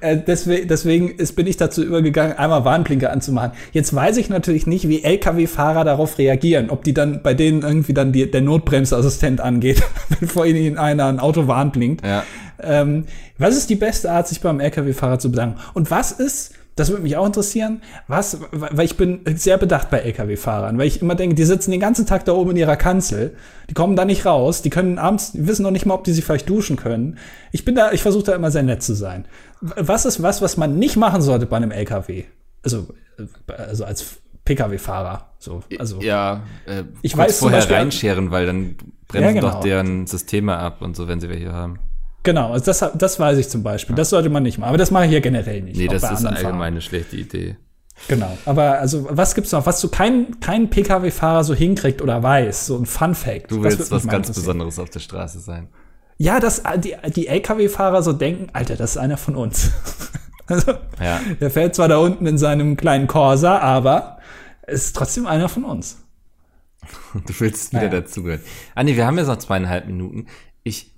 Äh, 0.00 0.18
deswegen 0.26 0.68
deswegen 0.68 1.10
ist, 1.10 1.36
bin 1.36 1.46
ich 1.46 1.56
dazu 1.56 1.82
übergegangen, 1.82 2.36
einmal 2.36 2.64
Warnblinker 2.64 3.10
anzumachen. 3.10 3.52
Jetzt 3.72 3.94
weiß 3.94 4.16
ich 4.16 4.28
natürlich 4.28 4.66
nicht, 4.66 4.88
wie 4.88 5.02
Lkw-Fahrer 5.02 5.84
darauf 5.84 6.18
reagieren. 6.18 6.70
Ob 6.70 6.84
die 6.84 6.94
dann 6.94 7.22
bei 7.22 7.34
denen 7.34 7.62
irgendwie 7.62 7.94
dann 7.94 8.12
die, 8.12 8.30
der 8.30 8.40
Notbremsassistent 8.40 9.40
angeht, 9.40 9.82
bevor 10.20 10.46
ihnen 10.46 10.78
einer 10.78 11.06
ein 11.06 11.20
Auto 11.20 11.46
warnblinkt. 11.46 12.04
Ja. 12.04 12.24
Ähm, 12.62 13.04
was 13.38 13.56
ist 13.56 13.70
die 13.70 13.76
beste 13.76 14.10
Art, 14.10 14.28
sich 14.28 14.40
beim 14.40 14.60
Lkw-Fahrer 14.60 15.18
zu 15.18 15.30
bedanken? 15.30 15.60
Und 15.74 15.90
was 15.90 16.12
ist 16.12 16.52
das 16.76 16.88
würde 16.88 17.02
mich 17.02 17.16
auch 17.16 17.26
interessieren. 17.26 17.82
Was, 18.08 18.38
weil 18.50 18.84
ich 18.84 18.96
bin 18.96 19.20
sehr 19.34 19.58
bedacht 19.58 19.90
bei 19.90 19.98
Lkw-Fahrern, 20.00 20.78
weil 20.78 20.86
ich 20.86 21.02
immer 21.02 21.14
denke, 21.14 21.34
die 21.34 21.44
sitzen 21.44 21.70
den 21.70 21.80
ganzen 21.80 22.06
Tag 22.06 22.24
da 22.24 22.32
oben 22.32 22.52
in 22.52 22.56
ihrer 22.56 22.76
Kanzel, 22.76 23.36
die 23.68 23.74
kommen 23.74 23.96
da 23.96 24.04
nicht 24.04 24.24
raus, 24.24 24.62
die 24.62 24.70
können 24.70 24.98
abends, 24.98 25.32
die 25.32 25.46
wissen 25.46 25.62
noch 25.62 25.70
nicht 25.70 25.86
mal, 25.86 25.94
ob 25.94 26.04
die 26.04 26.12
sich 26.12 26.24
vielleicht 26.24 26.48
duschen 26.48 26.76
können. 26.76 27.18
Ich 27.50 27.64
bin 27.64 27.74
da, 27.74 27.92
ich 27.92 28.02
versuche 28.02 28.24
da 28.24 28.34
immer 28.34 28.50
sehr 28.50 28.62
nett 28.62 28.82
zu 28.82 28.94
sein. 28.94 29.26
Was 29.60 30.06
ist 30.06 30.22
was, 30.22 30.42
was 30.42 30.56
man 30.56 30.78
nicht 30.78 30.96
machen 30.96 31.22
sollte 31.22 31.46
bei 31.46 31.56
einem 31.56 31.70
Lkw? 31.70 32.24
Also, 32.62 32.88
also 33.46 33.84
als 33.84 34.22
Pkw-Fahrer. 34.44 35.30
So, 35.38 35.62
also 35.78 36.00
ja, 36.00 36.42
äh, 36.66 36.84
ich 37.02 37.16
weiß 37.16 37.38
vorher 37.38 37.58
Beispiel, 37.58 37.76
reinscheren, 37.76 38.30
weil 38.30 38.46
dann 38.46 38.76
bremsen 39.08 39.34
ja, 39.36 39.40
genau. 39.40 39.52
doch 39.52 39.60
deren 39.60 40.06
Systeme 40.06 40.56
ab 40.56 40.82
und 40.82 40.96
so, 40.96 41.06
wenn 41.06 41.20
sie 41.20 41.28
welche 41.28 41.52
haben. 41.52 41.78
Genau, 42.22 42.52
also 42.52 42.66
das, 42.66 42.84
das 42.94 43.18
weiß 43.18 43.38
ich 43.38 43.48
zum 43.48 43.62
Beispiel. 43.62 43.96
Das 43.96 44.10
sollte 44.10 44.28
man 44.28 44.42
nicht 44.42 44.58
machen. 44.58 44.68
Aber 44.68 44.78
das 44.78 44.90
mache 44.90 45.04
ich 45.04 45.10
hier 45.10 45.20
generell 45.20 45.62
nicht. 45.62 45.76
Nee, 45.76 45.88
das 45.88 46.02
ist 46.02 46.24
allgemein 46.24 46.74
eine 46.74 46.80
schlechte 46.80 47.16
Idee. 47.16 47.56
Genau. 48.08 48.36
Aber 48.46 48.78
also, 48.78 49.06
was 49.10 49.34
gibt's 49.34 49.52
noch, 49.52 49.66
was 49.66 49.80
so 49.80 49.88
kein, 49.88 50.40
kein 50.40 50.70
Pkw-Fahrer 50.70 51.44
so 51.44 51.54
hinkriegt 51.54 52.02
oder 52.02 52.22
weiß? 52.22 52.66
So 52.66 52.76
ein 52.76 52.86
Fun-Fact. 52.86 53.50
Du 53.50 53.62
willst 53.62 53.90
was 53.90 54.06
ganz 54.06 54.32
Besonderes 54.32 54.78
auf 54.78 54.90
der 54.90 55.00
Straße 55.00 55.40
sein. 55.40 55.68
Ja, 56.18 56.40
dass 56.40 56.62
die, 56.78 56.94
die 57.14 57.26
Lkw-Fahrer 57.26 58.02
so 58.02 58.12
denken, 58.12 58.48
Alter, 58.52 58.76
das 58.76 58.92
ist 58.92 58.96
einer 58.98 59.16
von 59.16 59.36
uns. 59.36 59.72
also, 60.46 60.72
ja. 61.02 61.20
der 61.40 61.50
fährt 61.50 61.74
zwar 61.74 61.88
da 61.88 61.98
unten 61.98 62.26
in 62.26 62.38
seinem 62.38 62.76
kleinen 62.76 63.06
Corsa, 63.06 63.58
aber 63.58 64.18
ist 64.66 64.94
trotzdem 64.96 65.26
einer 65.26 65.48
von 65.48 65.64
uns. 65.64 65.98
Du 67.26 67.32
willst 67.38 67.72
wieder 67.72 67.88
naja. 67.88 68.00
dazugehören. 68.00 68.40
Andi, 68.74 68.96
wir 68.96 69.06
haben 69.06 69.16
jetzt 69.16 69.28
noch 69.28 69.38
zweieinhalb 69.38 69.86
Minuten. 69.86 70.26
Ich 70.64 70.91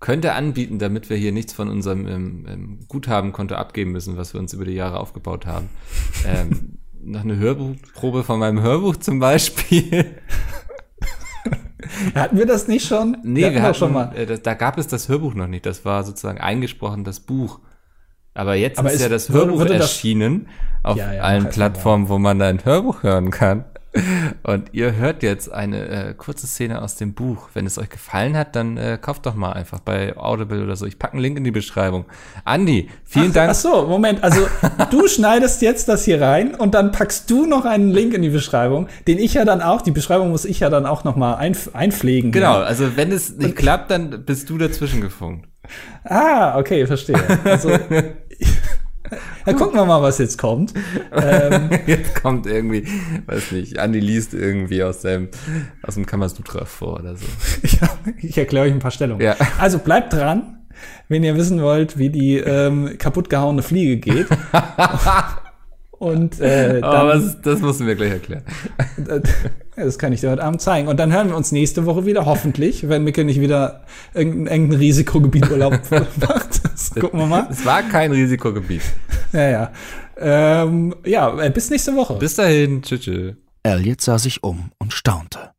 könnte 0.00 0.32
anbieten, 0.32 0.78
damit 0.78 1.10
wir 1.10 1.16
hier 1.16 1.30
nichts 1.30 1.52
von 1.52 1.68
unserem 1.68 2.08
ähm, 2.08 2.46
ähm, 2.48 2.78
Guthabenkonto 2.88 3.54
abgeben 3.54 3.92
müssen, 3.92 4.16
was 4.16 4.32
wir 4.34 4.40
uns 4.40 4.52
über 4.52 4.64
die 4.64 4.72
Jahre 4.72 4.98
aufgebaut 4.98 5.46
haben. 5.46 5.68
ähm, 6.26 6.78
noch 7.02 7.22
eine 7.22 7.36
Hörbuchprobe 7.36 8.24
von 8.24 8.40
meinem 8.40 8.60
Hörbuch 8.62 8.96
zum 8.96 9.20
Beispiel. 9.20 10.16
Hatten 12.14 12.38
wir 12.38 12.46
das 12.46 12.68
nicht 12.68 12.86
schon? 12.86 13.16
Nee, 13.22 13.42
wir, 13.42 13.54
wir 13.54 13.62
hatten, 13.62 13.74
schon 13.74 13.92
mal. 13.92 14.14
Äh, 14.14 14.26
da, 14.26 14.36
da, 14.36 14.54
gab 14.54 14.78
es 14.78 14.86
das 14.86 15.08
Hörbuch 15.08 15.34
noch 15.34 15.46
nicht. 15.46 15.66
Das 15.66 15.84
war 15.84 16.04
sozusagen 16.04 16.38
eingesprochen 16.38 17.04
das 17.04 17.20
Buch. 17.20 17.60
Aber 18.34 18.54
jetzt 18.54 18.78
Aber 18.78 18.92
ist, 18.92 19.00
ja 19.00 19.08
das 19.08 19.28
Hörbuch 19.28 19.64
erschienen 19.64 20.46
das, 20.82 20.92
auf 20.92 20.98
ja, 20.98 21.12
ja, 21.12 21.22
allen 21.22 21.48
Plattformen, 21.48 22.08
wo 22.08 22.18
man 22.18 22.38
da 22.38 22.48
ein 22.48 22.64
Hörbuch 22.64 23.02
hören 23.02 23.30
kann. 23.30 23.64
Und 24.44 24.68
ihr 24.72 24.94
hört 24.94 25.22
jetzt 25.24 25.50
eine 25.50 25.88
äh, 25.88 26.14
kurze 26.14 26.46
Szene 26.46 26.80
aus 26.80 26.94
dem 26.94 27.14
Buch. 27.14 27.48
Wenn 27.54 27.66
es 27.66 27.76
euch 27.76 27.88
gefallen 27.88 28.36
hat, 28.36 28.54
dann 28.54 28.76
äh, 28.76 28.98
kauft 29.00 29.26
doch 29.26 29.34
mal 29.34 29.52
einfach 29.52 29.80
bei 29.80 30.16
Audible 30.16 30.62
oder 30.62 30.76
so. 30.76 30.86
Ich 30.86 30.98
packe 30.98 31.14
einen 31.14 31.22
Link 31.22 31.36
in 31.36 31.44
die 31.44 31.50
Beschreibung. 31.50 32.04
Andi, 32.44 32.88
vielen 33.04 33.30
ach, 33.30 33.34
Dank. 33.34 33.50
Ach 33.50 33.54
so, 33.54 33.86
Moment. 33.86 34.22
Also 34.22 34.46
du 34.90 35.08
schneidest 35.08 35.60
jetzt 35.62 35.88
das 35.88 36.04
hier 36.04 36.20
rein 36.20 36.54
und 36.54 36.74
dann 36.74 36.92
packst 36.92 37.28
du 37.30 37.46
noch 37.46 37.64
einen 37.64 37.90
Link 37.90 38.14
in 38.14 38.22
die 38.22 38.28
Beschreibung, 38.28 38.88
den 39.08 39.18
ich 39.18 39.34
ja 39.34 39.44
dann 39.44 39.60
auch, 39.60 39.82
die 39.82 39.90
Beschreibung 39.90 40.30
muss 40.30 40.44
ich 40.44 40.60
ja 40.60 40.70
dann 40.70 40.86
auch 40.86 41.02
noch 41.02 41.16
mal 41.16 41.34
einf 41.34 41.70
einpflegen. 41.74 42.30
Genau, 42.30 42.60
ja. 42.60 42.62
also 42.62 42.96
wenn 42.96 43.10
es 43.10 43.36
nicht 43.36 43.50
und, 43.50 43.56
klappt, 43.56 43.90
dann 43.90 44.24
bist 44.24 44.48
du 44.50 44.58
dazwischen 44.58 45.00
gefunkt. 45.00 45.48
Ah, 46.04 46.58
okay, 46.58 46.86
verstehe. 46.86 47.20
Also 47.44 47.70
ja, 49.46 49.52
gucken 49.52 49.74
wir 49.74 49.84
mal, 49.84 50.02
was 50.02 50.18
jetzt 50.18 50.38
kommt. 50.38 50.74
Ähm, 51.12 51.70
jetzt 51.86 52.20
kommt 52.20 52.46
irgendwie, 52.46 52.86
weiß 53.26 53.52
nicht, 53.52 53.78
Andi 53.78 54.00
liest 54.00 54.34
irgendwie 54.34 54.82
aus 54.82 55.00
dem, 55.00 55.28
aus 55.82 55.94
dem 55.94 56.06
Kamasutra 56.06 56.64
vor 56.64 57.00
oder 57.00 57.16
so. 57.16 57.26
ja, 57.80 57.88
ich 58.18 58.36
erkläre 58.38 58.66
euch 58.66 58.72
ein 58.72 58.78
paar 58.78 58.90
Stellungen. 58.90 59.24
Ja. 59.24 59.36
Also 59.58 59.78
bleibt 59.78 60.12
dran, 60.12 60.58
wenn 61.08 61.24
ihr 61.24 61.36
wissen 61.36 61.60
wollt, 61.62 61.98
wie 61.98 62.10
die 62.10 62.36
ähm, 62.36 62.96
kaputtgehauene 62.98 63.62
Fliege 63.62 63.96
geht. 63.98 64.26
Und 66.00 66.40
äh, 66.40 66.80
dann, 66.80 66.84
Aber 66.84 67.12
das, 67.12 67.42
das 67.42 67.60
musst 67.60 67.80
du 67.80 67.84
mir 67.84 67.94
gleich 67.94 68.12
erklären. 68.12 68.42
Das 69.76 69.98
kann 69.98 70.12
ich 70.12 70.20
dir 70.20 70.30
heute 70.30 70.42
Abend 70.42 70.60
zeigen. 70.60 70.88
Und 70.88 70.98
dann 70.98 71.10
hören 71.10 71.28
wir 71.30 71.36
uns 71.36 71.52
nächste 71.52 71.86
Woche 71.86 72.04
wieder, 72.04 72.26
hoffentlich, 72.26 72.90
wenn 72.90 73.02
Micke 73.02 73.24
nicht 73.24 73.40
wieder 73.40 73.84
irgendein, 74.12 74.46
irgendein 74.52 74.78
Risikogebiet 74.78 75.50
Urlaub 75.50 75.72
macht. 75.90 76.64
Das 76.64 76.90
gucken 76.90 77.18
wir 77.18 77.26
mal. 77.26 77.46
Es 77.50 77.64
war 77.64 77.82
kein 77.84 78.12
Risikogebiet. 78.12 78.82
Ja, 79.32 79.48
ja. 79.48 79.72
Ähm, 80.18 80.94
ja, 81.06 81.40
äh, 81.40 81.48
bis 81.48 81.70
nächste 81.70 81.96
Woche. 81.96 82.16
Bis 82.16 82.34
dahin. 82.34 82.82
Tschüss. 82.82 83.00
tschüss. 83.00 83.34
Elliot 83.62 84.02
sah 84.02 84.18
sich 84.18 84.42
um 84.42 84.70
und 84.78 84.92
staunte. 84.92 85.52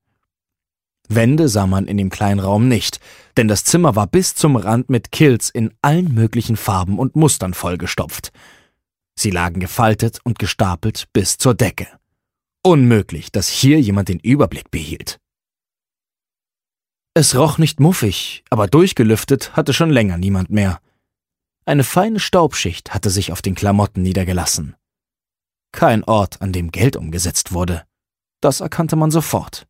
Wände 1.10 1.50
sah 1.50 1.66
man 1.66 1.88
in 1.88 1.98
dem 1.98 2.12
kleinen 2.12 2.39
Raum 2.39 2.68
nicht, 2.68 3.00
denn 3.38 3.48
das 3.48 3.64
Zimmer 3.64 3.96
war 3.96 4.06
bis 4.06 4.36
zum 4.36 4.56
Rand 4.56 4.89
mit 4.89 5.12
Kills 5.12 5.50
in 5.50 5.74
allen 5.82 6.14
möglichen 6.14 6.58
Farben 6.58 7.00
und 7.00 7.16
Mustern 7.16 7.56
vollgestopft. 7.56 8.32
Sie 9.22 9.30
lagen 9.30 9.59
gefaltet 9.59 10.19
und 10.24 10.39
gestapelt 10.39 11.07
bis 11.13 11.38
zur 11.38 11.53
Decke. 11.53 11.88
Unmöglich, 12.63 13.32
dass 13.32 13.49
hier 13.49 13.80
jemand 13.80 14.09
den 14.09 14.19
Überblick 14.19 14.72
behielt. 14.72 15.19
Es 17.13 17.36
roch 17.36 17.59
nicht 17.59 17.80
muffig, 17.80 18.43
aber 18.49 18.65
durchgelüftet 18.65 19.55
hatte 19.55 19.74
schon 19.74 19.91
länger 19.91 20.17
niemand 20.17 20.49
mehr. 20.49 20.82
Eine 21.65 21.84
feine 21.84 22.19
Staubschicht 22.19 22.95
hatte 22.95 23.11
sich 23.11 23.32
auf 23.32 23.43
den 23.43 23.53
Klamotten 23.53 24.01
niedergelassen. 24.01 24.76
Kein 25.72 26.03
Ort, 26.03 26.41
an 26.41 26.51
dem 26.51 26.72
Geld 26.72 26.95
umgesetzt 26.95 27.51
wurde. 27.51 27.86
Das 28.41 28.59
erkannte 28.59 28.95
man 28.95 29.11
sofort. 29.11 29.67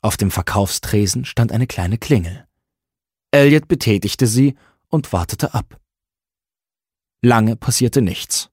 Auf 0.00 0.16
dem 0.16 0.30
Verkaufstresen 0.30 1.26
stand 1.26 1.52
eine 1.52 1.66
kleine 1.66 1.98
Klingel. 1.98 2.46
Elliot 3.32 3.68
betätigte 3.68 4.26
sie 4.26 4.56
und 4.88 5.12
wartete 5.12 5.52
ab. 5.52 5.81
Lange 7.24 7.54
passierte 7.54 8.02
nichts. 8.02 8.50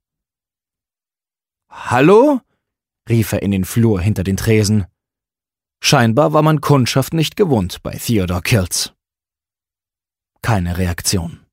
Hallo? 1.69 2.41
rief 3.09 3.33
er 3.33 3.41
in 3.41 3.49
den 3.49 3.65
Flur 3.65 3.99
hinter 3.99 4.23
den 4.23 4.37
Tresen. 4.37 4.85
Scheinbar 5.81 6.33
war 6.33 6.43
man 6.43 6.61
Kundschaft 6.61 7.13
nicht 7.13 7.35
gewohnt 7.35 7.81
bei 7.81 7.97
Theodore 7.97 8.43
Kills. 8.43 8.93
Keine 10.43 10.77
Reaktion. 10.77 11.45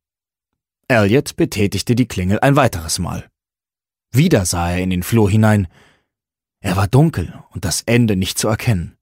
Elliot 0.89 1.37
betätigte 1.37 1.95
die 1.95 2.07
Klingel 2.07 2.39
ein 2.41 2.55
weiteres 2.55 2.99
Mal. 2.99 3.29
Wieder 4.13 4.45
sah 4.45 4.71
er 4.71 4.83
in 4.83 4.91
den 4.91 5.03
Flur 5.03 5.31
hinein. 5.31 5.69
Er 6.61 6.77
war 6.77 6.87
dunkel 6.87 7.43
und 7.51 7.65
das 7.65 7.81
Ende 7.83 8.17
nicht 8.17 8.39
zu 8.39 8.49
erkennen. 8.49 8.97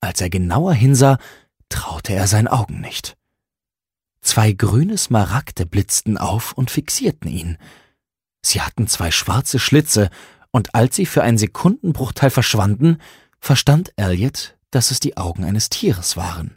Als 0.00 0.20
er 0.20 0.30
genauer 0.30 0.74
hinsah, 0.74 1.18
traute 1.68 2.14
er 2.14 2.28
seinen 2.28 2.48
Augen 2.48 2.80
nicht. 2.80 3.16
Zwei 4.22 4.52
grüne 4.52 4.98
Smaragde 4.98 5.66
blitzten 5.66 6.18
auf 6.18 6.52
und 6.52 6.70
fixierten 6.70 7.28
ihn. 7.28 7.58
Sie 8.42 8.60
hatten 8.60 8.86
zwei 8.86 9.10
schwarze 9.10 9.58
Schlitze, 9.58 10.10
und 10.52 10.74
als 10.74 10.96
sie 10.96 11.06
für 11.06 11.22
einen 11.22 11.38
Sekundenbruchteil 11.38 12.30
verschwanden, 12.30 12.98
verstand 13.40 13.92
Elliot, 13.96 14.56
dass 14.70 14.90
es 14.90 15.00
die 15.00 15.16
Augen 15.16 15.44
eines 15.44 15.68
Tieres 15.68 16.16
waren. 16.16 16.56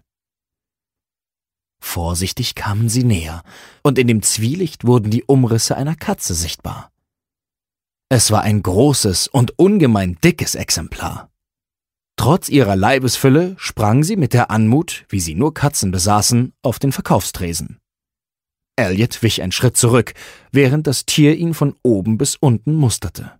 Vorsichtig 1.81 2.55
kamen 2.55 2.89
sie 2.89 3.03
näher, 3.03 3.43
und 3.83 3.99
in 3.99 4.07
dem 4.07 4.21
Zwielicht 4.23 4.85
wurden 4.85 5.11
die 5.11 5.23
Umrisse 5.23 5.75
einer 5.75 5.95
Katze 5.95 6.33
sichtbar. 6.33 6.91
Es 8.09 8.31
war 8.31 8.41
ein 8.41 8.61
großes 8.61 9.27
und 9.27 9.57
ungemein 9.59 10.17
dickes 10.23 10.55
Exemplar. 10.55 11.29
Trotz 12.15 12.49
ihrer 12.49 12.75
Leibesfülle 12.75 13.55
sprang 13.57 14.03
sie 14.03 14.15
mit 14.15 14.33
der 14.33 14.51
Anmut, 14.51 15.05
wie 15.09 15.19
sie 15.19 15.35
nur 15.35 15.53
Katzen 15.53 15.91
besaßen, 15.91 16.53
auf 16.61 16.79
den 16.79 16.91
Verkaufstresen. 16.91 17.79
Elliot 18.75 19.21
wich 19.21 19.41
einen 19.41 19.51
Schritt 19.51 19.77
zurück, 19.77 20.13
während 20.51 20.87
das 20.87 21.05
Tier 21.05 21.35
ihn 21.35 21.53
von 21.53 21.75
oben 21.83 22.17
bis 22.17 22.35
unten 22.35 22.75
musterte. 22.75 23.39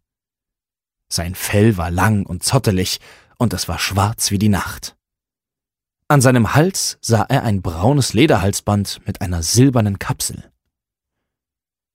Sein 1.12 1.36
Fell 1.36 1.78
war 1.78 1.92
lang 1.92 2.26
und 2.26 2.44
zottelig, 2.44 3.00
und 3.38 3.54
es 3.54 3.68
war 3.68 3.80
schwarz 3.80 4.32
wie 4.32 4.38
die 4.38 4.50
Nacht. 4.50 4.96
An 6.08 6.22
seinem 6.22 6.54
Hals 6.54 6.98
sah 7.02 7.24
er 7.24 7.44
ein 7.44 7.62
braunes 7.62 8.14
Lederhalsband 8.14 9.02
mit 9.06 9.22
einer 9.22 9.42
silbernen 9.42 10.00
Kapsel. 10.00 10.52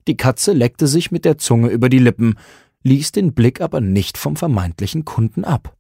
Die 0.09 0.17
Katze 0.17 0.53
leckte 0.53 0.87
sich 0.87 1.11
mit 1.11 1.25
der 1.25 1.39
Zunge 1.39 1.69
über 1.69 1.89
die 1.89 1.99
Lippen, 1.99 2.39
ließ 2.83 3.13
den 3.13 3.35
Blick 3.35 3.61
aber 3.61 3.81
nicht 3.81 4.19
vom 4.19 4.37
vermeintlichen 4.37 5.05
Kunden 5.05 5.45
ab. 5.45 5.78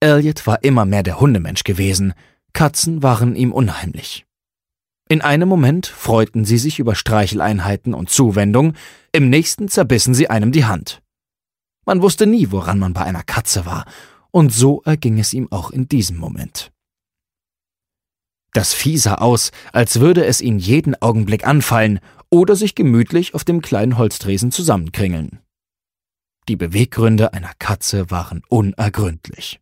Elliot 0.00 0.46
war 0.46 0.62
immer 0.62 0.84
mehr 0.84 1.02
der 1.02 1.20
Hundemensch 1.20 1.64
gewesen, 1.64 2.14
Katzen 2.52 3.02
waren 3.02 3.34
ihm 3.36 3.52
unheimlich. 3.52 4.26
In 5.08 5.22
einem 5.22 5.48
Moment 5.48 5.86
freuten 5.86 6.44
sie 6.44 6.58
sich 6.58 6.78
über 6.78 6.94
Streicheleinheiten 6.94 7.94
und 7.94 8.10
Zuwendung, 8.10 8.74
im 9.12 9.30
nächsten 9.30 9.68
zerbissen 9.68 10.14
sie 10.14 10.28
einem 10.28 10.52
die 10.52 10.66
Hand. 10.66 11.02
Man 11.86 12.02
wusste 12.02 12.26
nie, 12.26 12.50
woran 12.50 12.78
man 12.78 12.92
bei 12.92 13.02
einer 13.02 13.22
Katze 13.22 13.64
war, 13.64 13.86
und 14.30 14.52
so 14.52 14.82
erging 14.84 15.18
es 15.18 15.32
ihm 15.32 15.50
auch 15.50 15.70
in 15.70 15.88
diesem 15.88 16.18
Moment. 16.18 16.70
Das 18.52 18.74
Vieh 18.74 18.98
sah 18.98 19.14
aus, 19.14 19.50
als 19.72 20.00
würde 20.00 20.26
es 20.26 20.40
ihn 20.40 20.58
jeden 20.58 21.00
Augenblick 21.00 21.46
anfallen 21.46 22.00
oder 22.30 22.56
sich 22.56 22.74
gemütlich 22.74 23.34
auf 23.34 23.44
dem 23.44 23.62
kleinen 23.62 23.96
Holztresen 23.96 24.52
zusammenkringeln. 24.52 25.40
Die 26.48 26.56
Beweggründe 26.56 27.32
einer 27.32 27.52
Katze 27.58 28.10
waren 28.10 28.42
unergründlich. 28.48 29.60